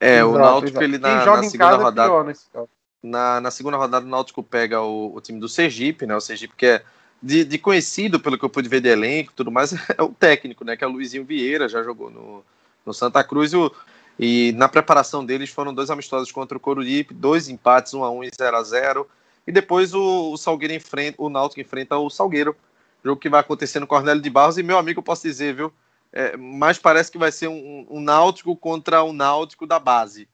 É, 0.00 0.16
exato, 0.16 0.30
o 0.30 0.38
Náutico 0.38 0.70
exato. 0.70 0.84
ele 0.84 0.98
na, 0.98 1.24
na 1.24 1.42
segunda 1.44 1.76
rodada. 1.76 2.30
É 2.30 2.64
na, 3.04 3.38
na 3.38 3.50
segunda 3.50 3.76
rodada 3.76 4.06
o 4.06 4.08
Náutico 4.08 4.42
pega 4.42 4.80
o, 4.80 5.14
o, 5.14 5.20
time 5.20 5.38
do 5.38 5.48
Sergipe, 5.48 6.06
né? 6.06 6.16
O 6.16 6.20
Sergipe 6.20 6.54
que 6.56 6.64
é 6.64 6.82
de, 7.22 7.44
de, 7.44 7.58
conhecido, 7.58 8.18
pelo 8.18 8.38
que 8.38 8.44
eu 8.44 8.48
pude 8.48 8.68
ver 8.68 8.80
de 8.80 8.88
elenco 8.88 9.32
tudo 9.36 9.50
mais, 9.52 9.72
é 9.96 10.02
o 10.02 10.08
técnico, 10.08 10.64
né? 10.64 10.74
Que 10.74 10.84
é 10.84 10.86
o 10.86 10.90
Luizinho 10.90 11.24
Vieira, 11.24 11.68
já 11.68 11.82
jogou 11.82 12.10
no, 12.10 12.42
no 12.84 12.94
Santa 12.94 13.22
Cruz. 13.22 13.52
E 13.52 13.56
o, 13.56 13.70
e 14.18 14.52
na 14.56 14.68
preparação 14.68 15.24
deles 15.24 15.50
foram 15.50 15.74
dois 15.74 15.90
amistosos 15.90 16.32
contra 16.32 16.56
o 16.56 16.60
Coruripe, 16.60 17.12
dois 17.12 17.48
empates, 17.48 17.92
1 17.92 18.04
a 18.04 18.10
1 18.10 18.24
e 18.24 18.30
0 18.38 18.56
a 18.56 18.62
0 18.62 19.08
E 19.46 19.52
depois 19.52 19.92
o, 19.92 20.32
o 20.32 20.36
Salgueiro 20.38 20.72
enfrenta, 20.72 21.20
o 21.20 21.28
Náutico 21.28 21.60
enfrenta 21.60 21.98
o 21.98 22.08
Salgueiro, 22.08 22.56
jogo 23.04 23.20
que 23.20 23.28
vai 23.28 23.40
acontecer 23.40 23.80
no 23.80 23.86
Cornélio 23.86 24.22
de 24.22 24.30
Barros. 24.30 24.56
E 24.56 24.62
meu 24.62 24.78
amigo, 24.78 25.00
eu 25.00 25.04
posso 25.04 25.24
dizer, 25.24 25.54
viu? 25.54 25.70
É, 26.10 26.38
mas 26.38 26.78
parece 26.78 27.12
que 27.12 27.18
vai 27.18 27.30
ser 27.30 27.48
um, 27.48 27.86
um 27.90 28.00
Náutico 28.00 28.56
contra 28.56 29.02
o 29.02 29.12
Náutico 29.12 29.66
da 29.66 29.78
base. 29.78 30.26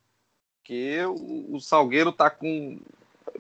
Que 0.64 1.04
o, 1.04 1.56
o 1.56 1.61
Salgueiro 1.61 2.12
tá 2.12 2.30
com 2.30 2.78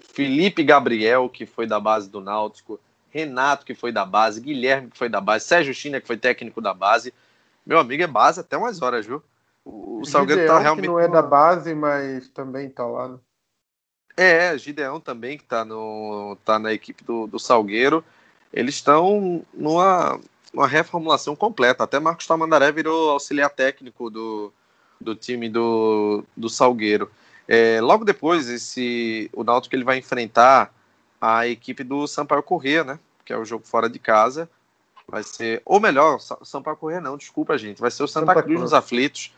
Felipe 0.00 0.62
Gabriel, 0.62 1.28
que 1.28 1.46
foi 1.46 1.66
da 1.66 1.78
base 1.78 2.08
do 2.08 2.20
Náutico, 2.20 2.80
Renato, 3.10 3.66
que 3.66 3.74
foi 3.74 3.92
da 3.92 4.04
base, 4.04 4.40
Guilherme, 4.40 4.90
que 4.90 4.98
foi 4.98 5.08
da 5.08 5.20
base, 5.20 5.44
Sérgio 5.44 5.74
China, 5.74 6.00
que 6.00 6.06
foi 6.06 6.16
técnico 6.16 6.60
da 6.60 6.72
base. 6.72 7.12
meu 7.66 7.78
amigo, 7.78 8.02
é 8.02 8.06
base 8.06 8.40
até 8.40 8.56
umas 8.56 8.80
horas, 8.80 9.06
viu? 9.06 9.22
O, 9.64 10.00
o 10.00 10.04
Salgueiro 10.04 10.46
tá 10.46 10.58
realmente. 10.58 10.84
Que 10.84 10.88
não 10.88 10.98
é 10.98 11.08
da 11.08 11.22
base, 11.22 11.74
mas 11.74 12.28
também 12.28 12.70
tá 12.70 12.86
lá. 12.86 13.08
Né? 13.08 13.18
É, 14.16 14.56
Gideão 14.56 15.00
também, 15.00 15.38
que 15.38 15.44
tá, 15.44 15.64
no, 15.64 16.36
tá 16.44 16.58
na 16.58 16.72
equipe 16.72 17.04
do, 17.04 17.26
do 17.26 17.38
Salgueiro. 17.38 18.04
Eles 18.52 18.76
estão 18.76 19.44
numa, 19.52 20.20
numa 20.52 20.66
reformulação 20.66 21.36
completa. 21.36 21.84
Até 21.84 21.98
Marcos 22.00 22.26
Tamandaré 22.26 22.72
virou 22.72 23.10
auxiliar 23.10 23.50
técnico 23.50 24.10
do, 24.10 24.52
do 25.00 25.14
time 25.14 25.48
do, 25.48 26.24
do 26.36 26.48
Salgueiro. 26.48 27.10
É, 27.48 27.80
logo 27.80 28.04
depois, 28.04 28.48
esse, 28.48 29.30
o 29.32 29.42
Náutico 29.42 29.74
ele 29.74 29.84
vai 29.84 29.98
enfrentar 29.98 30.72
a 31.20 31.46
equipe 31.46 31.82
do 31.82 32.06
Sampaio 32.06 32.42
Corrêa, 32.42 32.84
né? 32.84 32.98
Que 33.24 33.32
é 33.32 33.36
o 33.36 33.44
jogo 33.44 33.64
fora 33.66 33.88
de 33.88 33.98
casa. 33.98 34.48
Vai 35.08 35.24
ser, 35.24 35.60
ou 35.64 35.80
melhor, 35.80 36.20
Sampaio 36.20 36.76
Corrêa 36.76 37.00
não, 37.00 37.16
desculpa, 37.16 37.58
gente. 37.58 37.80
Vai 37.80 37.90
ser 37.90 38.04
o 38.04 38.06
Santa, 38.06 38.26
Santa 38.26 38.42
Cruz, 38.42 38.46
Cruz 38.46 38.60
nos 38.60 38.72
aflitos. 38.72 39.34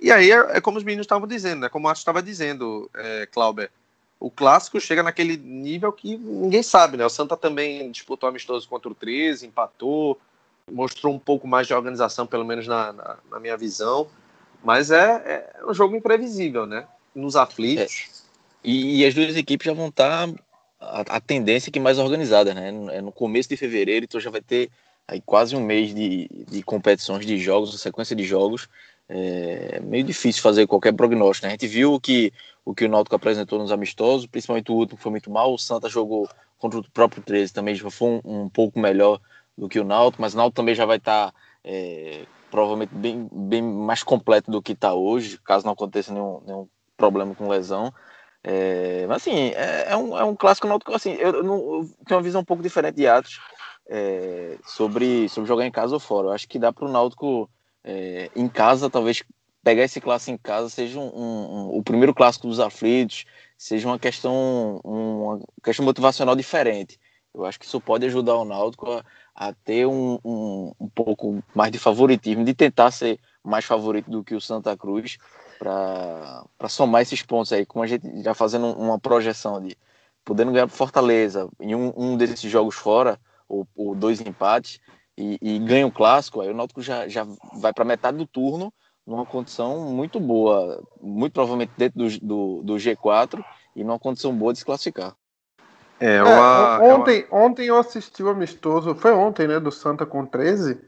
E 0.00 0.12
aí 0.12 0.30
é, 0.30 0.56
é 0.56 0.60
como 0.60 0.78
os 0.78 0.84
meninos 0.84 1.04
estavam 1.04 1.26
dizendo, 1.26 1.62
né? 1.62 1.68
Como 1.68 1.86
o 1.86 1.90
Atos 1.90 2.00
estava 2.00 2.22
dizendo, 2.22 2.88
é, 2.94 3.26
Clauber. 3.26 3.70
O 4.18 4.30
clássico 4.30 4.78
chega 4.78 5.02
naquele 5.02 5.36
nível 5.36 5.92
que 5.92 6.16
ninguém 6.16 6.62
sabe, 6.62 6.96
né? 6.96 7.04
O 7.04 7.10
Santa 7.10 7.36
também 7.36 7.90
disputou 7.90 8.28
amistoso 8.28 8.68
contra 8.68 8.90
o 8.90 8.94
13, 8.94 9.46
empatou, 9.46 10.20
mostrou 10.70 11.12
um 11.12 11.18
pouco 11.18 11.48
mais 11.48 11.66
de 11.66 11.74
organização, 11.74 12.26
pelo 12.26 12.44
menos 12.44 12.66
na, 12.66 12.92
na, 12.92 13.16
na 13.30 13.40
minha 13.40 13.56
visão. 13.56 14.08
Mas 14.62 14.90
é, 14.90 14.98
é, 14.98 15.64
um 15.66 15.74
jogo 15.74 15.96
imprevisível, 15.96 16.66
né? 16.66 16.86
Nos 17.14 17.36
aflitos. 17.36 18.08
É. 18.16 18.20
E, 18.62 19.00
e, 19.00 19.06
as 19.06 19.14
duas 19.14 19.36
equipes 19.36 19.64
já 19.64 19.72
vão 19.72 19.88
estar 19.88 20.28
tá 20.28 20.34
a, 20.78 21.00
a 21.16 21.20
tendência 21.20 21.72
que 21.72 21.80
mais 21.80 21.98
organizada, 21.98 22.52
né? 22.52 22.68
É 22.92 23.00
no 23.00 23.12
começo 23.12 23.48
de 23.48 23.56
fevereiro, 23.56 24.04
então 24.04 24.20
já 24.20 24.30
vai 24.30 24.40
ter 24.40 24.70
aí 25.08 25.20
quase 25.20 25.56
um 25.56 25.60
mês 25.60 25.94
de, 25.94 26.28
de 26.48 26.62
competições, 26.62 27.26
de 27.26 27.38
jogos, 27.38 27.78
sequência 27.80 28.14
de 28.14 28.24
jogos. 28.24 28.68
É 29.08 29.80
meio 29.80 30.04
difícil 30.04 30.40
fazer 30.40 30.68
qualquer 30.68 30.92
prognóstico. 30.92 31.46
Né? 31.46 31.50
A 31.50 31.52
gente 31.54 31.66
viu 31.66 31.98
que 31.98 32.32
o 32.64 32.74
que 32.74 32.84
o 32.84 32.88
Náutico 32.88 33.16
apresentou 33.16 33.58
nos 33.58 33.72
amistosos, 33.72 34.26
principalmente 34.26 34.70
o 34.70 34.74
último 34.74 34.98
foi 34.98 35.10
muito 35.10 35.30
mal. 35.30 35.52
O 35.52 35.58
Santa 35.58 35.88
jogou 35.88 36.28
contra 36.58 36.78
o 36.78 36.90
próprio 36.90 37.22
13 37.22 37.52
também 37.52 37.74
já 37.74 37.90
foi 37.90 38.20
um, 38.24 38.42
um 38.42 38.48
pouco 38.48 38.78
melhor 38.78 39.18
do 39.56 39.68
que 39.68 39.80
o 39.80 39.84
Náutico, 39.84 40.22
mas 40.22 40.34
o 40.34 40.36
Náutico 40.36 40.56
também 40.56 40.74
já 40.74 40.84
vai 40.84 40.98
estar 40.98 41.32
tá, 41.32 41.34
é, 41.64 42.22
provavelmente 42.50 42.94
bem, 42.94 43.28
bem 43.32 43.62
mais 43.62 44.02
completo 44.02 44.50
do 44.50 44.62
que 44.62 44.72
está 44.72 44.92
hoje, 44.92 45.38
caso 45.44 45.64
não 45.64 45.72
aconteça 45.72 46.12
nenhum, 46.12 46.40
nenhum 46.46 46.68
problema 46.96 47.34
com 47.34 47.48
lesão. 47.48 47.92
É, 48.42 49.06
mas 49.06 49.18
assim, 49.18 49.50
é, 49.50 49.86
é, 49.88 49.96
um, 49.96 50.16
é 50.16 50.24
um 50.24 50.34
clássico 50.34 50.66
náutico, 50.66 50.94
assim, 50.94 51.12
eu, 51.12 51.42
não, 51.42 51.56
eu 51.56 51.90
tenho 52.06 52.18
uma 52.18 52.22
visão 52.22 52.40
um 52.40 52.44
pouco 52.44 52.62
diferente 52.62 52.96
de 52.96 53.06
Atos 53.06 53.38
é, 53.88 54.56
sobre, 54.64 55.28
sobre 55.28 55.48
jogar 55.48 55.66
em 55.66 55.70
casa 55.70 55.94
ou 55.94 56.00
fora. 56.00 56.28
Eu 56.28 56.32
acho 56.32 56.48
que 56.48 56.58
dá 56.58 56.72
para 56.72 56.86
o 56.86 56.90
Náutico 56.90 57.50
é, 57.84 58.30
em 58.34 58.48
casa, 58.48 58.88
talvez 58.90 59.22
pegar 59.62 59.84
esse 59.84 60.00
clássico 60.00 60.30
em 60.30 60.38
casa 60.38 60.70
seja 60.70 60.98
um, 60.98 61.04
um, 61.04 61.76
o 61.76 61.82
primeiro 61.82 62.14
clássico 62.14 62.46
dos 62.46 62.60
aflitos, 62.60 63.24
seja 63.58 63.86
uma 63.86 63.98
questão, 63.98 64.80
uma 64.82 65.40
questão 65.62 65.84
motivacional 65.84 66.34
diferente. 66.34 66.98
Eu 67.34 67.44
acho 67.44 67.58
que 67.58 67.66
isso 67.66 67.80
pode 67.80 68.06
ajudar 68.06 68.36
o 68.36 68.44
Náutico 68.44 68.90
a, 68.90 69.04
a 69.34 69.52
ter 69.52 69.86
um, 69.86 70.18
um, 70.24 70.72
um, 70.80 70.88
pouco 70.88 71.42
mais 71.54 71.70
de 71.70 71.78
favoritismo, 71.78 72.44
de 72.44 72.54
tentar 72.54 72.90
ser 72.90 73.18
mais 73.42 73.64
favorito 73.64 74.10
do 74.10 74.22
que 74.22 74.34
o 74.34 74.40
Santa 74.40 74.76
Cruz, 74.76 75.18
para 75.58 76.68
somar 76.68 77.02
esses 77.02 77.22
pontos 77.22 77.52
aí, 77.52 77.64
como 77.66 77.82
a 77.82 77.86
gente 77.86 78.22
já 78.22 78.34
fazendo 78.34 78.66
uma 78.66 78.98
projeção 78.98 79.60
de 79.60 79.76
podendo 80.24 80.52
ganhar 80.52 80.66
para 80.66 80.76
Fortaleza 80.76 81.48
em 81.58 81.74
um, 81.74 81.92
um 81.96 82.16
desses 82.16 82.50
jogos 82.50 82.74
fora, 82.74 83.18
ou, 83.48 83.66
ou 83.74 83.94
dois 83.94 84.20
empates, 84.20 84.80
e, 85.16 85.38
e 85.42 85.58
ganha 85.58 85.86
o 85.86 85.92
clássico, 85.92 86.40
aí 86.40 86.50
o 86.50 86.54
Náutico 86.54 86.80
já, 86.80 87.08
já 87.08 87.26
vai 87.54 87.72
para 87.72 87.84
metade 87.84 88.16
do 88.16 88.26
turno 88.26 88.72
numa 89.06 89.26
condição 89.26 89.90
muito 89.90 90.20
boa, 90.20 90.82
muito 91.00 91.32
provavelmente 91.32 91.72
dentro 91.76 91.98
do, 91.98 92.20
do, 92.20 92.62
do 92.62 92.74
G4 92.74 93.44
e 93.74 93.82
numa 93.82 93.98
condição 93.98 94.34
boa 94.34 94.52
de 94.52 94.60
se 94.60 94.64
classificar. 94.64 95.16
É, 96.00 96.16
é 96.16 96.22
uma, 96.22 96.82
ontem, 96.82 97.26
é 97.30 97.34
uma... 97.34 97.44
ontem 97.44 97.66
eu 97.66 97.78
assisti 97.78 98.22
o 98.22 98.30
amistoso, 98.30 98.94
foi 98.94 99.12
ontem, 99.12 99.46
né, 99.46 99.60
do 99.60 99.70
Santa 99.70 100.06
com 100.06 100.24
13. 100.24 100.80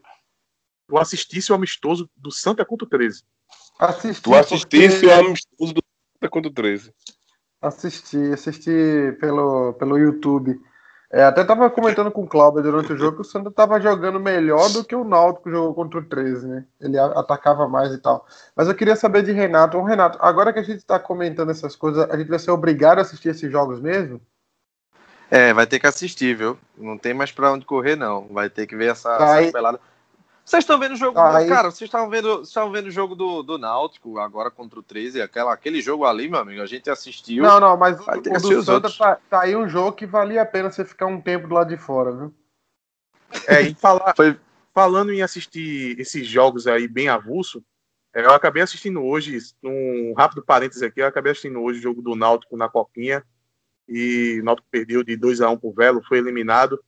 Eu 0.89 0.99
assisti 0.99 1.53
o 1.53 1.55
amistoso 1.55 2.09
do 2.17 2.31
Santa 2.33 2.65
contra 2.65 2.87
o 2.87 2.89
13. 2.89 3.23
Assisti. 3.79 4.23
Tu 4.23 4.35
assistisse 4.35 5.01
porque... 5.01 5.07
o 5.07 5.13
amistoso 5.13 5.75
do 5.75 5.83
Santa 6.15 6.31
contra 6.31 6.51
o 6.51 6.55
13. 6.55 6.95
Assisti, 7.61 8.33
assisti 8.33 9.17
pelo, 9.21 9.75
pelo 9.75 9.99
YouTube. 9.99 10.59
É, 11.11 11.25
até 11.25 11.45
tava 11.45 11.69
comentando 11.69 12.11
com 12.11 12.23
o 12.23 12.27
Cláudio 12.27 12.63
durante 12.63 12.91
o 12.91 12.97
jogo 12.97 13.17
que 13.17 13.21
o 13.21 13.25
Santa 13.25 13.51
tava 13.51 13.79
jogando 13.79 14.19
melhor 14.19 14.71
do 14.71 14.83
que 14.83 14.97
o 14.97 15.05
Náutico 15.05 15.51
jogou 15.51 15.75
contra 15.75 16.01
o 16.01 16.05
13, 16.05 16.49
né? 16.49 16.65
Ele 16.81 16.99
atacava 16.99 17.69
mais 17.69 17.93
e 17.93 17.99
tal. 17.99 18.27
Mas 18.57 18.67
eu 18.67 18.75
queria 18.75 18.97
saber 18.97 19.23
de 19.23 19.31
Renato. 19.31 19.77
Ô, 19.77 19.85
Renato, 19.85 20.19
agora 20.23 20.55
que 20.55 20.59
a 20.59 20.63
gente 20.63 20.79
está 20.79 20.99
comentando 20.99 21.51
essas 21.51 21.77
coisas, 21.77 22.09
a 22.11 22.17
gente 22.17 22.29
vai 22.29 22.39
ser 22.39 22.51
obrigado 22.51 22.99
a 22.99 23.03
assistir 23.03 23.29
esses 23.29 23.53
jogos 23.53 23.79
mesmo? 23.79 24.23
É, 25.33 25.55
vai 25.55 25.67
ter 25.67 25.81
que 25.81 25.87
assistir, 25.87 26.37
viu? 26.37 26.59
Não 26.77 26.99
tem 26.99 27.15
mais 27.15 27.33
para 27.33 27.51
onde 27.51 27.65
correr, 27.65 27.97
não. 27.97 28.29
Vai 28.29 28.51
ter 28.51 28.67
que 28.67 28.77
ver 28.77 28.91
essa, 28.91 29.17
tá 29.17 29.41
essa 29.41 29.51
pelada. 29.51 29.81
Vocês 30.45 30.63
estão 30.63 30.79
vendo 30.79 30.93
o 30.93 30.97
jogo. 30.97 31.15
Cara, 31.15 31.71
vocês 31.71 31.89
estavam 31.89 32.11
vendo, 32.11 32.43
estavam 32.43 32.71
vendo 32.71 32.89
o 32.89 32.91
jogo 32.91 33.15
do, 33.15 33.43
do 33.43 33.57
Náutico 33.57 34.19
agora 34.19 34.51
contra 34.51 34.79
o 34.79 34.83
13. 34.83 35.23
Aquela, 35.23 35.51
aquele 35.51 35.81
jogo 35.81 36.05
ali, 36.05 36.29
meu 36.29 36.41
amigo, 36.41 36.61
a 36.61 36.67
gente 36.67 36.91
assistiu. 36.91 37.45
Não, 37.45 37.59
não, 37.59 37.79
mas 37.79 37.99
o, 37.99 38.11
o 38.11 38.21
do 38.21 38.63
Santa 38.63 38.91
tá, 38.91 39.19
tá, 39.31 39.41
aí 39.41 39.57
um 39.57 39.67
jogo 39.67 39.93
que 39.93 40.05
valia 40.05 40.43
a 40.43 40.47
pena 40.47 40.71
você 40.71 40.85
ficar 40.85 41.07
um 41.07 41.19
tempo 41.19 41.49
do 41.49 41.55
lado 41.55 41.71
de 41.71 41.79
fora, 41.79 42.13
viu? 42.13 42.35
É, 43.49 43.63
e 43.63 43.75
falar, 43.75 44.13
Foi... 44.15 44.39
falando 44.75 45.15
em 45.15 45.23
assistir 45.23 45.99
esses 45.99 46.27
jogos 46.27 46.67
aí 46.67 46.87
bem 46.87 47.09
avulso, 47.09 47.65
é, 48.15 48.23
eu 48.23 48.35
acabei 48.35 48.63
assistindo 48.63 49.03
hoje, 49.03 49.39
um 49.65 50.13
rápido 50.15 50.43
parênteses 50.43 50.83
aqui, 50.83 51.01
eu 51.01 51.07
acabei 51.07 51.33
assistindo 51.33 51.63
hoje 51.63 51.79
o 51.79 51.83
jogo 51.83 52.03
do 52.03 52.15
Náutico 52.15 52.55
na 52.55 52.69
Copinha. 52.69 53.25
E 53.93 54.41
o 54.41 54.45
Náutico 54.45 54.69
perdeu 54.71 55.05
de 55.05 55.17
2 55.17 55.41
a 55.41 55.51
1 55.51 55.59
pro 55.59 55.73
Velo, 55.73 56.03
foi 56.03 56.19
eliminado. 56.19 56.83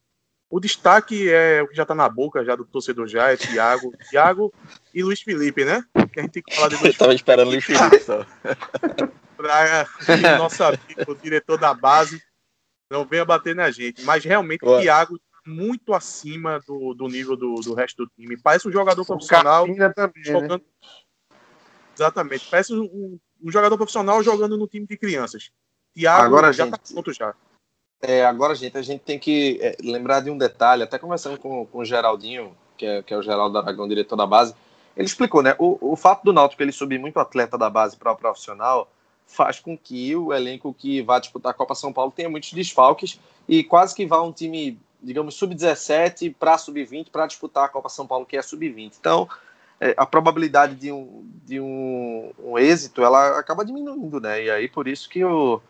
O 0.49 0.61
destaque 0.61 1.31
é 1.31 1.63
o 1.63 1.69
que 1.69 1.75
já 1.75 1.83
está 1.83 1.95
na 1.95 2.09
boca 2.09 2.45
já 2.45 2.55
do 2.55 2.65
torcedor 2.65 3.09
já, 3.09 3.31
é 3.31 3.37
Thiago, 3.37 3.93
Thiago 4.11 4.53
e 4.95 5.03
Luiz 5.03 5.21
Felipe, 5.21 5.65
né? 5.65 5.85
Que 6.13 6.21
a 6.21 6.23
gente 6.23 6.33
tem 6.33 6.43
que 6.43 6.55
falar 6.55 6.69
de 6.69 6.77
Luiz 6.77 6.95
Eu 6.95 6.99
tava 6.99 7.15
esperando 7.15 7.49
Luiz 7.49 7.65
Felipe 7.65 8.01
só. 8.01 8.25
pra 9.37 9.87
nosso 10.39 10.63
amigo, 10.63 10.81
o 11.09 11.15
diretor 11.15 11.59
da 11.59 11.75
base, 11.75 12.23
não 12.91 13.05
venha 13.05 13.25
bater 13.25 13.55
na 13.55 13.71
gente. 13.71 14.03
Mas 14.03 14.25
realmente 14.25 14.65
o 14.65 14.81
Thiago 14.81 15.19
muito 15.47 15.93
acima 15.93 16.61
do, 16.67 16.95
do 16.95 17.09
nível 17.09 17.37
do, 17.37 17.55
do 17.57 17.75
resto 17.75 18.05
do 18.05 18.11
time. 18.17 18.37
Parece 18.37 18.69
um 18.69 18.73
jogador 18.73 19.05
profissional 19.05 19.67
também, 19.67 19.79
né? 19.79 20.13
jogando. 20.25 20.63
Né? 20.63 20.91
Exatamente. 21.95 22.49
Parece 22.51 22.75
um, 22.75 23.19
um, 23.43 23.51
jogador 23.51 23.77
profissional 23.77 24.23
jogando 24.23 24.57
no 24.57 24.67
time 24.67 24.87
de 24.87 24.97
crianças. 24.97 25.51
Thiago 25.95 26.25
Agora, 26.25 26.53
já 26.53 26.65
tá 26.67 26.77
gente... 26.77 26.89
tá 26.89 26.93
pronto 26.95 27.13
já. 27.13 27.35
É, 28.03 28.25
agora, 28.25 28.55
gente, 28.55 28.77
a 28.77 28.83
gente 28.83 29.01
tem 29.01 29.19
que 29.19 29.59
é, 29.63 29.77
lembrar 29.83 30.21
de 30.21 30.31
um 30.31 30.37
detalhe, 30.37 30.83
até 30.83 30.99
conversando 30.99 31.39
com, 31.39 31.65
com 31.65 31.79
o 31.79 31.85
Geraldinho, 31.85 32.55
que 32.77 32.85
é, 32.85 33.03
que 33.03 33.15
é 33.15 33.17
o 33.17 33.23
Geraldo 33.23 33.57
Aragão, 33.57 33.89
diretor 33.89 34.17
da 34.17 34.27
base, 34.27 34.55
ele 34.97 35.07
explicou, 35.07 35.43
né? 35.43 35.55
O, 35.59 35.93
o 35.93 35.97
fato 35.97 36.23
do 36.23 36.33
Náutico 36.33 36.63
ele 36.63 36.73
subir 36.73 36.99
muito 36.99 37.19
atleta 37.19 37.57
da 37.57 37.71
base 37.71 37.97
para 37.97 38.13
o 38.13 38.17
profissional 38.17 38.91
faz 39.27 39.59
com 39.59 39.77
que 39.77 40.15
o 40.15 40.33
elenco 40.33 40.75
que 40.75 41.01
vai 41.03 41.19
disputar 41.19 41.51
a 41.51 41.55
Copa 41.55 41.75
São 41.75 41.93
Paulo 41.93 42.13
tenha 42.15 42.29
muitos 42.29 42.53
desfalques 42.53 43.19
e 43.49 43.65
quase 43.65 43.95
que 43.95 44.07
vá 44.07 44.21
um 44.21 44.33
time, 44.33 44.79
digamos, 45.03 45.35
sub-17 45.35 46.35
para 46.39 46.59
sub-20 46.59 47.11
para 47.11 47.27
disputar 47.27 47.65
a 47.65 47.69
Copa 47.69 47.89
São 47.89 48.07
Paulo, 48.07 48.27
que 48.27 48.37
é 48.37 48.43
sub-20. 48.43 48.93
Então, 49.01 49.29
é, 49.81 49.95
a 49.97 50.05
probabilidade 50.05 50.75
de, 50.75 50.93
um, 50.93 51.27
de 51.45 51.59
um, 51.59 52.33
um 52.39 52.59
êxito 52.59 53.03
ela 53.03 53.39
acaba 53.39 53.65
diminuindo, 53.65 54.21
né? 54.21 54.45
E 54.45 54.51
aí 54.51 54.69
por 54.69 54.87
isso 54.87 55.09
que 55.09 55.25
o 55.25 55.61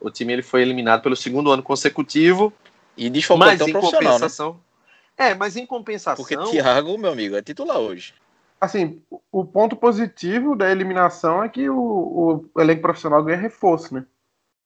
o 0.00 0.10
time 0.10 0.32
ele 0.32 0.42
foi 0.42 0.62
eliminado 0.62 1.02
pelo 1.02 1.16
segundo 1.16 1.50
ano 1.50 1.62
consecutivo. 1.62 2.52
E 2.96 3.08
desfalcou 3.08 3.46
mas 3.46 3.60
em 3.60 3.72
né? 3.72 3.80
compensação. 3.80 4.52
Né? 4.54 5.30
É, 5.30 5.34
mas 5.34 5.56
em 5.56 5.66
compensação. 5.66 6.24
Porque 6.24 6.36
Thiago, 6.50 6.96
meu 6.98 7.12
amigo, 7.12 7.36
é 7.36 7.42
titular 7.42 7.78
hoje. 7.78 8.14
Assim, 8.60 9.02
o 9.30 9.44
ponto 9.44 9.76
positivo 9.76 10.56
da 10.56 10.70
eliminação 10.70 11.44
é 11.44 11.48
que 11.48 11.70
o, 11.70 12.50
o 12.52 12.60
elenco 12.60 12.82
profissional 12.82 13.22
ganha 13.22 13.38
reforço, 13.38 13.94
né? 13.94 14.04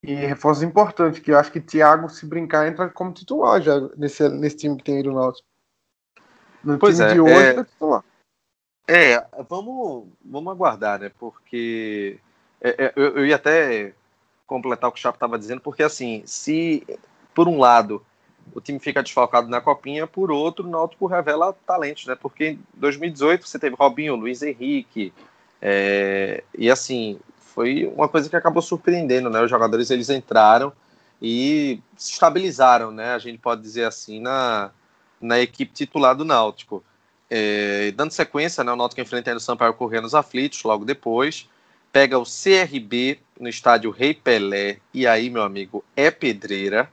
E 0.02 0.14
reforço 0.14 0.64
importante, 0.64 1.20
que 1.20 1.30
eu 1.30 1.38
acho 1.38 1.52
que 1.52 1.60
Thiago, 1.60 2.08
se 2.08 2.26
brincar, 2.26 2.66
entra 2.66 2.88
como 2.88 3.12
titular 3.12 3.60
já 3.60 3.78
nesse, 3.96 4.28
nesse 4.30 4.56
time 4.56 4.76
que 4.76 4.84
tem 4.84 4.96
aí 4.96 5.02
do 5.02 5.12
Náutico. 5.12 5.46
No 6.64 6.78
pois 6.78 6.96
time 6.96 7.10
é, 7.10 7.12
de 7.14 7.20
hoje, 7.20 7.34
é... 7.34 7.48
é 7.50 7.64
titular. 7.64 8.04
É, 8.88 9.26
vamos, 9.48 10.08
vamos 10.24 10.52
aguardar, 10.52 10.98
né? 10.98 11.12
Porque 11.18 12.18
é, 12.60 12.86
é, 12.86 12.92
eu, 12.96 13.18
eu 13.18 13.26
ia 13.26 13.36
até 13.36 13.94
completar 14.52 14.90
o 14.90 14.92
que 14.92 14.98
o 14.98 15.02
Chapo 15.02 15.16
estava 15.16 15.38
dizendo, 15.38 15.60
porque 15.60 15.82
assim, 15.82 16.22
se 16.26 16.86
por 17.34 17.48
um 17.48 17.58
lado 17.58 18.04
o 18.54 18.60
time 18.60 18.78
fica 18.78 19.02
desfalcado 19.02 19.48
na 19.48 19.60
copinha, 19.60 20.06
por 20.06 20.30
outro, 20.30 20.66
o 20.66 20.70
Náutico 20.70 21.06
revela 21.06 21.54
talentos, 21.66 22.06
né? 22.06 22.14
Porque 22.14 22.50
em 22.50 22.60
2018 22.74 23.46
você 23.46 23.58
teve 23.58 23.76
Robinho, 23.76 24.16
Luiz 24.16 24.42
Henrique, 24.42 25.12
é, 25.60 26.42
e 26.58 26.70
assim, 26.70 27.18
foi 27.38 27.90
uma 27.94 28.08
coisa 28.08 28.28
que 28.28 28.36
acabou 28.36 28.60
surpreendendo, 28.60 29.30
né? 29.30 29.40
Os 29.42 29.50
jogadores 29.50 29.90
eles 29.90 30.10
entraram 30.10 30.72
e 31.20 31.80
se 31.96 32.12
estabilizaram, 32.12 32.90
né? 32.90 33.14
A 33.14 33.18
gente 33.18 33.38
pode 33.38 33.62
dizer 33.62 33.84
assim, 33.84 34.20
na, 34.20 34.70
na 35.20 35.38
equipe 35.38 35.72
titular 35.72 36.16
do 36.16 36.24
Náutico. 36.24 36.82
É, 37.30 37.92
dando 37.92 38.10
sequência, 38.10 38.62
né, 38.62 38.72
o 38.72 38.76
Náutico 38.76 39.00
enfrentando 39.00 39.38
o 39.38 39.40
Sampaio 39.40 39.72
Corrêa 39.72 40.02
nos 40.02 40.14
aflitos, 40.14 40.62
logo 40.64 40.84
depois. 40.84 41.48
Pega 41.90 42.18
o 42.18 42.24
CRB 42.24 43.20
no 43.42 43.48
estádio 43.48 43.90
Rei 43.90 44.14
Pelé. 44.14 44.78
E 44.94 45.06
aí, 45.06 45.28
meu 45.28 45.42
amigo, 45.42 45.84
é 45.96 46.10
pedreira. 46.10 46.88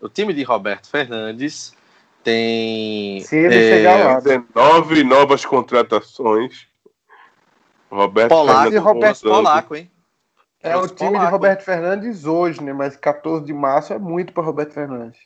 O 0.00 0.08
time 0.08 0.32
de 0.32 0.42
Roberto 0.42 0.88
Fernandes 0.88 1.74
tem. 2.22 3.22
Se 3.22 3.36
ele 3.36 3.56
é, 3.56 3.76
chegar 3.76 4.04
lá. 4.04 4.20
19 4.20 5.02
novas 5.02 5.44
contratações. 5.44 6.68
Roberto 7.90 8.28
Polaco, 8.28 8.60
Fernandes 8.60 8.80
Roberto. 8.80 9.22
Polaco, 9.22 9.74
hein? 9.74 9.90
É 10.60 10.76
o 10.76 10.86
time 10.86 11.10
de 11.10 11.14
Polaco. 11.14 11.30
Roberto 11.30 11.62
Fernandes 11.64 12.24
hoje, 12.26 12.62
né? 12.62 12.72
Mas 12.72 12.96
14 12.96 13.44
de 13.44 13.54
março 13.54 13.92
é 13.94 13.98
muito 13.98 14.32
para 14.32 14.44
Roberto 14.44 14.74
Fernandes. 14.74 15.18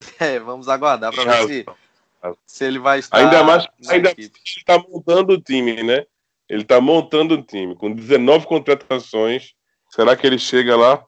É, 0.18 0.36
vamos 0.40 0.68
aguardar 0.68 1.14
para 1.14 1.44
ver 1.44 1.46
se, 1.46 1.66
se 2.44 2.64
ele 2.64 2.80
vai 2.80 2.98
estar 2.98 3.18
Ainda 3.18 3.44
mais 3.44 3.68
ainda 3.88 4.10
equipe. 4.10 4.36
ele 4.56 4.64
tá 4.64 4.76
montando 4.76 5.34
o 5.34 5.40
time, 5.40 5.80
né? 5.80 6.04
Ele 6.52 6.64
tá 6.64 6.78
montando 6.82 7.32
o 7.32 7.42
time 7.42 7.74
com 7.74 7.90
19 7.90 8.46
contratações. 8.46 9.54
Será 9.88 10.14
que 10.14 10.26
ele 10.26 10.38
chega 10.38 10.76
lá? 10.76 11.02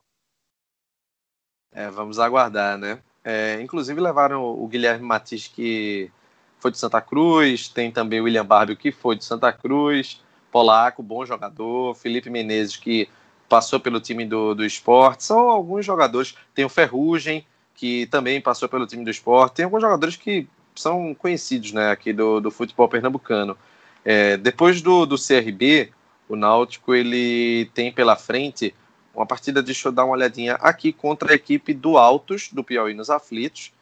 É, 1.71 1.91
vamos 1.91 2.19
aguardar, 2.19 2.79
né? 2.79 3.03
É, 3.23 3.61
inclusive 3.61 4.01
levaram 4.01 4.43
o 4.43 4.67
Guilherme 4.67 5.05
Matisse, 5.05 5.51
que 5.51 6.11
foi 6.59 6.71
de 6.71 6.79
Santa 6.79 6.99
Cruz, 7.03 7.69
tem 7.69 7.91
também 7.91 8.23
o 8.23 8.25
William 8.25 8.47
Barbio, 8.47 8.75
que 8.75 8.91
foi 8.91 9.17
de 9.17 9.25
Santa 9.27 9.53
Cruz, 9.53 10.23
Polaco, 10.51 11.03
bom 11.03 11.27
jogador, 11.27 11.95
Felipe 11.95 12.31
Menezes, 12.31 12.79
que 12.79 13.07
passou 13.47 13.79
pelo 13.79 14.01
time 14.01 14.25
do, 14.25 14.55
do 14.55 14.65
esporte, 14.65 15.25
são 15.25 15.51
alguns 15.51 15.85
jogadores, 15.85 16.35
tem 16.55 16.65
o 16.65 16.71
Ferrugem, 16.71 17.47
que 17.75 18.07
também 18.07 18.41
passou 18.41 18.67
pelo 18.67 18.87
time 18.87 19.05
do 19.05 19.11
esporte, 19.11 19.57
tem 19.57 19.67
alguns 19.67 19.83
jogadores 19.83 20.17
que 20.17 20.49
são 20.75 21.15
conhecidos, 21.15 21.73
né, 21.73 21.91
aqui 21.91 22.15
do, 22.15 22.41
do 22.41 22.51
futebol 22.51 22.89
pernambucano. 22.89 23.59
É, 24.05 24.37
depois 24.37 24.83
do, 24.83 25.07
do 25.07 25.17
CRB, 25.17 25.91
o 26.29 26.37
Náutico, 26.37 26.95
ele 26.95 27.71
tem 27.75 27.93
pela 27.93 28.17
frente 28.17 28.75
uma 29.15 29.25
partida, 29.25 29.63
deixa 29.63 29.89
eu 29.89 29.93
dar 29.93 30.05
uma 30.05 30.15
olhadinha 30.15 30.55
aqui, 30.55 30.93
contra 30.93 31.33
a 31.33 31.37
equipe 31.37 31.73
do 31.73 31.97
Altos, 31.97 32.51
do 32.53 32.65
Piauí 32.65 32.95
nos 32.95 33.11
aflitos. 33.11 33.73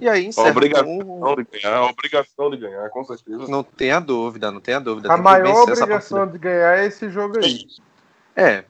E 0.00 0.08
aí 0.08 0.26
encerra 0.26 0.50
Obrigação 0.50 0.98
com... 0.98 1.34
de 1.34 1.44
ganhar, 1.44 1.82
obrigação 1.82 2.50
de 2.50 2.56
ganhar, 2.56 2.88
com 2.88 3.04
certeza. 3.04 3.48
Não 3.48 3.62
tenha 3.62 4.00
dúvida, 4.00 4.50
não 4.50 4.60
tenha 4.60 4.80
dúvida. 4.80 5.12
A 5.12 5.16
maior 5.16 5.62
obrigação 5.62 6.26
de 6.26 6.38
ganhar 6.38 6.78
é 6.78 6.86
esse 6.86 7.10
jogo 7.10 7.38
aí. 7.38 7.66
É, 8.34 8.64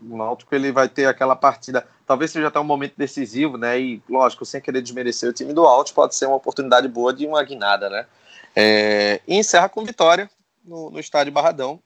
o 0.00 0.16
Náutico 0.16 0.54
ele 0.54 0.70
vai 0.70 0.88
ter 0.88 1.06
aquela 1.06 1.34
partida, 1.34 1.86
talvez 2.06 2.30
seja 2.30 2.46
até 2.46 2.60
um 2.60 2.64
momento 2.64 2.94
decisivo, 2.96 3.58
né? 3.58 3.78
E 3.78 4.02
lógico, 4.08 4.44
sem 4.44 4.60
querer 4.60 4.80
desmerecer 4.80 5.28
o 5.28 5.32
time 5.32 5.52
do 5.52 5.66
Altos, 5.66 5.92
pode 5.92 6.14
ser 6.14 6.26
uma 6.26 6.36
oportunidade 6.36 6.86
boa 6.86 7.12
de 7.12 7.26
uma 7.26 7.42
guinada, 7.42 7.90
né? 7.90 8.06
É, 8.54 9.20
e 9.26 9.36
encerra 9.36 9.68
com 9.68 9.84
vitória 9.84 10.30
no, 10.64 10.90
no 10.90 11.00
estádio 11.00 11.32
Barradão. 11.32 11.82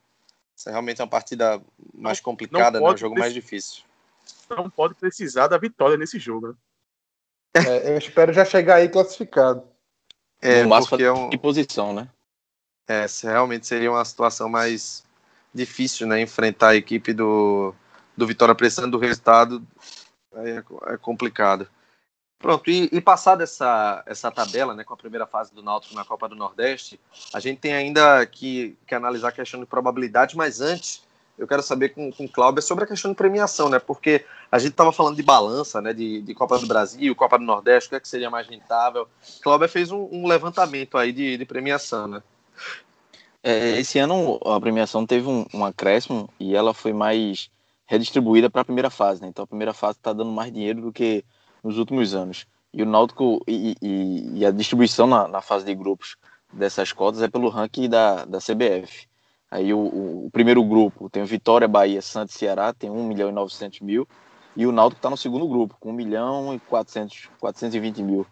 Isso 0.57 0.69
realmente 0.69 1.01
é 1.01 1.05
uma 1.05 1.11
partida 1.11 1.61
mais 1.95 2.21
complicada, 2.21 2.81
né? 2.81 2.87
Um 2.89 2.97
jogo 2.97 3.19
mais 3.19 3.33
difícil. 3.33 3.83
Não 4.51 4.69
pode 4.69 4.95
precisar 4.95 5.49
da 5.49 5.59
vitória 5.59 5.97
nesse 5.97 6.19
jogo. 6.19 6.49
Né? 6.49 6.55
É, 7.67 7.93
eu 7.93 7.99
espero 7.99 8.33
já 8.33 8.45
chegar 8.45 8.77
aí 8.77 8.89
classificado. 8.89 9.63
É, 10.41 10.63
no 10.63 10.71
máximo 10.71 10.91
porque 10.91 11.05
é 11.05 11.13
um, 11.13 11.31
de 11.31 11.39
posição, 11.39 11.93
né? 11.93 12.09
É, 12.89 13.07
realmente 13.23 13.67
seria 13.67 13.91
uma 13.91 14.05
situação 14.05 14.49
mais 14.49 15.05
difícil, 15.55 16.07
né? 16.07 16.21
Enfrentar 16.21 16.71
a 16.71 16.77
equipe 16.77 17.13
do, 17.13 17.75
do 18.17 18.27
Vitória 18.27 18.55
precisando 18.55 18.93
do 18.93 18.99
resultado 18.99 19.65
aí 20.35 20.51
é, 20.51 20.65
é 20.95 20.97
complicado. 20.97 21.69
Pronto, 22.43 22.69
e, 22.69 22.89
e 22.91 23.01
passada 23.01 23.45
essa, 23.45 24.03
essa 24.05 24.29
tabela, 24.29 24.75
né, 24.75 24.83
com 24.83 24.93
a 24.93 24.97
primeira 24.97 25.29
fase 25.29 25.55
do 25.55 25.63
Náutico 25.63 25.95
na 25.95 26.05
Copa 26.05 26.29
do 26.29 26.35
Nordeste, 26.35 26.99
a 27.33 27.39
gente 27.39 27.61
tem 27.61 27.73
ainda 27.73 28.27
que, 28.27 28.77
que 28.85 28.97
analisar 28.97 29.29
a 29.29 29.33
questão 29.33 29.61
de 29.61 29.67
probabilidade, 29.67 30.37
mas 30.37 30.61
antes 30.61 31.05
eu 31.39 31.47
quero 31.47 31.63
saber 31.63 31.91
com, 31.91 32.11
com 32.11 32.25
o 32.25 32.29
Cláudio 32.29 32.61
sobre 32.61 32.83
a 32.83 32.87
questão 32.87 33.13
de 33.13 33.17
premiação, 33.17 33.69
né? 33.69 33.79
Porque 33.79 34.25
a 34.51 34.59
gente 34.59 34.73
estava 34.73 34.93
falando 34.93 35.15
de 35.15 35.23
balança, 35.23 35.81
né? 35.81 35.93
De, 35.93 36.21
de 36.21 36.35
Copa 36.35 36.59
do 36.59 36.67
Brasil, 36.67 37.15
Copa 37.15 37.39
do 37.39 37.45
Nordeste, 37.45 37.87
o 37.87 37.91
que, 37.91 37.97
é 37.97 38.01
que 38.01 38.09
seria 38.09 38.29
mais 38.29 38.49
rentável. 38.49 39.09
Cláudio 39.41 39.69
fez 39.69 39.93
um, 39.93 40.09
um 40.11 40.27
levantamento 40.27 40.99
aí 40.99 41.13
de, 41.13 41.37
de 41.37 41.45
premiação, 41.45 42.09
né? 42.09 42.23
É, 43.41 43.79
esse 43.79 44.01
ano 44.01 44.41
a 44.45 44.61
premiação 44.61 45.07
teve 45.07 45.29
um, 45.29 45.47
um 45.55 45.65
acréscimo 45.65 46.29
e 46.39 46.57
ela 46.57 46.75
foi 46.75 46.93
mais 46.93 47.51
redistribuída 47.87 48.51
para 48.51 48.63
a 48.63 48.65
primeira 48.65 48.91
fase, 48.91 49.23
né? 49.23 49.29
Então 49.29 49.45
a 49.45 49.49
primeira 49.49 49.73
fase 49.73 49.99
está 49.99 50.13
dando 50.13 50.31
mais 50.31 50.53
dinheiro 50.53 50.81
do 50.81 50.93
que 50.93 51.25
nos 51.63 51.79
últimos 51.79 52.15
anos. 52.15 52.47
E 52.73 52.83
o 52.83 52.87
Náutico 52.87 53.43
e, 53.47 53.77
e- 53.83 54.39
e 54.39 54.47
a 54.47 54.51
distribuição 54.51 55.07
na, 55.07 55.29
na 55.29 55.41
fase 55.41 55.65
de 55.65 55.75
grupos 55.75 56.17
dessas 56.53 56.93
cotas 56.93 57.23
é 57.23 57.29
pelo 57.29 57.49
ranking 57.49 57.89
da, 57.89 58.25
da 58.25 58.39
CBF. 58.39 59.07
Aí 59.51 59.73
o, 59.75 59.79
o- 59.79 60.27
o 60.27 60.31
primeiro 60.31 60.65
grupo 60.65 61.11
tem 61.11 61.23
o 61.23 61.27
Vitória, 61.27 61.69
Bahia, 61.69 62.01
Santos 62.01 62.35
e 62.35 62.39
Ceará, 62.39 62.73
tem 62.73 62.91
1 62.91 63.07
milhão 63.07 63.29
e 63.29 63.33
900 63.33 63.81
mil. 63.81 64.09
E 64.57 64.67
o 64.67 64.73
Náutico 64.73 64.99
está 64.99 65.09
no 65.11 65.17
segundo 65.17 65.47
grupo, 65.49 65.77
com 65.81 65.91
1 65.91 65.93
milhão 65.93 66.55
e 66.55 66.59
400, 66.61 67.29
420 67.39 68.03
mil 68.03 68.27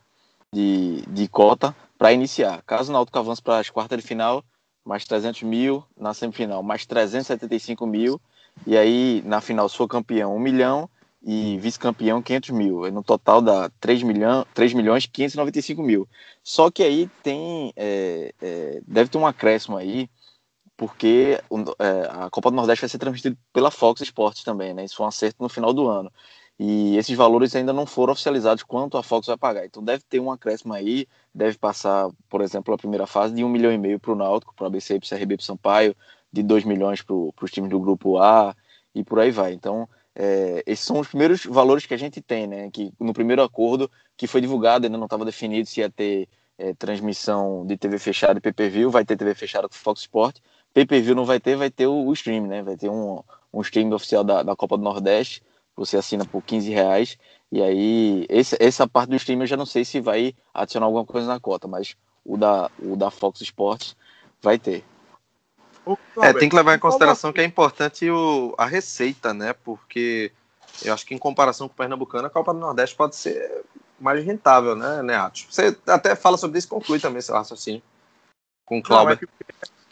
de, 0.52 1.02
de 1.08 1.28
cota 1.28 1.74
para 1.98 2.12
iniciar. 2.12 2.62
Caso 2.62 2.90
o 2.90 2.92
Náutico 2.92 3.18
avance 3.18 3.40
para 3.42 3.58
as 3.58 3.70
quartas 3.70 3.98
de 4.00 4.06
final, 4.06 4.42
mais 4.84 5.04
300 5.04 5.42
mil, 5.42 5.84
na 5.96 6.12
semifinal 6.14 6.62
mais 6.62 6.84
375 6.86 7.86
mil, 7.86 8.20
e 8.66 8.76
aí 8.76 9.22
na 9.24 9.40
final, 9.40 9.68
for 9.68 9.86
campeão, 9.86 10.34
1 10.36 10.38
milhão, 10.40 10.88
e 11.22 11.58
vice-campeão, 11.58 12.22
500 12.22 12.50
mil. 12.50 12.90
No 12.90 13.02
total 13.02 13.42
dá 13.42 13.70
3, 13.80 14.02
milhão, 14.02 14.46
3 14.54 14.72
milhões 14.72 15.06
595 15.06 15.82
mil. 15.82 16.08
Só 16.42 16.70
que 16.70 16.82
aí 16.82 17.08
tem, 17.22 17.72
é, 17.76 18.34
é, 18.40 18.82
deve 18.86 19.10
ter 19.10 19.18
um 19.18 19.26
acréscimo 19.26 19.76
aí, 19.76 20.08
porque 20.76 21.38
é, 21.78 22.08
a 22.10 22.30
Copa 22.30 22.50
do 22.50 22.56
Nordeste 22.56 22.82
vai 22.82 22.88
ser 22.88 22.98
transmitida 22.98 23.36
pela 23.52 23.70
Fox 23.70 24.00
Sports 24.00 24.42
também, 24.42 24.72
né? 24.72 24.84
Isso 24.84 24.96
foi 24.96 25.04
um 25.04 25.08
acerto 25.08 25.42
no 25.42 25.48
final 25.48 25.72
do 25.74 25.88
ano. 25.88 26.10
E 26.58 26.96
esses 26.96 27.16
valores 27.16 27.54
ainda 27.56 27.72
não 27.72 27.86
foram 27.86 28.12
oficializados 28.12 28.62
quanto 28.62 28.98
a 28.98 29.02
Fox 29.02 29.26
vai 29.26 29.36
pagar. 29.36 29.64
Então 29.66 29.82
deve 29.82 30.02
ter 30.08 30.20
um 30.20 30.30
acréscimo 30.30 30.74
aí, 30.74 31.06
deve 31.34 31.58
passar, 31.58 32.10
por 32.28 32.42
exemplo, 32.42 32.74
a 32.74 32.78
primeira 32.78 33.06
fase 33.06 33.34
de 33.34 33.44
um 33.44 33.48
milhão 33.48 33.72
e 33.72 33.78
meio 33.78 33.98
para 33.98 34.12
o 34.12 34.14
Náutico, 34.14 34.54
para 34.54 34.64
o 34.64 34.66
ABC, 34.66 34.98
para 34.98 35.06
o 35.06 35.08
CRB, 35.08 35.36
para 35.36 35.42
o 35.42 35.46
Sampaio, 35.46 35.96
de 36.32 36.42
2 36.42 36.64
milhões 36.64 37.02
para 37.02 37.14
os 37.14 37.50
times 37.50 37.70
do 37.70 37.80
grupo 37.80 38.18
A 38.18 38.54
e 38.94 39.02
por 39.02 39.18
aí 39.18 39.30
vai. 39.30 39.52
Então, 39.52 39.88
é, 40.14 40.62
esses 40.66 40.84
são 40.84 40.98
os 40.98 41.08
primeiros 41.08 41.44
valores 41.44 41.86
que 41.86 41.94
a 41.94 41.96
gente 41.96 42.20
tem, 42.20 42.46
né? 42.46 42.70
Que 42.70 42.92
no 42.98 43.12
primeiro 43.12 43.42
acordo 43.42 43.90
que 44.16 44.26
foi 44.26 44.40
divulgado, 44.40 44.86
ainda 44.86 44.98
não 44.98 45.06
estava 45.06 45.24
definido 45.24 45.68
se 45.68 45.80
ia 45.80 45.90
ter 45.90 46.28
é, 46.58 46.74
transmissão 46.74 47.64
de 47.66 47.76
TV 47.76 47.98
fechada 47.98 48.38
e 48.38 48.42
pay-per-view, 48.42 48.90
vai 48.90 49.04
ter 49.04 49.16
TV 49.16 49.34
fechada 49.34 49.68
com 49.68 49.74
Fox 49.74 50.02
Sport. 50.02 50.38
Pay-per-view 50.74 51.14
não 51.14 51.24
vai 51.24 51.40
ter, 51.40 51.56
vai 51.56 51.70
ter 51.70 51.86
o, 51.86 52.06
o 52.06 52.12
stream, 52.12 52.46
né? 52.46 52.62
Vai 52.62 52.76
ter 52.76 52.88
um, 52.88 53.22
um 53.52 53.60
stream 53.62 53.90
oficial 53.92 54.22
da, 54.22 54.42
da 54.42 54.54
Copa 54.56 54.76
do 54.76 54.84
Nordeste. 54.84 55.42
Você 55.76 55.96
assina 55.96 56.24
por 56.24 56.42
15 56.42 56.70
reais. 56.70 57.16
E 57.50 57.62
aí, 57.62 58.26
esse, 58.28 58.56
essa 58.60 58.86
parte 58.86 59.10
do 59.10 59.16
stream 59.16 59.40
eu 59.40 59.46
já 59.46 59.56
não 59.56 59.66
sei 59.66 59.84
se 59.84 60.00
vai 60.00 60.34
adicionar 60.52 60.86
alguma 60.86 61.04
coisa 61.04 61.26
na 61.26 61.40
cota, 61.40 61.66
mas 61.66 61.96
o 62.24 62.36
da, 62.36 62.70
o 62.82 62.96
da 62.96 63.10
Fox 63.10 63.40
Sports 63.40 63.96
vai 64.42 64.58
ter. 64.58 64.84
É, 66.22 66.32
tem 66.32 66.48
que 66.48 66.56
levar 66.56 66.74
em 66.74 66.78
consideração 66.78 67.32
que 67.32 67.40
é 67.40 67.44
importante 67.44 68.08
o, 68.10 68.54
a 68.58 68.66
receita, 68.66 69.32
né? 69.32 69.52
Porque 69.52 70.32
eu 70.84 70.94
acho 70.94 71.06
que 71.06 71.14
em 71.14 71.18
comparação 71.18 71.68
com 71.68 71.74
o 71.74 71.76
Pernambucano, 71.76 72.26
a 72.26 72.30
Copa 72.30 72.52
do 72.52 72.60
Nordeste 72.60 72.96
pode 72.96 73.16
ser 73.16 73.64
mais 73.98 74.24
rentável, 74.24 74.74
né, 74.74 75.02
Neato? 75.02 75.40
Você 75.48 75.76
até 75.86 76.14
fala 76.14 76.36
sobre 76.36 76.58
isso 76.58 76.68
e 76.68 76.70
conclui 76.70 76.98
também 76.98 77.20
seu 77.20 77.34
raciocínio 77.34 77.82
com 78.70 78.78
o 78.78 78.82
Cláudio. 78.82 79.14
é, 79.14 79.16
que, 79.16 79.26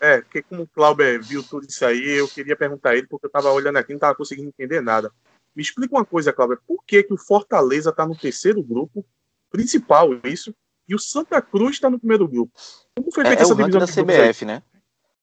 é, 0.00 0.20
porque 0.20 0.42
como 0.42 0.62
o 0.62 0.68
Cláudio 0.68 1.20
viu 1.20 1.42
tudo 1.42 1.66
isso 1.66 1.84
aí, 1.84 2.18
eu 2.18 2.28
queria 2.28 2.54
perguntar 2.54 2.90
a 2.90 2.96
ele, 2.96 3.08
porque 3.08 3.26
eu 3.26 3.30
tava 3.30 3.50
olhando 3.50 3.76
aqui 3.76 3.90
e 3.90 3.94
não 3.94 4.00
tava 4.00 4.14
conseguindo 4.14 4.48
entender 4.48 4.80
nada. 4.80 5.12
Me 5.54 5.62
explica 5.62 5.96
uma 5.96 6.04
coisa, 6.04 6.32
Cláudio, 6.32 6.60
por 6.64 6.84
que, 6.84 7.02
que 7.02 7.12
o 7.12 7.18
Fortaleza 7.18 7.92
tá 7.92 8.06
no 8.06 8.16
terceiro 8.16 8.62
grupo, 8.62 9.04
principal 9.50 10.10
isso, 10.24 10.54
e 10.88 10.94
o 10.94 10.98
Santa 10.98 11.42
Cruz 11.42 11.80
tá 11.80 11.90
no 11.90 11.98
primeiro 11.98 12.28
grupo? 12.28 12.52
Como 12.96 13.12
foi 13.12 13.24
É, 13.24 13.28
feita 13.28 13.42
é 13.42 13.46
o 13.46 13.50
essa 13.50 13.54
ranking 13.54 13.78
divisão 13.78 13.80
da 13.80 13.86
de 13.86 13.92
grupos 13.92 14.14
aí? 14.14 14.28
CBF, 14.28 14.44
né? 14.44 14.62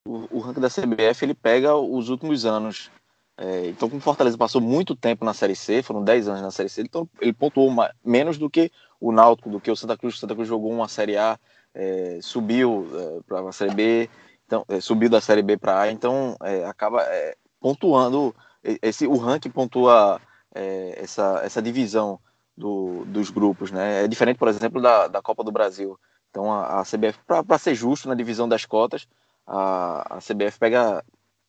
O, 0.05 0.37
o 0.37 0.39
ranking 0.39 0.61
da 0.61 0.69
CBF 0.69 1.25
ele 1.25 1.33
pega 1.33 1.75
os 1.75 2.09
últimos 2.09 2.45
anos. 2.45 2.91
É, 3.37 3.67
então, 3.67 3.89
como 3.89 3.99
o 3.99 4.03
Fortaleza 4.03 4.37
passou 4.37 4.61
muito 4.61 4.95
tempo 4.95 5.25
na 5.25 5.33
Série 5.33 5.55
C, 5.55 5.81
foram 5.83 6.03
10 6.03 6.27
anos 6.27 6.41
na 6.41 6.51
Série 6.51 6.69
C, 6.69 6.81
então 6.83 7.09
ele 7.19 7.33
pontuou 7.33 7.69
ma- 7.69 7.91
menos 8.03 8.37
do 8.37 8.49
que 8.49 8.71
o 8.99 9.11
Náutico, 9.11 9.49
do 9.49 9.59
que 9.59 9.69
o 9.69 9.75
Santa 9.75 9.97
Cruz. 9.97 10.15
O 10.15 10.17
Santa 10.17 10.35
Cruz 10.35 10.47
jogou 10.47 10.71
uma 10.71 10.87
Série 10.87 11.17
A, 11.17 11.37
é, 11.73 12.19
subiu 12.21 12.87
para 13.27 13.49
a 13.49 13.51
Série 13.51 13.73
B, 13.73 14.09
então, 14.45 14.63
é, 14.69 14.79
subiu 14.79 15.09
da 15.09 15.19
Série 15.19 15.41
B 15.41 15.57
para 15.57 15.81
A, 15.81 15.91
então 15.91 16.37
é, 16.43 16.63
acaba 16.65 17.01
é, 17.03 17.35
pontuando. 17.59 18.33
Esse, 18.63 19.05
o 19.05 19.17
ranking 19.17 19.49
pontua 19.49 20.21
é, 20.53 20.97
essa, 21.03 21.41
essa 21.43 21.61
divisão 21.61 22.19
do, 22.55 23.03
dos 23.05 23.29
grupos, 23.29 23.71
né? 23.71 24.05
É 24.05 24.07
diferente, 24.07 24.37
por 24.37 24.47
exemplo, 24.47 24.81
da, 24.81 25.07
da 25.07 25.21
Copa 25.21 25.43
do 25.43 25.51
Brasil. 25.51 25.99
Então 26.29 26.51
a, 26.51 26.79
a 26.79 26.83
CBF, 26.85 27.19
para 27.25 27.57
ser 27.57 27.75
justo 27.75 28.07
na 28.07 28.15
divisão 28.15 28.47
das 28.47 28.65
cotas, 28.65 29.07
a, 29.47 30.17
a 30.17 30.19
CBF 30.19 30.57
pega, 30.59 31.03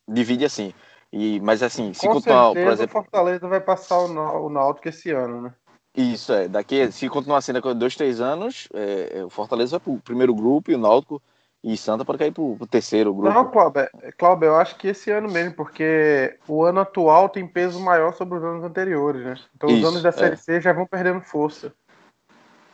divide 0.09 0.45
assim. 0.45 0.73
E, 1.13 1.41
mas 1.41 1.63
assim, 1.63 1.95
se 1.95 2.07
Com 2.07 2.15
continuar, 2.15 2.47
certeza 2.53 2.67
por 2.67 2.73
exemplo, 2.73 3.01
o 3.01 3.03
Fortaleza 3.03 3.49
vai 3.49 3.61
passar 3.61 3.99
o, 4.01 4.47
o 4.47 4.51
Náutico 4.51 4.89
esse 4.89 5.11
ano, 5.13 5.43
né? 5.43 5.55
isso 5.99 6.31
é, 6.33 6.47
daqui, 6.47 6.93
se 6.93 7.09
continuar 7.09 7.41
sendo 7.41 7.55
daqui 7.57 7.69
a 7.69 7.73
dois, 7.73 7.97
três 7.97 8.21
anos, 8.21 8.69
é, 8.75 9.21
é, 9.21 9.25
o 9.25 9.31
Fortaleza 9.31 9.79
vai 9.79 9.81
para 9.81 9.93
o 9.93 9.99
primeiro 10.01 10.35
grupo 10.35 10.71
e 10.71 10.75
o 10.75 10.79
Náutico 10.79 11.23
E 11.65 11.75
Santa 11.77 12.05
pode 12.05 12.19
cair 12.19 12.33
pro, 12.33 12.55
pro 12.57 12.67
terceiro 12.67 13.15
grupo. 13.15 13.33
Não, 13.33 13.51
Cláudio, 13.51 13.89
Cláudio, 14.19 14.47
eu 14.47 14.57
acho 14.57 14.77
que 14.77 14.89
esse 14.89 15.11
ano 15.11 15.31
mesmo, 15.31 15.55
porque 15.55 16.39
o 16.47 16.63
ano 16.65 16.81
atual 16.81 17.31
tem 17.31 17.47
peso 17.47 17.81
maior 17.81 18.13
sobre 18.13 18.37
os 18.37 18.45
anos 18.45 18.63
anteriores, 18.63 19.25
né? 19.25 19.35
Então 19.57 19.71
Isso, 19.71 19.79
os 19.81 19.89
anos 19.89 20.03
da 20.03 20.13
Série 20.13 20.35
é. 20.35 20.37
C 20.37 20.61
já 20.61 20.73
vão 20.73 20.87
perdendo 20.87 21.21
força. 21.23 21.73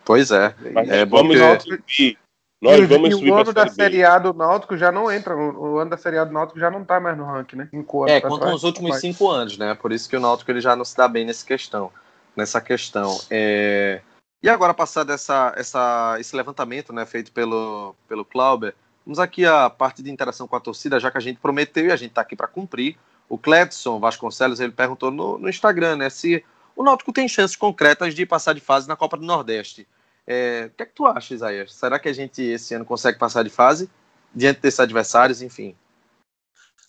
Pois 0.05 0.31
é. 0.33 0.53
Mas 0.73 0.89
É 0.91 1.07
bom 1.07 1.18
vamos 1.18 1.37
que- 1.37 1.61
subir. 1.61 2.18
Nós 2.63 2.79
e, 2.79 2.87
vamos 2.87 3.09
e 3.09 3.13
subir 3.15 3.33
o 3.33 3.35
ano 3.35 3.53
da 3.53 3.67
Série 3.67 4.05
A 4.05 4.21
do 4.21 4.33
Náutico 4.33 4.77
já 4.77 4.93
não 4.93 5.11
entra. 5.11 5.37
O, 5.37 5.79
ano 5.79 5.91
da 5.91 5.97
Série 5.97 6.17
A 6.17 6.25
do 6.25 6.33
Náutico 6.33 6.61
já 6.61 6.71
não 6.71 6.85
tá 6.85 7.01
mais 7.01 7.19
no 7.19 7.25
ranking, 7.25 7.57
né? 7.57 7.69
Cinco 7.69 8.05
anos 8.05 8.13
É, 8.13 8.21
pra 8.21 8.31
contam 8.31 8.47
trás. 8.47 8.57
os 8.59 8.63
últimos 8.63 9.01
cinco 9.01 9.29
anos, 9.29 9.59
né? 9.59 9.75
Por 9.75 9.91
isso 9.91 10.09
que 10.09 10.17
o 10.17 10.21
Náutico 10.21 10.49
ele 10.49 10.61
já 10.61 10.77
não 10.77 10.85
se 10.85 10.97
dá 10.97 11.09
bem 11.09 11.27
nessa 11.27 11.45
questão. 11.45 11.91
Nessa 12.37 12.61
questão. 12.61 13.21
É... 13.29 14.01
E 14.41 14.49
agora, 14.49 14.73
passar 14.73 15.03
dessa, 15.03 15.53
essa, 15.57 16.17
esse 16.21 16.37
levantamento 16.37 16.93
né, 16.93 17.05
feito 17.05 17.33
pelo, 17.33 17.97
pelo 18.09 18.25
Clauber, 18.25 18.75
vamos 19.05 19.19
aqui 19.19 19.45
à 19.45 19.69
parte 19.69 20.01
de 20.01 20.11
interação 20.11 20.47
com 20.47 20.55
a 20.55 20.61
torcida, 20.61 21.01
já 21.01 21.11
que 21.11 21.19
a 21.19 21.21
gente 21.21 21.41
prometeu 21.41 21.87
e 21.87 21.93
a 21.93 21.97
gente 21.97 22.11
está 22.11 22.21
aqui 22.21 22.37
para 22.37 22.47
cumprir. 22.47 22.97
O 23.29 23.37
Cledson 23.37 23.99
Vasconcelos 23.99 24.61
ele 24.61 24.73
perguntou 24.73 25.11
no, 25.11 25.37
no 25.37 25.49
Instagram 25.49 25.97
né, 25.97 26.11
se 26.11 26.45
o 26.77 26.85
Náutico 26.85 27.13
tem 27.13 27.27
chances 27.27 27.57
concretas 27.57 28.15
de 28.15 28.25
passar 28.25 28.53
de 28.53 28.61
fase 28.61 28.87
na 28.87 28.95
Copa 28.95 29.17
do 29.17 29.27
Nordeste. 29.27 29.87
É, 30.27 30.66
o 30.66 30.77
que 30.77 30.83
é 30.83 30.87
que 30.87 30.95
tu 30.95 31.07
acha, 31.07 31.35
Isaías? 31.35 31.75
Será 31.75 31.99
que 31.99 32.09
a 32.09 32.12
gente 32.12 32.43
esse 32.43 32.75
ano 32.75 32.85
consegue 32.85 33.18
passar 33.18 33.43
de 33.43 33.51
fase 33.51 33.91
diante 34.35 34.61
desses 34.61 34.81
adversários? 34.81 35.43
Enfim. 35.43 35.77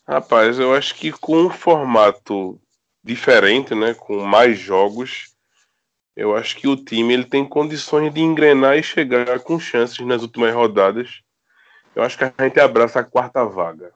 Rapaz, 0.08 0.60
eu 0.60 0.74
acho 0.74 0.96
que 0.96 1.12
com 1.12 1.38
um 1.38 1.50
formato 1.50 2.60
diferente, 3.04 3.74
né, 3.74 3.94
com 3.94 4.20
mais 4.20 4.58
jogos, 4.60 5.34
eu 6.16 6.36
acho 6.36 6.58
que 6.58 6.68
o 6.68 6.76
time 6.76 7.14
ele 7.14 7.26
tem 7.26 7.48
condições 7.48 8.14
de 8.14 8.22
engrenar 8.22 8.78
e 8.78 8.84
chegar 8.84 9.40
com 9.40 9.60
chances 9.60 10.06
nas 10.06 10.22
últimas 10.22 10.54
rodadas. 10.54 11.22
Eu 11.96 12.04
acho 12.04 12.18
que 12.18 12.24
a 12.24 12.34
gente 12.40 12.60
abraça 12.60 13.00
a 13.00 13.04
quarta 13.04 13.44
vaga. 13.46 13.92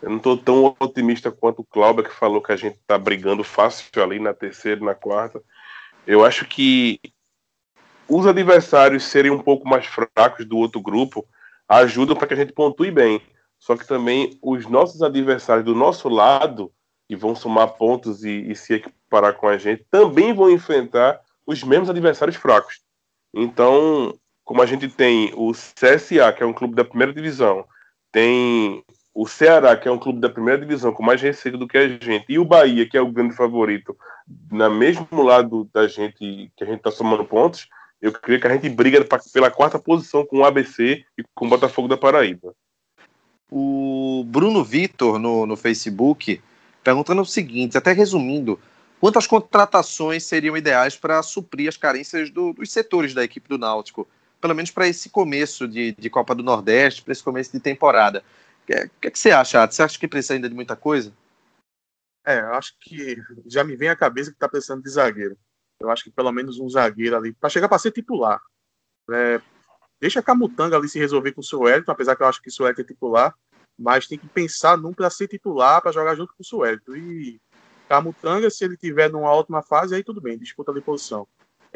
Eu 0.00 0.10
não 0.10 0.18
estou 0.18 0.36
tão 0.36 0.76
otimista 0.78 1.30
quanto 1.30 1.60
o 1.60 1.64
Cláudio, 1.64 2.04
que 2.04 2.14
falou 2.14 2.42
que 2.42 2.52
a 2.52 2.56
gente 2.56 2.76
está 2.76 2.98
brigando 2.98 3.42
fácil 3.42 3.86
ali 4.02 4.18
na 4.18 4.34
terceira 4.34 4.80
na 4.84 4.94
quarta. 4.94 5.42
Eu 6.06 6.24
acho 6.24 6.44
que 6.44 7.00
os 8.08 8.26
adversários 8.26 9.04
serem 9.04 9.30
um 9.30 9.38
pouco 9.38 9.68
mais 9.68 9.86
fracos 9.86 10.44
do 10.44 10.58
outro 10.58 10.80
grupo 10.80 11.26
ajudam 11.68 12.16
para 12.16 12.26
que 12.26 12.34
a 12.34 12.36
gente 12.36 12.52
pontue 12.52 12.90
bem. 12.90 13.20
Só 13.58 13.76
que 13.76 13.86
também 13.86 14.38
os 14.42 14.66
nossos 14.66 15.02
adversários 15.02 15.64
do 15.64 15.74
nosso 15.74 16.08
lado, 16.08 16.70
que 17.08 17.16
vão 17.16 17.34
somar 17.34 17.68
pontos 17.68 18.24
e, 18.24 18.50
e 18.50 18.54
se 18.54 18.74
equiparar 18.74 19.34
com 19.34 19.48
a 19.48 19.56
gente, 19.56 19.86
também 19.90 20.34
vão 20.34 20.50
enfrentar 20.50 21.20
os 21.46 21.62
mesmos 21.62 21.88
adversários 21.88 22.36
fracos. 22.36 22.80
Então, 23.32 24.14
como 24.44 24.60
a 24.60 24.66
gente 24.66 24.88
tem 24.88 25.32
o 25.34 25.52
CSA, 25.52 26.32
que 26.32 26.42
é 26.42 26.46
um 26.46 26.52
clube 26.52 26.74
da 26.74 26.84
primeira 26.84 27.12
divisão, 27.12 27.64
tem 28.12 28.84
o 29.14 29.26
Ceará, 29.26 29.76
que 29.76 29.88
é 29.88 29.90
um 29.90 29.98
clube 29.98 30.20
da 30.20 30.28
primeira 30.28 30.60
divisão 30.60 30.92
com 30.92 31.02
mais 31.02 31.22
receita 31.22 31.56
do 31.56 31.68
que 31.68 31.78
a 31.78 31.88
gente, 31.88 32.26
e 32.28 32.38
o 32.38 32.44
Bahia, 32.44 32.88
que 32.88 32.96
é 32.96 33.00
o 33.00 33.10
grande 33.10 33.34
favorito, 33.34 33.96
na 34.50 34.68
mesmo 34.68 35.22
lado 35.22 35.68
da 35.72 35.86
gente, 35.86 36.50
que 36.56 36.64
a 36.64 36.66
gente 36.66 36.78
está 36.78 36.90
somando 36.90 37.24
pontos, 37.24 37.68
eu 38.04 38.12
creio 38.12 38.38
que 38.38 38.46
a 38.46 38.52
gente 38.52 38.68
briga 38.68 39.02
pela 39.32 39.50
quarta 39.50 39.78
posição 39.78 40.26
com 40.26 40.40
o 40.40 40.44
ABC 40.44 41.06
e 41.16 41.24
com 41.34 41.46
o 41.46 41.48
Botafogo 41.48 41.88
da 41.88 41.96
Paraíba. 41.96 42.54
O 43.50 44.22
Bruno 44.26 44.62
Vitor 44.62 45.18
no, 45.18 45.46
no 45.46 45.56
Facebook 45.56 46.42
perguntando 46.82 47.22
o 47.22 47.26
seguinte, 47.26 47.78
até 47.78 47.92
resumindo, 47.92 48.60
quantas 49.00 49.26
contratações 49.26 50.22
seriam 50.22 50.54
ideais 50.54 50.96
para 50.96 51.22
suprir 51.22 51.66
as 51.66 51.78
carências 51.78 52.28
do- 52.28 52.52
dos 52.52 52.70
setores 52.70 53.14
da 53.14 53.24
equipe 53.24 53.48
do 53.48 53.56
Náutico? 53.56 54.06
Pelo 54.38 54.54
menos 54.54 54.70
para 54.70 54.86
esse 54.86 55.08
começo 55.08 55.66
de, 55.66 55.92
de 55.98 56.10
Copa 56.10 56.34
do 56.34 56.42
Nordeste, 56.42 57.00
para 57.00 57.12
esse 57.12 57.24
começo 57.24 57.52
de 57.52 57.58
temporada. 57.58 58.22
O 58.62 58.66
que, 58.66 58.90
que, 59.00 59.10
que 59.12 59.18
você 59.18 59.30
acha? 59.30 59.66
Você 59.66 59.82
acha 59.82 59.98
que 59.98 60.06
precisa 60.06 60.34
ainda 60.34 60.48
de 60.50 60.54
muita 60.54 60.76
coisa? 60.76 61.10
É, 62.26 62.40
eu 62.40 62.52
acho 62.52 62.74
que 62.78 63.16
já 63.46 63.64
me 63.64 63.76
vem 63.76 63.88
à 63.88 63.96
cabeça 63.96 64.30
que 64.30 64.36
tá 64.36 64.46
precisando 64.46 64.82
de 64.82 64.90
zagueiro. 64.90 65.38
Eu 65.80 65.90
acho 65.90 66.04
que 66.04 66.10
pelo 66.10 66.32
menos 66.32 66.58
um 66.58 66.68
zagueiro 66.68 67.16
ali, 67.16 67.32
para 67.32 67.50
chegar 67.50 67.68
para 67.68 67.78
ser 67.78 67.90
titular. 67.90 68.40
É, 69.10 69.40
deixa 70.00 70.20
a 70.20 70.22
Camutanga 70.22 70.76
ali 70.76 70.88
se 70.88 70.98
resolver 70.98 71.32
com 71.32 71.40
o 71.40 71.44
Suelton, 71.44 71.92
apesar 71.92 72.16
que 72.16 72.22
eu 72.22 72.26
acho 72.26 72.40
que 72.40 72.48
o 72.48 72.52
Suelton 72.52 72.82
é 72.82 72.84
titular, 72.84 73.34
mas 73.78 74.06
tem 74.06 74.18
que 74.18 74.28
pensar 74.28 74.78
num 74.78 74.92
para 74.92 75.10
ser 75.10 75.28
titular, 75.28 75.82
para 75.82 75.92
jogar 75.92 76.14
junto 76.14 76.34
com 76.34 76.42
o 76.42 76.44
Suelton. 76.44 76.94
E 76.94 77.40
Camutanga, 77.88 78.48
se 78.50 78.64
ele 78.64 78.76
tiver 78.76 79.10
numa 79.10 79.30
ótima 79.30 79.62
fase, 79.62 79.94
aí 79.94 80.02
tudo 80.02 80.20
bem, 80.20 80.38
disputa 80.38 80.72
de 80.72 80.80
posição. 80.80 81.26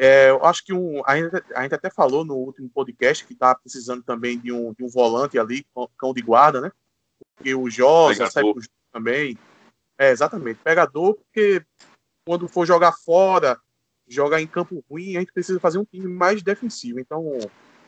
É, 0.01 0.29
eu 0.29 0.45
acho 0.45 0.63
que 0.63 0.71
um, 0.71 1.01
a, 1.05 1.17
gente, 1.17 1.43
a 1.53 1.61
gente 1.63 1.75
até 1.75 1.89
falou 1.89 2.23
no 2.23 2.33
último 2.35 2.69
podcast 2.69 3.25
que 3.25 3.35
tá 3.35 3.53
precisando 3.53 4.01
também 4.01 4.39
de 4.39 4.49
um, 4.49 4.73
de 4.73 4.81
um 4.81 4.87
volante 4.87 5.37
ali, 5.37 5.65
cão 5.97 6.13
de 6.13 6.21
guarda, 6.21 6.61
né? 6.61 6.71
Porque 7.35 7.53
o 7.53 7.69
Josa 7.69 8.13
Pegador. 8.13 8.31
sai 8.31 8.43
pro 8.43 8.61
jogo 8.61 8.73
também. 8.93 9.37
É, 9.97 10.11
exatamente. 10.11 10.61
Pegador, 10.63 11.15
porque 11.15 11.65
quando 12.25 12.47
for 12.47 12.65
jogar 12.65 12.93
fora, 12.93 13.59
jogar 14.09 14.41
em 14.41 14.47
campo 14.47 14.83
ruim, 14.89 15.15
a 15.15 15.19
gente 15.19 15.31
precisa 15.31 15.59
fazer 15.59 15.77
um 15.77 15.85
time 15.85 16.07
mais 16.07 16.41
defensivo. 16.41 16.99
Então, 16.99 17.37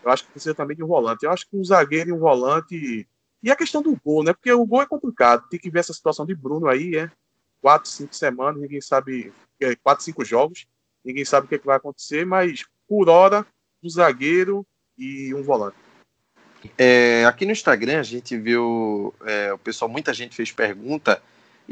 eu 0.03 0.11
acho 0.11 0.25
que 0.25 0.31
precisa 0.31 0.55
também 0.55 0.77
de 0.77 0.83
um 0.83 0.87
volante. 0.87 1.25
Eu 1.25 1.31
acho 1.31 1.49
que 1.49 1.57
um 1.57 1.63
zagueiro 1.63 2.09
e 2.09 2.13
um 2.13 2.19
volante. 2.19 3.07
E 3.43 3.51
a 3.51 3.55
questão 3.55 3.81
do 3.81 3.99
gol, 4.03 4.23
né? 4.23 4.33
Porque 4.33 4.51
o 4.51 4.65
gol 4.65 4.81
é 4.81 4.85
complicado. 4.85 5.49
Tem 5.49 5.59
que 5.59 5.69
ver 5.69 5.79
essa 5.79 5.93
situação 5.93 6.25
de 6.25 6.35
Bruno 6.35 6.67
aí, 6.67 6.95
é. 6.95 7.11
Quatro, 7.59 7.89
cinco 7.89 8.15
semanas, 8.15 8.61
ninguém 8.61 8.81
sabe. 8.81 9.33
é, 9.59 9.75
Quatro, 9.75 10.03
cinco 10.03 10.23
jogos, 10.23 10.65
ninguém 11.03 11.25
sabe 11.25 11.45
o 11.45 11.49
que, 11.49 11.55
é 11.55 11.59
que 11.59 11.65
vai 11.65 11.77
acontecer, 11.77 12.25
mas 12.25 12.65
por 12.87 13.07
hora, 13.07 13.45
um 13.83 13.89
zagueiro 13.89 14.65
e 14.97 15.33
um 15.33 15.43
volante. 15.43 15.77
É, 16.77 17.25
aqui 17.25 17.45
no 17.45 17.51
Instagram 17.51 17.99
a 17.99 18.03
gente 18.03 18.37
viu 18.37 19.13
é, 19.21 19.53
o 19.53 19.57
pessoal, 19.57 19.89
muita 19.89 20.13
gente 20.13 20.35
fez 20.35 20.51
pergunta 20.51 21.21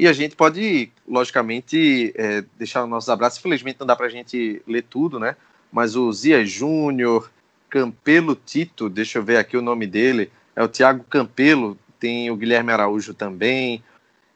e 0.00 0.08
a 0.08 0.14
gente 0.14 0.34
pode, 0.34 0.90
logicamente, 1.06 2.12
é, 2.16 2.42
deixar 2.56 2.82
os 2.82 2.88
nossos 2.88 3.10
abraços. 3.10 3.38
Infelizmente 3.38 3.78
não 3.78 3.86
dá 3.86 3.94
para 3.94 4.06
a 4.06 4.10
gente 4.10 4.62
ler 4.66 4.82
tudo, 4.88 5.20
né? 5.20 5.36
Mas 5.70 5.94
o 5.94 6.10
Zia 6.10 6.42
Júnior, 6.44 7.30
Campelo 7.68 8.34
Tito, 8.34 8.88
deixa 8.88 9.18
eu 9.18 9.22
ver 9.22 9.36
aqui 9.36 9.58
o 9.58 9.62
nome 9.62 9.86
dele, 9.86 10.30
é 10.56 10.62
o 10.62 10.68
Tiago 10.68 11.04
Campelo, 11.04 11.78
tem 11.98 12.30
o 12.30 12.36
Guilherme 12.36 12.72
Araújo 12.72 13.12
também. 13.12 13.84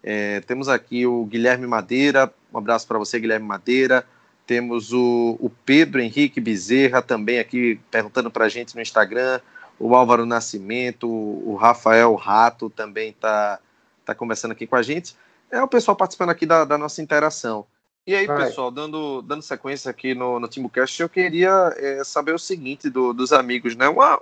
É, 0.03 0.41
temos 0.41 0.69
aqui 0.69 1.07
o 1.07 1.25
Guilherme 1.25 1.67
Madeira, 1.67 2.31
um 2.53 2.59
abraço 2.59 2.87
para 2.87 2.99
você, 2.99 3.19
Guilherme 3.19 3.47
Madeira. 3.47 4.07
Temos 4.47 4.93
o, 4.93 5.39
o 5.41 5.51
Pedro 5.65 5.99
Henrique 5.99 6.43
Bezerra 6.43 7.01
também 7.01 7.39
aqui 7.39 7.81
perguntando 7.91 8.31
para 8.31 8.45
a 8.45 8.49
gente 8.51 8.75
no 8.75 8.83
Instagram 8.83 9.41
o 9.79 9.95
Álvaro 9.95 10.27
Nascimento, 10.27 11.09
o 11.09 11.57
Rafael 11.57 12.15
Rato 12.15 12.71
também 12.71 13.11
está 13.11 13.59
tá 14.05 14.15
conversando 14.15 14.53
aqui 14.53 14.67
com 14.67 14.77
a 14.77 14.83
gente. 14.83 15.17
É 15.51 15.63
o 15.63 15.69
pessoal 15.69 15.97
participando 15.97 16.31
aqui 16.31 16.47
da, 16.47 16.65
da 16.65 16.77
nossa 16.77 17.01
interação. 17.01 17.67
E 18.07 18.15
aí, 18.15 18.27
Vai. 18.27 18.47
pessoal, 18.47 18.71
dando, 18.71 19.23
dando 19.23 19.43
sequência 19.43 19.91
aqui 19.91 20.15
no, 20.15 20.39
no 20.39 20.49
TimbuCast, 20.49 21.01
eu 21.01 21.09
queria 21.09 21.73
é, 21.77 22.05
saber 22.05 22.35
o 22.35 22.39
seguinte 22.39 22.91
do- 22.91 23.15
dos 23.15 23.33
amigos, 23.33 23.75
né? 23.77 23.89
Uma, 23.89 24.21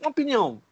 uma 0.00 0.10
opinião 0.10 0.62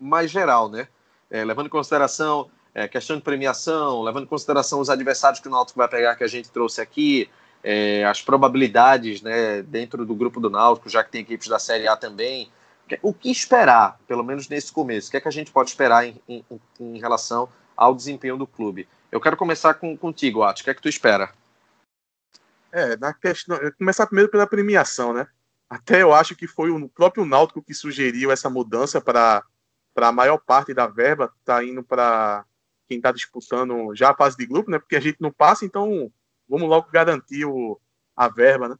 mais 0.00 0.30
geral, 0.30 0.68
né? 0.70 0.88
É, 1.30 1.44
levando 1.44 1.66
em 1.66 1.70
consideração 1.70 2.48
é, 2.74 2.86
questão 2.86 3.16
de 3.16 3.22
premiação, 3.22 4.02
levando 4.02 4.24
em 4.24 4.28
consideração 4.28 4.80
os 4.80 4.88
adversários 4.88 5.40
que 5.40 5.48
o 5.48 5.50
Náutico 5.50 5.78
vai 5.78 5.88
pegar, 5.88 6.14
que 6.14 6.24
a 6.24 6.28
gente 6.28 6.50
trouxe 6.50 6.80
aqui, 6.80 7.28
é, 7.62 8.04
as 8.04 8.22
probabilidades 8.22 9.20
né, 9.20 9.62
dentro 9.62 10.06
do 10.06 10.14
grupo 10.14 10.40
do 10.40 10.48
Náutico, 10.48 10.88
já 10.88 11.02
que 11.02 11.10
tem 11.10 11.22
equipes 11.22 11.48
da 11.48 11.58
Série 11.58 11.88
A 11.88 11.96
também. 11.96 12.50
O 13.02 13.12
que 13.12 13.30
esperar, 13.30 13.98
pelo 14.06 14.22
menos 14.22 14.48
nesse 14.48 14.72
começo? 14.72 15.08
O 15.08 15.10
que 15.10 15.16
é 15.16 15.20
que 15.20 15.28
a 15.28 15.32
gente 15.32 15.50
pode 15.50 15.70
esperar 15.70 16.06
em, 16.06 16.22
em, 16.28 16.44
em 16.80 16.98
relação 16.98 17.48
ao 17.76 17.94
desempenho 17.94 18.36
do 18.36 18.46
clube? 18.46 18.88
Eu 19.10 19.20
quero 19.20 19.36
começar 19.36 19.74
com, 19.74 19.96
contigo, 19.96 20.42
Atos. 20.42 20.60
O 20.60 20.64
que 20.64 20.70
é 20.70 20.74
que 20.74 20.82
tu 20.82 20.88
espera? 20.88 21.32
É, 22.70 22.96
na 22.96 23.14
questão. 23.14 23.58
Começar 23.78 24.06
primeiro 24.06 24.30
pela 24.30 24.46
premiação, 24.46 25.14
né? 25.14 25.26
Até 25.68 26.02
eu 26.02 26.12
acho 26.12 26.34
que 26.34 26.46
foi 26.46 26.70
o 26.70 26.88
próprio 26.88 27.24
Náutico 27.24 27.62
que 27.62 27.74
sugeriu 27.74 28.30
essa 28.30 28.50
mudança 28.50 29.00
para 29.00 29.42
a 29.96 30.12
maior 30.12 30.38
parte 30.38 30.72
da 30.72 30.86
verba 30.86 31.32
tá 31.44 31.64
indo 31.64 31.82
para 31.82 32.44
quem 32.86 32.98
está 32.98 33.12
disputando 33.12 33.94
já 33.94 34.10
a 34.10 34.16
fase 34.16 34.36
de 34.36 34.46
grupo, 34.46 34.70
né? 34.70 34.78
Porque 34.78 34.96
a 34.96 35.00
gente 35.00 35.20
não 35.20 35.32
passa, 35.32 35.64
então 35.64 36.10
vamos 36.48 36.68
logo 36.68 36.90
garantir 36.90 37.44
o, 37.44 37.80
a 38.16 38.28
verba, 38.28 38.70
né? 38.70 38.76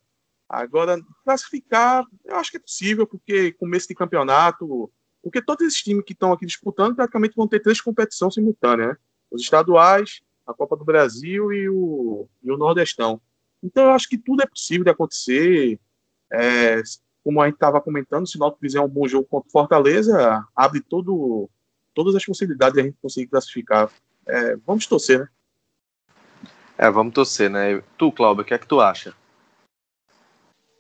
Agora, 0.49 0.99
classificar, 1.25 2.07
eu 2.25 2.37
acho 2.37 2.51
que 2.51 2.57
é 2.57 2.61
possível, 2.61 3.07
porque 3.07 3.53
começo 3.53 3.87
de 3.87 3.95
campeonato, 3.95 4.91
porque 5.23 5.43
todos 5.43 5.67
esses 5.67 5.83
times 5.83 6.05
que 6.07 6.15
estão 6.15 6.33
aqui 6.33 6.47
disputando 6.47 6.97
praticamente 6.97 7.37
vão 7.37 7.47
ter 7.47 7.61
três 7.61 7.83
competições 7.83 8.33
simultâneas, 8.33 8.91
né? 8.91 8.97
Os 9.31 9.43
estaduais, 9.43 10.21
a 10.47 10.55
Copa 10.55 10.77
do 10.77 10.85
Brasil 10.85 11.53
e 11.53 11.69
o, 11.69 12.29
e 12.43 12.51
o 12.51 12.57
Nordestão. 12.57 13.21
Então 13.63 13.85
eu 13.85 13.91
acho 13.91 14.09
que 14.09 14.17
tudo 14.17 14.43
é 14.43 14.47
possível 14.47 14.85
de 14.85 14.91
acontecer. 14.91 15.79
É, 16.31 16.83
como 17.23 17.43
a 17.43 17.47
gente 17.47 17.55
estava 17.55 17.81
comentando, 17.81 18.27
se 18.27 18.37
o 18.37 18.41
Náutico 18.41 18.61
fizer 18.61 18.81
um 18.81 18.89
bom 18.89 19.07
jogo 19.07 19.27
contra 19.29 19.49
o 19.49 19.53
Fortaleza, 19.53 20.45
abre 20.57 20.81
todo, 20.81 21.51
todas 21.95 22.15
as 22.15 22.25
possibilidades 22.25 22.75
de 22.75 22.81
a 22.81 22.85
gente 22.85 22.97
conseguir 23.03 23.27
classificar. 23.27 23.91
É, 24.27 24.57
vamos 24.57 24.87
torcer, 24.87 25.21
né? 25.21 25.29
É, 26.79 26.91
vamos 26.91 27.13
torcer, 27.13 27.51
né? 27.51 27.83
Tu, 27.99 28.13
Cláudio, 28.13 28.43
o 28.43 28.45
que 28.47 28.55
é 28.55 28.59
que 28.59 28.67
tu 28.67 28.81
acha? 28.81 29.15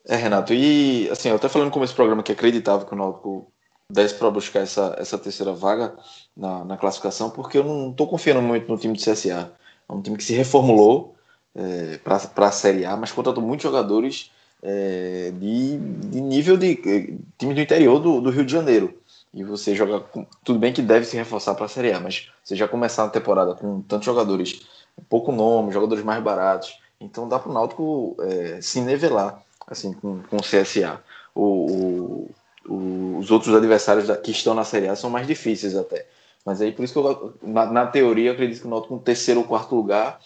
É, 0.07 0.17
Renato, 0.17 0.55
e 0.55 1.09
assim, 1.11 1.29
eu 1.29 1.37
até 1.37 1.49
falando 1.49 1.67
no 1.67 1.73
começo 1.73 1.93
do 1.93 1.97
programa 1.97 2.23
que 2.23 2.33
acreditava 2.33 2.87
que 2.87 2.95
o 2.95 2.97
Náutico 2.97 3.53
desse 3.91 4.15
para 4.15 4.31
buscar 4.31 4.61
essa, 4.61 4.95
essa 4.99 5.17
terceira 5.17 5.53
vaga 5.53 5.97
na, 6.37 6.65
na 6.65 6.77
classificação, 6.77 7.31
porque 7.31 7.57
eu 7.57 7.65
não 7.65 7.91
estou 7.91 8.07
confiando 8.07 8.43
muito 8.43 8.71
no 8.71 8.79
time 8.79 8.95
do 8.95 9.03
CSA. 9.03 9.53
É 9.89 9.93
um 9.93 10.03
time 10.03 10.17
que 10.17 10.25
se 10.25 10.35
reformulou 10.35 11.17
é, 11.55 11.99
para 11.99 12.47
a 12.47 12.53
Série 12.53 12.85
A, 12.85 12.97
mas 12.97 13.13
contratou 13.13 13.43
muitos 13.43 13.63
jogadores 13.63 14.31
é, 14.63 15.33
de, 15.35 15.79
de, 15.79 16.21
nível 16.21 16.57
de 16.57 16.73
é, 16.73 17.15
time 17.39 17.55
do 17.55 17.61
interior 17.61 17.99
do, 17.99 18.21
do, 18.21 18.31
Rio 18.31 18.45
de 18.45 18.53
Janeiro. 18.53 19.01
E 19.33 19.43
você 19.43 19.75
joga. 19.75 20.05
Tudo 20.45 20.59
bem 20.59 20.73
que 20.73 20.83
deve 20.83 21.07
se 21.07 21.17
reforçar 21.17 21.55
para 21.55 21.67
a 21.67 21.69
Série 21.69 21.93
A, 21.93 22.01
mas 22.01 22.31
você 22.45 22.55
já 22.55 22.69
começar 22.69 23.05
a 23.05 23.11
temporada 23.11 23.55
com 23.55 23.81
tantos 23.83 24.07
jogadores, 24.07 24.67
pouco 25.09 25.33
nome, 25.33 25.73
jogadores 25.73 26.05
mais 26.05 26.23
baratos. 26.23 26.79
Então 27.01 27.29
dá 27.29 27.39
para 27.39 27.51
o 27.51 27.55
Náutico 27.55 28.17
é, 28.21 28.61
se 28.61 28.81
nivelar 28.81 29.43
assim, 29.67 29.93
com, 29.93 30.23
com 30.23 30.37
o 30.37 30.43
CSA. 30.43 31.01
O, 31.35 31.43
o, 31.43 32.31
os 32.69 33.31
outros 33.31 33.55
adversários 33.55 34.11
que 34.19 34.31
estão 34.31 34.55
na 34.55 34.65
Série 34.65 34.89
A 34.89 34.97
são 34.97 35.11
mais 35.11 35.27
difíceis 35.27 35.75
até. 35.75 36.07
Mas 36.45 36.61
aí 36.61 36.73
por 36.73 36.85
isso 36.85 36.93
que 36.93 36.99
eu, 36.99 37.35
na, 37.43 37.67
na 37.67 37.87
teoria, 37.87 38.31
eu 38.31 38.33
acredito 38.35 38.61
que 38.61 38.67
o 38.67 38.71
Náutico 38.71 38.95
com 38.95 39.03
terceiro 39.03 39.41
ou 39.41 39.47
quarto 39.47 39.75
lugar 39.75 40.21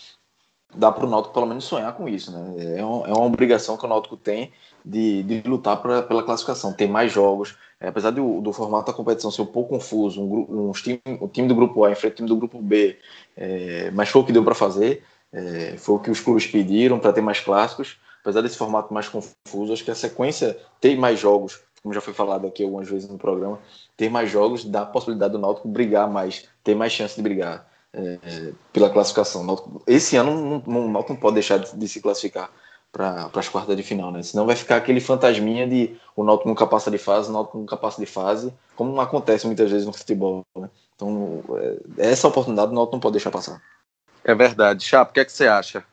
dá 0.74 0.90
para 0.90 1.06
o 1.06 1.10
Náutico 1.10 1.34
pelo 1.34 1.46
menos 1.46 1.64
sonhar 1.64 1.92
com 1.94 2.08
isso, 2.08 2.32
né? 2.32 2.78
É, 2.78 2.84
um, 2.84 3.06
é 3.06 3.12
uma 3.12 3.26
obrigação 3.26 3.76
que 3.76 3.84
o 3.84 3.88
Náutico 3.88 4.16
tem 4.16 4.52
de, 4.84 5.22
de 5.22 5.48
lutar 5.48 5.80
pra, 5.80 6.02
pela 6.02 6.22
classificação, 6.22 6.72
tem 6.72 6.88
mais 6.88 7.12
jogos. 7.12 7.56
É, 7.80 7.88
apesar 7.88 8.10
do, 8.10 8.40
do 8.40 8.52
formato 8.52 8.86
da 8.86 8.96
competição 8.96 9.30
ser 9.30 9.42
um 9.42 9.46
pouco 9.46 9.70
confuso, 9.70 10.22
um, 10.22 10.68
um 10.68 10.72
time, 10.72 11.00
o 11.20 11.28
time 11.28 11.48
do 11.48 11.54
grupo 11.54 11.84
A 11.84 11.90
enfrenta 11.90 12.14
o 12.14 12.16
time 12.16 12.28
do 12.28 12.36
grupo 12.36 12.60
B, 12.60 12.96
é, 13.36 13.90
mas 13.90 14.08
foi 14.08 14.22
o 14.22 14.24
que 14.24 14.32
deu 14.32 14.44
para 14.44 14.54
fazer, 14.54 15.02
é, 15.32 15.76
foi 15.76 15.96
o 15.96 15.98
que 15.98 16.10
os 16.10 16.20
clubes 16.20 16.46
pediram 16.46 16.98
para 16.98 17.12
ter 17.12 17.20
mais 17.20 17.40
clássicos. 17.40 17.98
Apesar 18.20 18.40
desse 18.40 18.56
formato 18.56 18.94
mais 18.94 19.08
confuso, 19.08 19.72
acho 19.72 19.84
que 19.84 19.90
a 19.90 19.96
sequência 19.96 20.56
ter 20.80 20.96
mais 20.96 21.18
jogos, 21.18 21.60
como 21.82 21.92
já 21.92 22.00
foi 22.00 22.14
falado 22.14 22.46
aqui 22.46 22.62
algumas 22.62 22.88
vezes 22.88 23.08
no 23.08 23.18
programa, 23.18 23.58
ter 23.96 24.08
mais 24.08 24.30
jogos 24.30 24.64
dá 24.64 24.82
a 24.82 24.86
possibilidade 24.86 25.32
do 25.32 25.38
Náutico 25.38 25.68
brigar 25.68 26.08
mais, 26.08 26.48
ter 26.62 26.74
mais 26.74 26.92
chance 26.92 27.16
de 27.16 27.22
brigar 27.22 27.68
é, 27.92 28.52
pela 28.72 28.88
classificação. 28.88 29.44
Esse 29.86 30.16
ano 30.16 30.62
o 30.64 30.88
Náutico 30.88 31.14
não 31.14 31.20
pode 31.20 31.34
deixar 31.34 31.58
de, 31.58 31.76
de 31.76 31.88
se 31.88 32.00
classificar 32.00 32.50
para 32.92 33.30
as 33.34 33.48
quartas 33.48 33.76
de 33.76 33.82
final, 33.82 34.12
né? 34.12 34.22
Senão 34.22 34.46
vai 34.46 34.54
ficar 34.54 34.76
aquele 34.76 35.00
fantasminha 35.00 35.66
de 35.66 35.98
o 36.14 36.22
Náutico 36.22 36.48
nunca 36.48 36.66
passa 36.66 36.90
de 36.90 36.98
fase, 36.98 37.30
o 37.30 37.32
Náutico 37.32 37.58
nunca 37.58 37.76
passa 37.76 38.00
de 38.00 38.06
fase, 38.06 38.54
como 38.76 39.00
acontece 39.00 39.46
muitas 39.46 39.70
vezes 39.70 39.86
no 39.86 39.92
futebol, 39.92 40.44
né? 40.56 40.70
Então, 40.94 41.42
é, 41.98 42.10
essa 42.10 42.28
oportunidade 42.28 42.70
o 42.70 42.74
Náutico 42.74 42.96
não 42.96 43.00
pode 43.00 43.14
deixar 43.14 43.30
passar. 43.30 43.60
É 44.22 44.34
verdade. 44.34 44.84
Chapo, 44.84 45.10
o 45.10 45.14
que, 45.14 45.20
é 45.20 45.24
que 45.24 45.32
você 45.32 45.48
acha? 45.48 45.84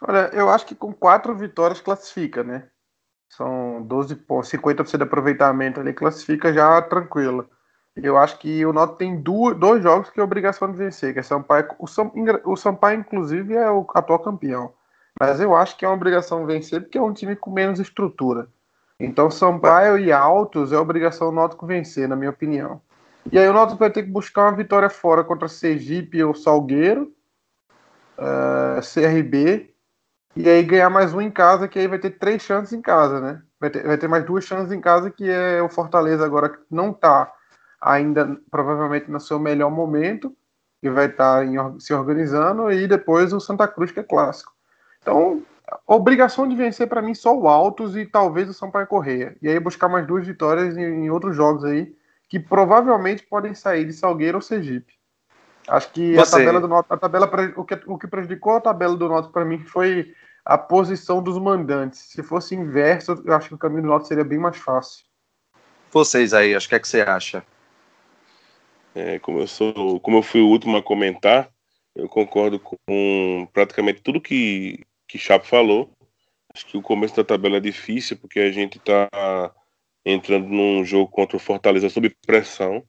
Olha, 0.00 0.30
eu 0.32 0.48
acho 0.48 0.64
que 0.64 0.76
com 0.76 0.92
quatro 0.92 1.34
vitórias 1.34 1.80
classifica, 1.80 2.44
né? 2.44 2.68
São 3.28 3.82
12 3.82 4.16
pontos, 4.16 4.50
50% 4.50 4.96
de 4.96 5.02
aproveitamento 5.02 5.80
ali, 5.80 5.92
classifica 5.92 6.52
já 6.52 6.80
tranquilo. 6.82 7.48
Eu 8.02 8.16
acho 8.16 8.38
que 8.38 8.64
o 8.64 8.72
Náutico 8.72 8.98
tem 8.98 9.20
duas, 9.20 9.56
dois 9.56 9.82
jogos 9.82 10.10
que 10.10 10.20
é 10.20 10.22
obrigação 10.22 10.70
de 10.70 10.78
vencer, 10.78 11.12
que 11.12 11.18
é 11.18 11.22
Sampaio. 11.22 11.68
O, 11.78 11.86
Sam, 11.86 12.10
o 12.44 12.56
Sampaio, 12.56 13.00
inclusive, 13.00 13.54
é 13.54 13.70
o 13.70 13.86
atual 13.94 14.20
campeão. 14.20 14.72
Mas 15.18 15.40
eu 15.40 15.54
acho 15.54 15.76
que 15.76 15.84
é 15.84 15.88
uma 15.88 15.96
obrigação 15.96 16.46
vencer 16.46 16.80
porque 16.80 16.96
é 16.96 17.02
um 17.02 17.12
time 17.12 17.34
com 17.34 17.50
menos 17.50 17.80
estrutura. 17.80 18.48
Então, 19.00 19.30
Sampaio 19.30 19.98
e 19.98 20.12
Altos 20.12 20.72
é 20.72 20.78
obrigação 20.78 21.30
do 21.30 21.36
Náutico 21.36 21.66
vencer, 21.66 22.08
na 22.08 22.16
minha 22.16 22.30
opinião. 22.30 22.80
E 23.30 23.38
aí 23.38 23.48
o 23.48 23.52
Náutico 23.52 23.78
vai 23.78 23.90
ter 23.90 24.04
que 24.04 24.10
buscar 24.10 24.44
uma 24.44 24.56
vitória 24.56 24.88
fora 24.88 25.24
contra 25.24 25.48
Sergipe 25.48 26.22
ou 26.22 26.34
Salgueiro, 26.34 27.12
uh, 28.16 28.78
eh, 28.78 28.80
CRB, 28.80 29.67
e 30.38 30.48
aí 30.48 30.62
ganhar 30.62 30.88
mais 30.88 31.12
um 31.12 31.20
em 31.20 31.32
casa, 31.32 31.66
que 31.66 31.80
aí 31.80 31.88
vai 31.88 31.98
ter 31.98 32.10
três 32.10 32.42
chances 32.42 32.72
em 32.72 32.80
casa, 32.80 33.20
né? 33.20 33.42
Vai 33.58 33.70
ter, 33.70 33.84
vai 33.84 33.98
ter 33.98 34.06
mais 34.06 34.24
duas 34.24 34.44
chances 34.44 34.70
em 34.70 34.80
casa, 34.80 35.10
que 35.10 35.28
é 35.28 35.60
o 35.60 35.68
Fortaleza 35.68 36.24
agora 36.24 36.50
que 36.50 36.58
não 36.70 36.92
tá 36.92 37.32
ainda 37.80 38.38
provavelmente 38.48 39.10
no 39.10 39.18
seu 39.18 39.40
melhor 39.40 39.68
momento, 39.68 40.32
e 40.80 40.88
vai 40.88 41.06
estar 41.06 41.44
tá 41.44 41.74
se 41.80 41.92
organizando, 41.92 42.70
e 42.70 42.86
depois 42.86 43.32
o 43.32 43.40
Santa 43.40 43.66
Cruz, 43.66 43.90
que 43.90 43.98
é 43.98 44.04
clássico. 44.04 44.52
Então, 45.02 45.42
obrigação 45.84 46.48
de 46.48 46.54
vencer 46.54 46.86
para 46.86 47.02
mim 47.02 47.14
só 47.14 47.36
o 47.36 47.48
Altos 47.48 47.96
e 47.96 48.06
talvez 48.06 48.48
o 48.48 48.54
Sampaio 48.54 48.86
Correia. 48.86 49.36
E 49.42 49.48
aí 49.48 49.58
buscar 49.58 49.88
mais 49.88 50.06
duas 50.06 50.24
vitórias 50.24 50.76
em, 50.76 50.82
em, 50.82 51.10
outros 51.10 51.34
jogos 51.34 51.64
aí, 51.64 51.92
que 52.28 52.38
provavelmente 52.38 53.26
podem 53.26 53.54
sair 53.54 53.84
de 53.84 53.92
Salgueiro 53.92 54.38
ou 54.38 54.42
Sergipe. 54.42 54.92
Acho 55.66 55.92
que 55.92 56.14
Você... 56.14 56.36
a 56.36 56.38
tabela 56.38 56.60
do 56.60 56.68
Norte, 56.68 56.86
a 56.90 56.96
tabela 56.96 57.30
o 57.56 57.64
que, 57.64 57.80
o 57.86 57.98
que 57.98 58.06
prejudicou 58.06 58.56
a 58.56 58.60
tabela 58.60 58.96
do 58.96 59.08
Norte 59.08 59.32
para 59.32 59.44
mim 59.44 59.64
foi 59.64 60.14
a 60.48 60.56
posição 60.56 61.22
dos 61.22 61.38
mandantes. 61.38 62.00
Se 62.00 62.22
fosse 62.22 62.54
inverso, 62.54 63.22
eu 63.22 63.34
acho 63.34 63.48
que 63.48 63.54
o 63.54 63.58
caminho 63.58 63.82
do 63.82 63.88
Norte 63.88 64.08
seria 64.08 64.24
bem 64.24 64.38
mais 64.38 64.56
fácil. 64.56 65.04
Vocês 65.90 66.32
aí, 66.32 66.54
acho 66.54 66.66
que 66.66 66.74
é 66.74 66.80
que 66.80 66.88
você 66.88 67.02
acha? 67.02 67.44
É, 68.94 69.18
como 69.18 69.40
eu 69.40 69.46
sou, 69.46 70.00
como 70.00 70.16
eu 70.16 70.22
fui 70.22 70.40
o 70.40 70.48
último 70.48 70.78
a 70.78 70.82
comentar, 70.82 71.50
eu 71.94 72.08
concordo 72.08 72.58
com 72.58 73.46
praticamente 73.52 74.00
tudo 74.00 74.22
que 74.22 74.80
que 75.06 75.18
Chapo 75.18 75.46
falou. 75.46 75.90
Acho 76.54 76.66
que 76.66 76.78
o 76.78 76.82
começo 76.82 77.14
da 77.14 77.24
tabela 77.24 77.58
é 77.58 77.60
difícil 77.60 78.16
porque 78.16 78.40
a 78.40 78.50
gente 78.50 78.78
está 78.78 79.08
entrando 80.04 80.48
num 80.48 80.82
jogo 80.82 81.10
contra 81.10 81.36
o 81.36 81.40
Fortaleza 81.40 81.90
sob 81.90 82.14
pressão 82.26 82.82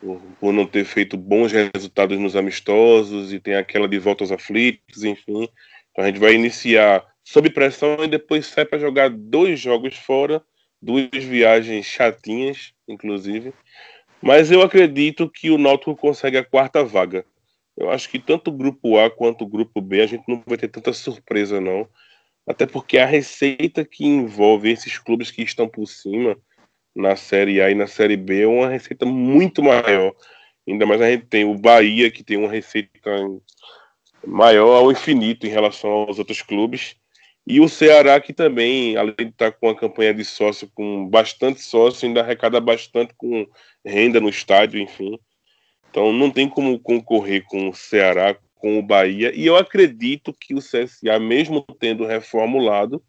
por, 0.00 0.20
por, 0.40 0.52
não 0.52 0.66
ter 0.66 0.84
feito 0.84 1.16
bons 1.16 1.52
resultados 1.52 2.18
nos 2.18 2.36
amistosos 2.36 3.32
e 3.32 3.40
tem 3.40 3.56
aquela 3.56 3.88
de 3.88 3.98
volta 3.98 4.24
aos 4.24 4.32
aflitos, 4.32 5.04
enfim. 5.04 5.48
Então 5.98 6.04
a 6.04 6.10
gente 6.12 6.20
vai 6.20 6.32
iniciar 6.32 7.04
sob 7.24 7.50
pressão 7.50 8.04
e 8.04 8.06
depois 8.06 8.46
sai 8.46 8.64
para 8.64 8.78
jogar 8.78 9.10
dois 9.10 9.58
jogos 9.58 9.96
fora, 9.96 10.40
duas 10.80 11.08
viagens 11.12 11.86
chatinhas, 11.86 12.72
inclusive. 12.86 13.52
Mas 14.22 14.52
eu 14.52 14.62
acredito 14.62 15.28
que 15.28 15.50
o 15.50 15.58
Náutico 15.58 15.96
consegue 15.96 16.38
a 16.38 16.44
quarta 16.44 16.84
vaga. 16.84 17.24
Eu 17.76 17.90
acho 17.90 18.08
que 18.08 18.20
tanto 18.20 18.46
o 18.46 18.56
grupo 18.56 18.96
A 18.96 19.10
quanto 19.10 19.42
o 19.42 19.48
grupo 19.48 19.80
B 19.80 20.00
a 20.00 20.06
gente 20.06 20.22
não 20.28 20.40
vai 20.46 20.56
ter 20.56 20.68
tanta 20.68 20.92
surpresa, 20.92 21.60
não. 21.60 21.88
Até 22.46 22.64
porque 22.64 22.96
a 22.96 23.04
receita 23.04 23.84
que 23.84 24.06
envolve 24.06 24.70
esses 24.70 24.98
clubes 24.98 25.32
que 25.32 25.42
estão 25.42 25.68
por 25.68 25.84
cima 25.88 26.36
na 26.94 27.16
Série 27.16 27.60
A 27.60 27.72
e 27.72 27.74
na 27.74 27.88
Série 27.88 28.16
B 28.16 28.42
é 28.42 28.46
uma 28.46 28.68
receita 28.68 29.04
muito 29.04 29.64
maior. 29.64 30.14
Ainda 30.64 30.86
mais 30.86 31.02
a 31.02 31.10
gente 31.10 31.26
tem 31.26 31.44
o 31.44 31.58
Bahia, 31.58 32.08
que 32.08 32.22
tem 32.22 32.36
uma 32.36 32.48
receita 32.48 33.10
maior 34.28 34.76
ao 34.76 34.92
infinito 34.92 35.46
em 35.46 35.50
relação 35.50 35.90
aos 35.90 36.18
outros 36.18 36.42
clubes. 36.42 36.96
E 37.46 37.60
o 37.60 37.68
Ceará, 37.68 38.20
que 38.20 38.32
também, 38.32 38.96
além 38.96 39.14
de 39.16 39.28
estar 39.28 39.50
com 39.52 39.70
a 39.70 39.74
campanha 39.74 40.12
de 40.12 40.24
sócio, 40.24 40.70
com 40.74 41.08
bastante 41.08 41.62
sócio, 41.62 42.06
ainda 42.06 42.20
arrecada 42.20 42.60
bastante 42.60 43.14
com 43.16 43.46
renda 43.84 44.20
no 44.20 44.28
estádio, 44.28 44.78
enfim. 44.78 45.18
Então 45.90 46.12
não 46.12 46.30
tem 46.30 46.46
como 46.48 46.78
concorrer 46.78 47.44
com 47.46 47.70
o 47.70 47.74
Ceará, 47.74 48.36
com 48.56 48.78
o 48.78 48.82
Bahia. 48.82 49.32
E 49.34 49.46
eu 49.46 49.56
acredito 49.56 50.34
que 50.38 50.54
o 50.54 50.58
CSA, 50.58 51.18
mesmo 51.18 51.64
tendo 51.80 52.04
reformulado, 52.04 53.02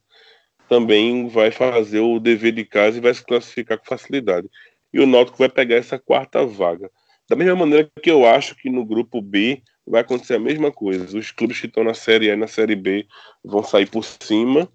também 0.69 1.27
vai 1.27 1.51
fazer 1.51 1.99
o 1.99 2.19
dever 2.19 2.53
de 2.53 2.63
casa 2.63 2.97
e 2.97 3.01
vai 3.01 3.13
se 3.13 3.25
classificar 3.25 3.77
com 3.77 3.85
facilidade. 3.85 4.47
E 4.93 4.99
o 4.99 5.05
Náutico 5.05 5.37
vai 5.37 5.49
pegar 5.49 5.75
essa 5.75 5.99
quarta 5.99 6.45
vaga. 6.45 6.89
Da 7.27 7.35
mesma 7.35 7.55
maneira 7.55 7.91
que 8.01 8.09
eu 8.09 8.25
acho 8.25 8.55
que 8.55 8.69
no 8.69 8.85
grupo 8.85 9.21
B 9.21 9.61
vai 9.89 10.01
acontecer 10.01 10.35
a 10.35 10.39
mesma 10.39 10.71
coisa. 10.71 11.17
Os 11.17 11.31
clubes 11.31 11.59
que 11.59 11.65
estão 11.65 11.83
na 11.83 11.95
Série 11.95 12.29
A 12.29 12.33
e 12.33 12.37
na 12.37 12.47
Série 12.47 12.75
B 12.75 13.07
vão 13.43 13.63
sair 13.63 13.89
por 13.89 14.05
cima. 14.05 14.69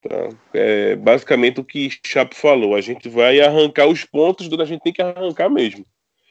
Tá? 0.00 0.28
É 0.54 0.94
basicamente 0.94 1.60
o 1.60 1.64
que 1.64 1.90
Chapo 2.06 2.36
falou. 2.36 2.76
A 2.76 2.80
gente 2.80 3.08
vai 3.08 3.40
arrancar 3.40 3.88
os 3.88 4.04
pontos 4.04 4.46
onde 4.46 4.62
a 4.62 4.66
gente 4.66 4.82
tem 4.82 4.92
que 4.92 5.02
arrancar 5.02 5.50
mesmo. 5.50 5.84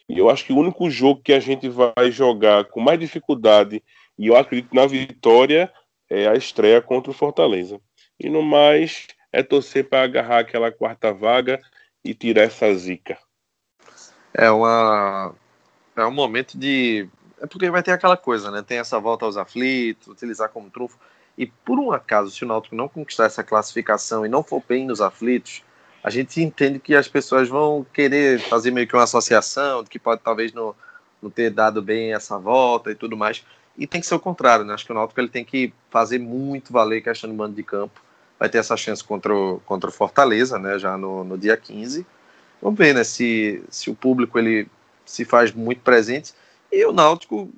E 0.08 0.18
eu 0.18 0.30
acho 0.30 0.46
que 0.46 0.54
o 0.54 0.58
único 0.58 0.90
jogo 0.90 1.22
que 1.22 1.34
a 1.34 1.40
gente 1.40 1.68
vai 1.68 2.12
jogar 2.12 2.66
com 2.66 2.80
mais 2.80 3.00
dificuldade, 3.00 3.84
e 4.18 4.28
eu 4.28 4.36
acredito 4.36 4.74
na 4.74 4.86
vitória, 4.86 5.72
é 6.10 6.28
a 6.28 6.36
estreia 6.36 6.82
contra 6.82 7.12
o 7.12 7.16
Fortaleza. 7.16 7.80
E 8.20 8.30
no 8.30 8.42
mais, 8.42 9.08
é 9.32 9.44
torcer 9.44 9.88
para 9.88 10.04
agarrar 10.04 10.40
aquela 10.40 10.72
quarta 10.72 11.14
vaga 11.14 11.62
e 12.04 12.14
tirar 12.14 12.44
essa 12.44 12.74
zica. 12.76 13.18
É 14.34 14.50
uma 14.50 15.34
é 15.96 16.06
um 16.06 16.12
momento 16.12 16.58
de 16.58 17.08
é 17.42 17.48
porque 17.48 17.70
vai 17.72 17.82
ter 17.82 17.92
aquela 17.92 18.16
coisa, 18.16 18.52
né? 18.52 18.62
Tem 18.62 18.78
essa 18.78 19.00
volta 19.00 19.26
aos 19.26 19.36
aflitos, 19.36 20.08
utilizar 20.08 20.50
como 20.50 20.70
trunfo. 20.70 20.98
E 21.38 21.48
por 21.48 21.80
um 21.80 21.92
acaso, 21.92 22.30
se 22.30 22.44
o 22.46 22.48
Náutico 22.48 22.76
não 22.76 22.88
conquistar 22.88 23.26
essa 23.26 23.44
classificação 23.44 24.24
e 24.24 24.30
não 24.30 24.44
for 24.44 24.62
bem 24.68 24.86
nos 24.86 25.02
aflitos, 25.02 25.64
a 26.04 26.10
gente 26.12 26.40
entende 26.40 26.78
que 26.78 26.94
as 26.96 27.08
pessoas 27.08 27.50
vão 27.50 27.86
querer 27.94 28.40
fazer 28.42 28.70
meio 28.70 28.88
que 28.88 28.96
uma 28.96 29.04
associação, 29.04 29.84
que 29.84 29.98
pode 29.98 30.22
talvez 30.24 30.54
não, 30.54 30.76
não 31.22 31.32
ter 31.32 31.50
dado 31.50 31.82
bem 31.82 32.14
essa 32.14 32.38
volta 32.38 32.92
e 32.92 32.96
tudo 32.96 33.18
mais. 33.18 33.44
E 33.76 33.88
tem 33.88 34.00
que 34.00 34.08
ser 34.08 34.16
o 34.16 34.20
contrário, 34.20 34.64
né? 34.64 34.76
Acho 34.76 34.86
que 34.86 34.92
o 34.92 34.96
Náutico 34.96 35.20
ele 35.20 35.30
tem 35.30 35.44
que 35.44 35.74
fazer 35.90 36.20
muito 36.20 36.72
valer 36.72 37.02
questão 37.02 37.28
de 37.28 37.36
mando 37.36 37.56
de 37.56 37.64
campo. 37.64 38.02
Vai 38.38 38.50
ter 38.50 38.60
essa 38.60 38.78
chance 38.78 39.04
contra 39.04 39.34
o, 39.34 39.60
contra 39.66 39.90
o 39.90 39.94
Fortaleza, 39.94 40.60
né? 40.60 40.78
Já 40.78 40.96
no, 40.96 41.24
no 41.24 41.38
dia 41.40 41.58
15. 41.58 42.06
Vamos 42.62 42.78
ver, 42.78 42.94
né? 42.94 43.04
Se, 43.04 43.64
se 43.70 43.90
o 43.90 43.96
público 43.96 44.38
ele 44.38 44.68
se 45.06 45.26
faz 45.26 45.52
muito 45.52 45.82
presente. 45.82 46.34
E 46.72 46.86
o 46.86 46.94
Náutico, 46.94 47.50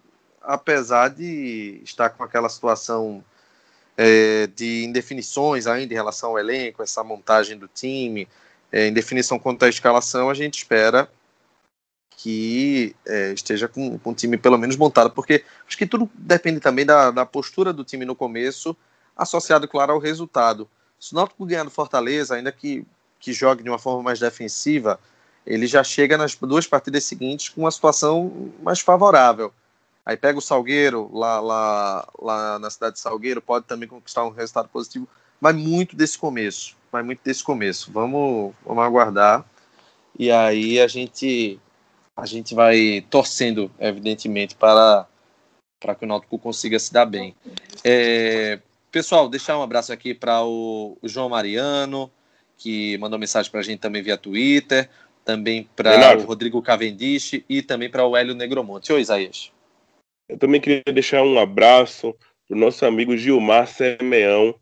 apesar 0.41 1.09
de 1.09 1.79
estar 1.83 2.09
com 2.09 2.23
aquela 2.23 2.49
situação 2.49 3.23
é, 3.95 4.47
de 4.47 4.83
indefinições 4.83 5.67
ainda 5.67 5.93
em 5.93 5.97
relação 5.97 6.31
ao 6.31 6.39
elenco, 6.39 6.81
essa 6.81 7.03
montagem 7.03 7.57
do 7.57 7.67
time, 7.67 8.27
é, 8.71 8.87
em 8.87 8.93
definição 8.93 9.37
quanto 9.37 9.63
à 9.63 9.69
escalação, 9.69 10.29
a 10.29 10.33
gente 10.33 10.57
espera 10.57 11.09
que 12.17 12.95
é, 13.05 13.33
esteja 13.33 13.67
com, 13.67 13.97
com 13.99 14.11
o 14.11 14.15
time 14.15 14.37
pelo 14.37 14.57
menos 14.57 14.75
montado, 14.75 15.11
porque 15.11 15.43
acho 15.67 15.77
que 15.77 15.85
tudo 15.85 16.09
depende 16.15 16.59
também 16.59 16.85
da, 16.85 17.11
da 17.11 17.25
postura 17.25 17.73
do 17.73 17.83
time 17.83 18.05
no 18.05 18.15
começo, 18.15 18.75
associado, 19.15 19.67
claro, 19.67 19.93
ao 19.93 19.99
resultado. 19.99 20.67
Se 20.99 21.13
o 21.13 21.15
Náutico 21.15 21.45
ganhar 21.45 21.63
do 21.63 21.69
Fortaleza, 21.69 22.35
ainda 22.35 22.51
que, 22.51 22.85
que 23.19 23.33
jogue 23.33 23.61
de 23.61 23.69
uma 23.69 23.77
forma 23.77 24.01
mais 24.01 24.19
defensiva, 24.19 24.99
ele 25.45 25.67
já 25.67 25.83
chega 25.83 26.17
nas 26.17 26.35
duas 26.35 26.67
partidas 26.67 27.03
seguintes 27.03 27.49
com 27.49 27.61
uma 27.61 27.71
situação 27.71 28.51
mais 28.61 28.79
favorável. 28.79 29.53
Aí 30.05 30.17
pega 30.17 30.37
o 30.37 30.41
Salgueiro, 30.41 31.09
lá, 31.13 31.39
lá, 31.39 32.07
lá 32.19 32.59
na 32.59 32.69
cidade 32.69 32.95
de 32.95 33.01
Salgueiro, 33.01 33.41
pode 33.41 33.65
também 33.65 33.87
conquistar 33.87 34.25
um 34.25 34.29
resultado 34.29 34.67
positivo. 34.67 35.07
Vai 35.39 35.53
muito 35.53 35.95
desse 35.95 36.17
começo. 36.17 36.75
Vai 36.91 37.03
muito 37.03 37.21
desse 37.23 37.43
começo. 37.43 37.91
Vamos, 37.91 38.53
vamos 38.65 38.83
aguardar. 38.83 39.45
E 40.17 40.31
aí 40.31 40.79
a 40.79 40.87
gente 40.87 41.59
a 42.15 42.25
gente 42.25 42.53
vai 42.53 43.03
torcendo, 43.09 43.71
evidentemente, 43.79 44.55
para, 44.55 45.07
para 45.79 45.95
que 45.95 46.05
o 46.05 46.07
Náutico 46.07 46.37
consiga 46.37 46.77
se 46.77 46.93
dar 46.93 47.05
bem. 47.05 47.35
É, 47.83 48.59
pessoal, 48.91 49.27
deixar 49.27 49.57
um 49.57 49.63
abraço 49.63 49.91
aqui 49.91 50.13
para 50.13 50.43
o, 50.43 50.97
o, 51.01 51.09
João 51.09 51.29
Mariano, 51.29 52.11
que 52.57 52.97
mandou 52.99 53.17
mensagem 53.17 53.51
para 53.51 53.61
a 53.61 53.63
gente 53.63 53.79
também 53.79 54.03
via 54.03 54.15
Twitter, 54.15 54.89
também 55.23 55.69
para 55.75 56.17
o 56.17 56.23
Rodrigo 56.23 56.61
Cavendish 56.61 57.43
e 57.47 57.61
também 57.61 57.89
para 57.89 58.05
o 58.05 58.15
Hélio 58.15 58.35
Negromonte. 58.35 58.91
Oi, 58.91 59.01
Isaías. 59.01 59.51
Eu 60.29 60.37
também 60.37 60.59
queria 60.59 60.81
deixar 60.93 61.23
um 61.23 61.39
abraço 61.39 62.15
para 62.47 62.55
o 62.55 62.59
nosso 62.59 62.85
amigo 62.85 63.15
Gilmar 63.15 63.67
Semeão, 63.67 64.55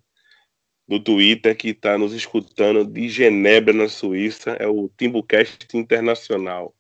do 0.88 1.00
Twitter, 1.00 1.56
que 1.56 1.70
está 1.70 1.98
nos 1.98 2.14
escutando 2.14 2.86
de 2.86 3.08
Genebra, 3.08 3.74
na 3.74 3.88
Suíça. 3.88 4.52
É 4.60 4.68
o 4.68 4.90
Timbucast 4.98 5.68
Internacional. 5.74 6.74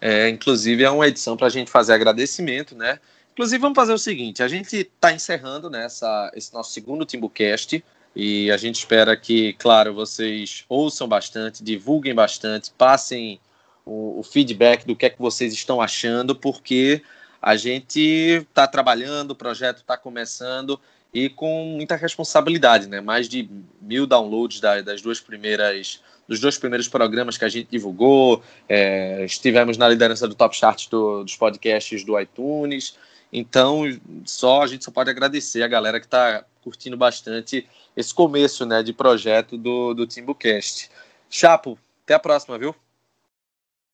É, 0.00 0.28
inclusive, 0.28 0.82
é 0.82 0.90
uma 0.90 1.06
edição 1.06 1.36
para 1.36 1.46
a 1.46 1.50
gente 1.50 1.70
fazer 1.70 1.94
agradecimento, 1.94 2.76
né? 2.76 2.98
Inclusive, 3.32 3.60
vamos 3.60 3.76
fazer 3.76 3.92
o 3.92 3.98
seguinte: 3.98 4.42
a 4.42 4.48
gente 4.48 4.76
está 4.76 5.12
encerrando 5.12 5.70
né, 5.70 5.86
esse 6.34 6.52
nosso 6.52 6.72
segundo 6.72 7.06
Timbucast 7.06 7.82
e 8.14 8.50
a 8.50 8.56
gente 8.56 8.76
espera 8.76 9.16
que, 9.16 9.54
claro, 9.54 9.94
vocês 9.94 10.64
ouçam 10.68 11.08
bastante, 11.08 11.64
divulguem 11.64 12.14
bastante, 12.14 12.70
passem 12.76 13.40
o, 13.84 14.20
o 14.20 14.22
feedback 14.22 14.86
do 14.86 14.94
que 14.94 15.06
é 15.06 15.10
que 15.10 15.18
vocês 15.18 15.52
estão 15.52 15.80
achando, 15.80 16.34
porque 16.34 17.02
a 17.40 17.56
gente 17.56 18.44
está 18.48 18.66
trabalhando, 18.66 19.32
o 19.32 19.36
projeto 19.36 19.78
está 19.78 19.96
começando 19.96 20.78
e 21.12 21.28
com 21.28 21.64
muita 21.64 21.96
responsabilidade, 21.96 22.86
né? 22.86 23.00
Mais 23.00 23.28
de 23.28 23.48
mil 23.80 24.06
downloads 24.06 24.60
das, 24.60 25.02
duas 25.02 25.20
primeiras 25.20 26.00
dos 26.28 26.38
dois 26.38 26.56
primeiros 26.56 26.88
programas 26.88 27.36
que 27.36 27.44
a 27.44 27.48
gente 27.48 27.68
divulgou. 27.70 28.42
É, 28.68 29.24
estivemos 29.24 29.76
na 29.76 29.88
liderança 29.88 30.28
do 30.28 30.34
Top 30.34 30.56
Chart 30.56 30.88
do, 30.88 31.24
dos 31.24 31.36
podcasts 31.36 32.04
do 32.04 32.18
iTunes. 32.18 32.96
Então, 33.32 33.82
só 34.24 34.62
a 34.62 34.66
gente 34.66 34.84
só 34.84 34.90
pode 34.90 35.10
agradecer 35.10 35.62
a 35.62 35.68
galera 35.68 35.98
que 35.98 36.06
está 36.06 36.44
curtindo 36.62 36.96
bastante 36.96 37.66
esse 37.96 38.14
começo 38.14 38.64
né, 38.64 38.82
de 38.82 38.92
projeto 38.92 39.56
do, 39.56 39.94
do 39.94 40.06
Timbucast. 40.06 40.90
Chapo, 41.28 41.78
até 42.04 42.14
a 42.14 42.18
próxima, 42.18 42.58
viu? 42.58 42.74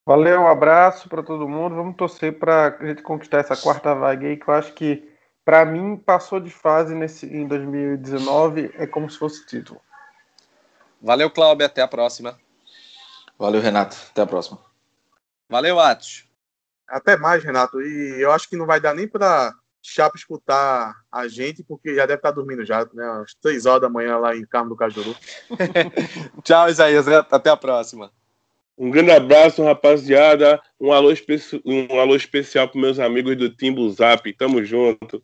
Valeu, 0.06 0.40
um 0.40 0.46
abraço 0.46 1.08
para 1.08 1.22
todo 1.22 1.48
mundo. 1.48 1.74
Vamos 1.74 1.96
torcer 1.96 2.38
para 2.38 2.76
a 2.80 2.86
gente 2.86 3.02
conquistar 3.02 3.38
essa 3.38 3.56
quarta 3.56 3.94
vaga 3.94 4.26
aí, 4.26 4.36
que 4.36 4.48
eu 4.48 4.54
acho 4.54 4.72
que, 4.72 5.06
para 5.44 5.64
mim, 5.64 5.96
passou 5.96 6.40
de 6.40 6.50
fase 6.50 6.94
nesse, 6.94 7.26
em 7.26 7.46
2019, 7.46 8.72
é 8.76 8.86
como 8.86 9.10
se 9.10 9.18
fosse 9.18 9.46
título. 9.46 9.80
Valeu, 11.00 11.30
Cláudio. 11.30 11.66
Até 11.66 11.82
a 11.82 11.88
próxima. 11.88 12.38
Valeu, 13.38 13.60
Renato. 13.60 13.96
Até 14.10 14.22
a 14.22 14.26
próxima. 14.26 14.58
Valeu, 15.48 15.78
Atos. 15.78 16.26
Até 16.88 17.16
mais, 17.16 17.44
Renato. 17.44 17.80
E 17.80 18.20
eu 18.20 18.32
acho 18.32 18.48
que 18.48 18.56
não 18.56 18.66
vai 18.66 18.80
dar 18.80 18.94
nem 18.94 19.06
para 19.06 19.52
Chapo 19.90 20.18
escutar 20.18 20.94
a 21.10 21.26
gente, 21.28 21.62
porque 21.62 21.94
já 21.94 22.04
deve 22.04 22.18
estar 22.18 22.30
dormindo 22.30 22.62
já, 22.62 22.86
né? 22.92 23.22
Às 23.22 23.34
três 23.34 23.64
horas 23.64 23.80
da 23.80 23.88
manhã 23.88 24.18
lá 24.18 24.36
em 24.36 24.44
Carmo 24.44 24.68
do 24.68 24.76
Cajuru. 24.76 25.16
Tchau, 26.44 26.68
Isaías. 26.68 27.08
Até 27.08 27.48
a 27.48 27.56
próxima. 27.56 28.12
Um 28.76 28.90
grande 28.90 29.12
abraço, 29.12 29.64
rapaziada. 29.64 30.60
Um 30.78 30.92
alô, 30.92 31.10
especi... 31.10 31.60
um 31.64 31.98
alô 31.98 32.14
especial 32.14 32.68
para 32.68 32.80
meus 32.80 32.98
amigos 32.98 33.34
do 33.36 33.48
Timbu 33.48 33.90
Zap. 33.90 34.30
Tamo 34.34 34.62
junto. 34.62 35.22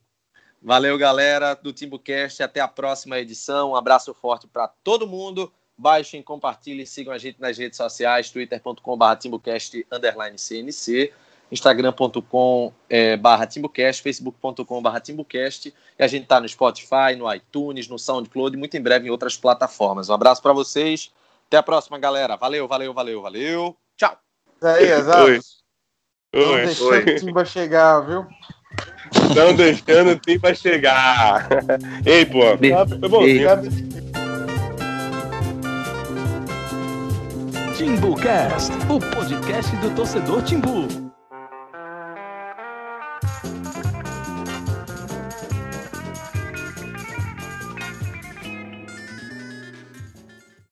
Valeu, 0.63 0.97
galera 0.97 1.53
do 1.53 1.71
Timbucast. 1.71 2.43
Até 2.43 2.61
a 2.61 2.67
próxima 2.67 3.19
edição. 3.19 3.73
Um 3.73 3.77
abraço 3.77 4.15
forte 4.15 4.47
para 4.47 4.67
todo 4.83 5.07
mundo. 5.07 5.53
Baixem, 5.77 6.23
compartilhem, 6.23 6.87
sigam 6.87 7.13
a 7.13 7.19
gente 7.19 7.41
nas 7.41 7.59
redes 7.59 7.77
sociais, 7.77 8.31
twitter.com.br 8.31 9.17
timbucast, 9.19 9.85
underline 9.91 10.39
CNC, 10.39 11.13
instagram.com 11.55 12.73
é, 12.91 13.17
barra 13.17 13.47
timbucast, 13.47 14.03
facebook.com 14.03 14.83
barra 14.83 15.01
timbucast, 15.01 15.73
e 15.99 16.03
a 16.03 16.07
gente 16.07 16.27
tá 16.27 16.41
no 16.41 16.49
Spotify, 16.49 17.17
no 17.17 17.33
iTunes, 17.33 17.89
no 17.89 17.99
SoundCloud 17.99 18.55
e 18.55 18.59
muito 18.59 18.77
em 18.77 18.83
breve 18.83 19.07
em 19.07 19.11
outras 19.11 19.37
plataformas. 19.37 20.09
Um 20.11 20.15
abraço 20.15 20.43
para 20.43 20.53
vocês, 20.53 21.11
até 21.47 21.57
a 21.57 21.63
próxima, 21.63 21.99
galera. 21.99 22.37
Valeu, 22.37 22.69
valeu, 22.69 22.93
valeu, 22.93 23.23
valeu. 23.23 23.77
Tchau. 23.97 24.19
Aí, 24.63 24.91
exato. 24.91 25.25
Oi. 25.25 25.41
Não 26.35 26.57
deixando 26.57 27.11
o 27.11 27.17
Timba 27.17 27.45
chegar, 27.45 28.01
viu? 28.01 28.27
Estão 29.13 29.55
deixando 29.55 30.11
o 30.11 30.19
Timba 30.19 30.55
chegar. 30.55 31.49
Ei, 32.05 32.27
pô. 32.27 32.41
Foi 32.99 33.09
bom. 33.09 33.23
Timbucast, 37.77 38.73
o 38.89 38.99
podcast 39.15 39.77
do 39.77 39.91
torcedor 39.95 40.43
Timbu. 40.43 41.04